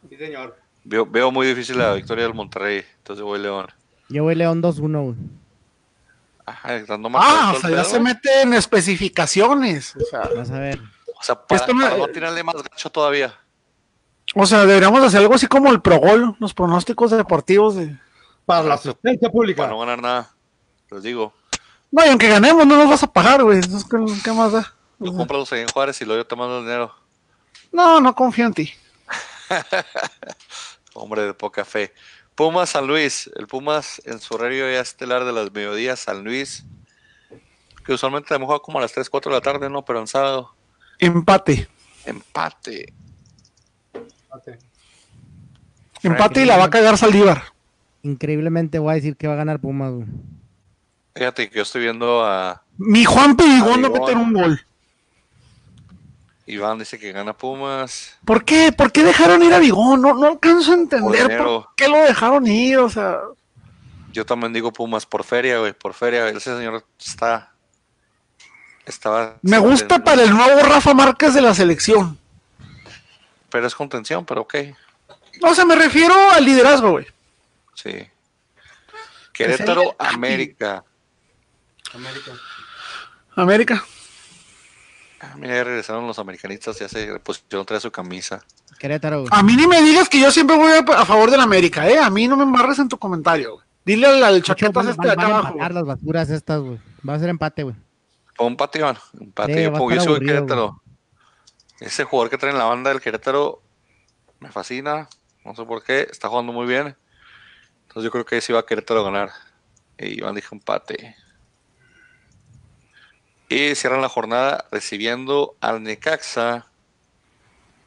[0.10, 0.58] Sí, señor.
[0.84, 2.84] Veo, veo muy difícil la victoria del Monterrey.
[2.98, 3.68] Entonces voy León.
[4.10, 5.16] Yo voy León 2-1, güey.
[6.46, 7.86] Ajá, dando más Ah, o sea, ya pedo.
[7.86, 9.96] se mete en especificaciones.
[9.96, 10.80] O sea, Vas a ver.
[11.20, 13.34] O sea, para, Esto me- para no tirarle más gacho todavía.
[14.36, 17.76] o sea, deberíamos hacer algo así como el Progol, los pronósticos deportivos.
[17.76, 17.98] De...
[18.46, 19.62] Para la asistencia pública.
[19.64, 20.30] Para no ganar nada.
[20.92, 21.34] Les digo.
[21.92, 23.60] No, y aunque ganemos, no nos vas a pagar, güey.
[23.60, 24.74] Entonces, ¿qué, qué más da?
[25.00, 26.94] Tú cómpralos ahí en Juárez y luego yo te mando el dinero.
[27.72, 28.72] No, no confío en ti.
[30.94, 31.94] Hombre de poca fe.
[32.36, 33.30] Pumas San Luis.
[33.36, 36.00] El Pumas en su horario ya estelar de las mediodías.
[36.00, 36.66] San Luis.
[37.86, 39.84] Que usualmente a lo mejor como a las 3, 4 de la tarde, ¿no?
[39.84, 40.56] Pero en sábado.
[41.00, 41.68] Empate.
[42.06, 42.94] Empate.
[46.02, 47.44] Empate y la va a cagar Saldívar.
[48.04, 50.08] Increíblemente voy a decir que va a ganar Pumas, güey.
[51.16, 53.82] Fíjate que yo estoy viendo a Mi Juan va a Perigón.
[53.82, 54.62] meter un gol.
[56.46, 58.18] Iván, dice que gana Pumas.
[58.26, 58.72] ¿Por qué?
[58.72, 60.02] ¿Por qué dejaron ir a Vigón?
[60.02, 62.80] No, no alcanzo a entender Por qué lo dejaron ir.
[62.80, 63.20] O sea,
[64.12, 66.28] Yo también digo Pumas por feria, güey, por feria.
[66.28, 67.52] Ese señor está.
[68.86, 69.38] Estaba.
[69.42, 72.20] me gusta para el nuevo Rafa Márquez de la selección.
[73.50, 74.56] Pero es contención, pero ok.
[75.42, 77.08] O sea, me refiero al liderazgo, güey.
[77.76, 78.08] Sí.
[79.32, 80.84] Querétaro, América.
[81.94, 82.32] América.
[83.36, 83.86] América.
[85.24, 88.44] Ah, mira, ya regresaron los americanistas, ya se pusieron otra vez su camisa.
[88.78, 89.30] Querétaro, güey.
[89.32, 91.98] A mí ni me digas que yo siempre voy a, a favor del América, ¿eh?
[91.98, 93.66] A mí no me embarres en tu comentario, güey.
[93.86, 95.48] Dile al, al chaquetas este de acá van a abajo.
[95.54, 96.80] empatar las basuras estas, güey.
[97.08, 97.76] Va a ser empate, güey.
[98.40, 98.98] Un empate, Iván.
[99.20, 99.54] Empate.
[99.54, 100.82] Sí, yo a yo estar soy aburrido, Querétaro.
[101.80, 103.62] Ese jugador que trae en la banda del Querétaro
[104.40, 105.08] me fascina.
[105.46, 106.08] No sé por qué.
[106.10, 106.96] Está jugando muy bien.
[107.84, 109.30] Entonces yo creo que ahí sí va a Querétaro a ganar.
[109.98, 111.16] Y Iván dijo empate.
[113.54, 116.68] Y cierran la jornada recibiendo al Necaxa.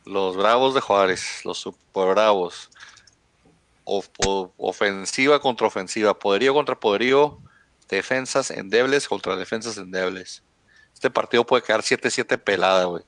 [0.04, 1.40] Los Bravos de Juárez.
[1.44, 2.70] Los Super Bravos.
[3.84, 4.10] Of-
[4.56, 6.16] ofensiva contra ofensiva.
[6.18, 7.38] Poderío contra poderío.
[7.88, 10.42] Defensas endebles contra defensas endebles.
[10.94, 13.02] Este partido puede quedar 7-7 pelada, güey.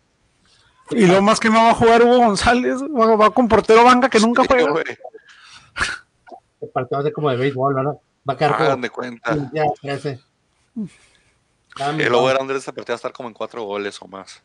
[0.90, 4.09] Y lo más que no va a jugar Hugo González, va, va con portero banca
[4.09, 4.80] que nunca Sí, juega.
[6.60, 7.93] Este partido va a ser como de béisbol, ¿verdad?
[8.28, 9.51] Va a quedar Hagan como de cuenta.
[9.52, 10.20] ya, 13.
[11.78, 14.09] Dame, El over under de esta partida va a estar como en 4 goles o
[14.09, 14.42] más.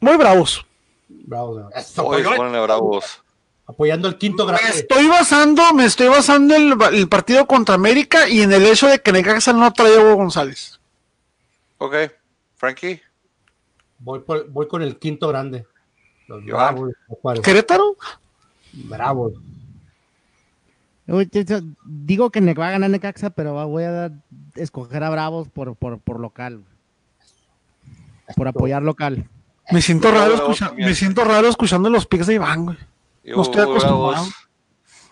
[0.00, 0.64] Muy bravos.
[1.08, 1.70] Bravo, bravo.
[1.74, 3.22] Eso, Hoy bravos.
[3.66, 4.70] apoyando el quinto Me grande.
[4.78, 8.86] estoy basando, me estoy basando en el, el partido contra América y en el hecho
[8.88, 10.80] de que Necaxa no trae a Hugo González.
[11.78, 11.94] Ok,
[12.56, 13.00] Frankie.
[13.98, 15.66] Voy, por- voy con el quinto grande.
[16.26, 16.92] Los bravos.
[17.42, 17.96] ¿Querétaro?
[18.72, 19.34] Bravos.
[21.84, 24.12] Digo que va a ganar Necaxa, pero voy a dar-
[24.56, 26.58] escoger a Bravos por, por, por local.
[26.58, 28.34] güey.
[28.34, 29.28] Por apoyar local.
[29.70, 32.78] Me siento raro, escucha- me siento raro escuchando los picks de Iván, güey.
[33.24, 34.08] Yo, No estoy acostumbrado.
[34.08, 34.34] Bravos,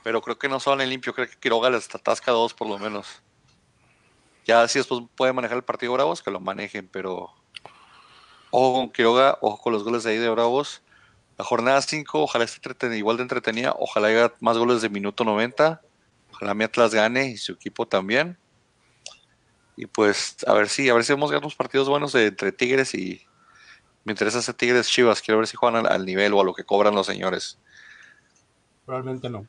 [0.03, 1.15] pero creo que no son en limpio.
[1.15, 3.07] Creo que Quiroga les atasca dos por lo menos.
[4.47, 7.31] Ya si después puede manejar el partido Bravos, que lo manejen, pero
[8.51, 10.83] ojo con Quiroga, ojo con los goles de ahí de Bravos.
[11.37, 15.81] La jornada 5, ojalá esté igual de entretenida, ojalá haya más goles de minuto 90,
[16.33, 18.39] ojalá mi Atlas gane y su equipo también.
[19.77, 22.27] Y pues a ver si, a ver si vamos a ganar unos partidos buenos de,
[22.27, 23.23] entre Tigres y
[24.05, 26.55] me interesa ese Tigres Chivas, quiero ver si juegan al, al nivel o a lo
[26.55, 27.59] que cobran los señores.
[28.85, 29.47] Probablemente no.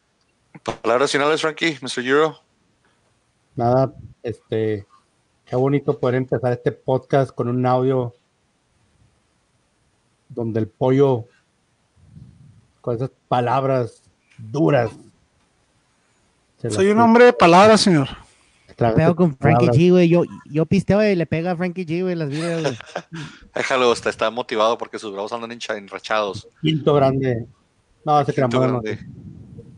[0.82, 2.06] Palabras finales, Frankie, Mr.
[2.06, 2.40] Euro.
[3.56, 3.94] Nada,
[4.24, 4.88] este,
[5.45, 8.14] qué bonito poder empezar este podcast con un audio
[10.30, 11.26] donde el pollo,
[12.86, 14.03] con esas palabras
[14.38, 14.91] duras.
[16.57, 18.07] se Soy un hombre de palabras, señor.
[18.78, 19.78] Pego con Frankie palabras.
[19.78, 20.07] G, güey.
[20.07, 22.78] Yo, yo pisteo y le pega a Frankie G, güey, las vidas, güey.
[23.56, 26.48] Déjalo, está, está motivado porque sus bravos andan enrachados.
[26.62, 27.48] Quinto grande.
[28.06, 28.99] No, se crean, grande.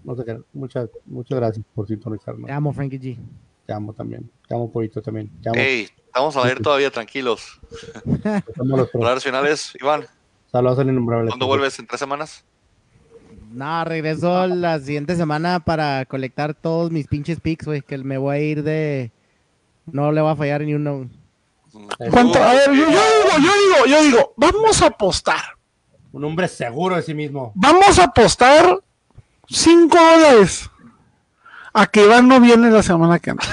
[0.04, 0.44] no se crean.
[0.52, 2.48] Muchas, muchas gracias por sintonizarnos.
[2.48, 3.18] Te amo, Frankie G.
[3.66, 4.30] Te amo también.
[4.50, 5.32] Te amo, pollito también.
[5.42, 5.58] Te amo.
[5.58, 7.62] Ey, vamos a ver todavía tranquilos.
[8.92, 10.06] Palabras finales, Iván.
[10.52, 11.30] Saludos al innombrable.
[11.30, 11.80] ¿Cuándo vuelves?
[11.80, 12.44] ¿En tres semanas?
[13.52, 17.82] No, regreso la siguiente semana para colectar todos mis pinches picks, güey.
[17.82, 19.11] Que me voy a ir de.
[19.86, 21.10] No le va a fallar ni uno.
[22.11, 22.44] ¿Cuánto?
[22.44, 25.57] A ver, yo, yo digo, yo digo, yo digo, vamos a apostar.
[26.11, 27.52] Un hombre seguro de sí mismo.
[27.56, 28.80] Vamos a apostar
[29.49, 30.69] 5 dólares
[31.74, 33.49] a que Iván no viene la semana que entra.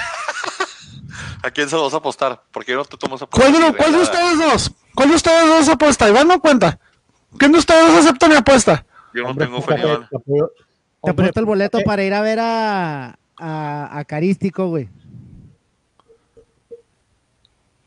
[1.43, 2.43] ¿A quién se lo vas a apostar?
[2.51, 4.73] Porque yo no te tomo esa ¿Cuál cuál de ustedes dos?
[4.95, 6.09] ¿Cuál de ustedes dos apuesta?
[6.09, 6.79] Iván no cuenta.
[7.37, 8.87] ¿Quién de ustedes dos acepta mi apuesta?
[9.15, 9.77] Yo no Hombre, tengo fe,
[11.03, 13.19] te apuesto el boleto fíjate, para ir a ver a.
[13.37, 14.89] A, a Carístico, güey.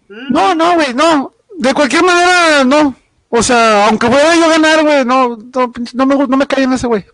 [0.09, 1.31] No, no, güey, no.
[1.57, 2.95] De cualquier manera, no.
[3.29, 6.73] O sea, aunque pueda yo ganar, güey, no, no, no me, no me cae en
[6.73, 7.05] ese güey.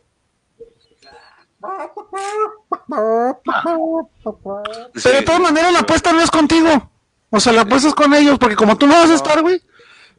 [5.03, 6.91] Pero de todas maneras la apuesta no es contigo.
[7.29, 9.61] O sea, la apuesta es con ellos, porque como tú no vas a estar, güey.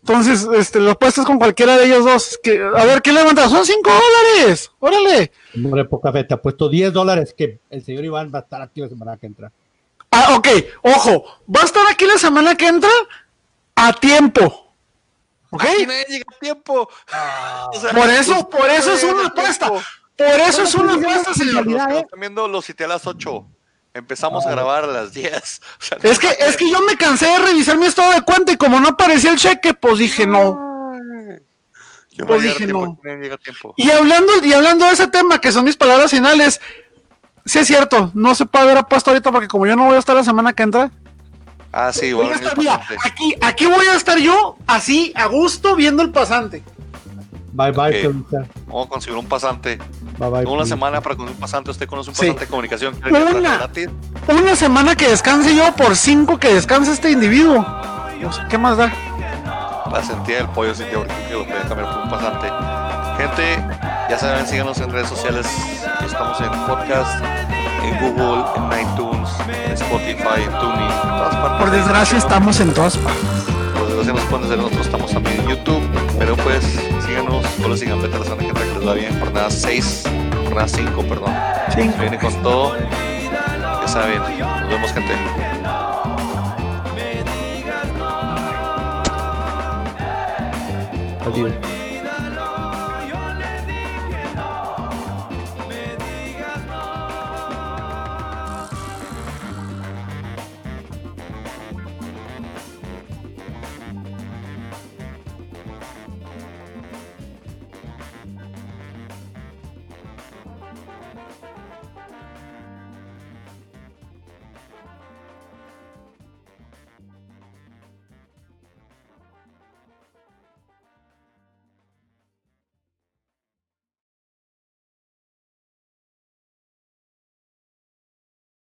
[0.06, 2.38] Entonces, este, la apuesta es con cualquiera de ellos dos.
[2.42, 3.48] Que, a ver, ¿qué levanta?
[3.48, 4.70] Son cinco dólares.
[4.78, 5.32] Órale.
[5.56, 6.24] Hombre, poca fe.
[6.24, 9.24] Te apuesto 10 dólares que el señor Iván va a estar aquí la semana que
[9.24, 9.50] entra.
[10.10, 10.46] Ah, ok,
[10.82, 11.24] ojo.
[11.48, 12.90] Va a estar aquí la semana que entra
[13.76, 14.74] a tiempo.
[15.48, 15.64] ¿Ok?
[15.64, 16.86] Aquí nadie llega a tiempo.
[17.72, 19.70] O sea, Por eso, por eso es una apuesta.
[19.70, 21.66] Por eso es una apuesta, señor.
[21.66, 22.00] Los que ¿eh?
[22.00, 23.46] están viendo los cité a las 8.
[23.94, 25.60] Empezamos a grabar a las 10.
[25.80, 28.52] O sea, Es que, es que yo me cansé de revisar mi estado de cuenta
[28.52, 30.60] y como no aparecía el cheque, pues dije no.
[32.10, 33.38] Yo Pues no dije tiempo, no.
[33.38, 33.74] tiempo.
[33.76, 36.60] Y hablando, y hablando de ese tema, que son mis palabras finales,
[37.44, 39.98] sí es cierto, no se puede haber apuesto ahorita porque como yo no voy a
[39.98, 40.90] estar la semana que entra,
[41.76, 45.74] Ah, sí, voy a estar, mira, aquí, aquí voy a estar yo, así, a gusto,
[45.74, 46.62] viendo el pasante.
[47.56, 48.12] Bye bye, Ok.
[48.12, 48.46] Felita.
[48.66, 49.78] Vamos a conseguir un pasante.
[50.18, 50.40] Bye bye.
[50.40, 51.70] Tengo una semana para conseguir un pasante.
[51.70, 52.22] Usted conoce un Sí.
[52.22, 52.94] pasante de comunicación.
[52.96, 53.70] ¿Quiere que Una.
[54.28, 57.64] Una semana que descanse yo por cinco que descanse este individuo.
[58.20, 58.92] No sé, ¿qué más da?
[59.92, 61.04] La sentía del pollo sin que lo
[61.44, 62.48] podía cambiar por un pasante.
[63.18, 63.64] Gente,
[64.10, 65.46] ya saben, síganos en redes sociales.
[66.04, 67.24] Estamos en podcast.
[67.84, 69.28] en Google, en iTunes,
[69.66, 71.60] en Spotify, en Tuning, en todas partes.
[71.60, 73.22] Por desgracia estamos en todas partes.
[73.78, 75.82] Por desgracia nos pueden hacer, nosotros estamos también en YouTube.
[76.18, 76.64] Pero pues
[77.14, 79.18] síganos, solo sigan que les va bien.
[79.20, 80.02] Jornada 6,
[80.44, 81.32] jornada 5, perdón.
[81.72, 81.88] Sí.
[82.00, 82.76] Viene con todo.
[82.76, 85.12] Ya saben, nos vemos gente.
[91.24, 91.83] Adiós.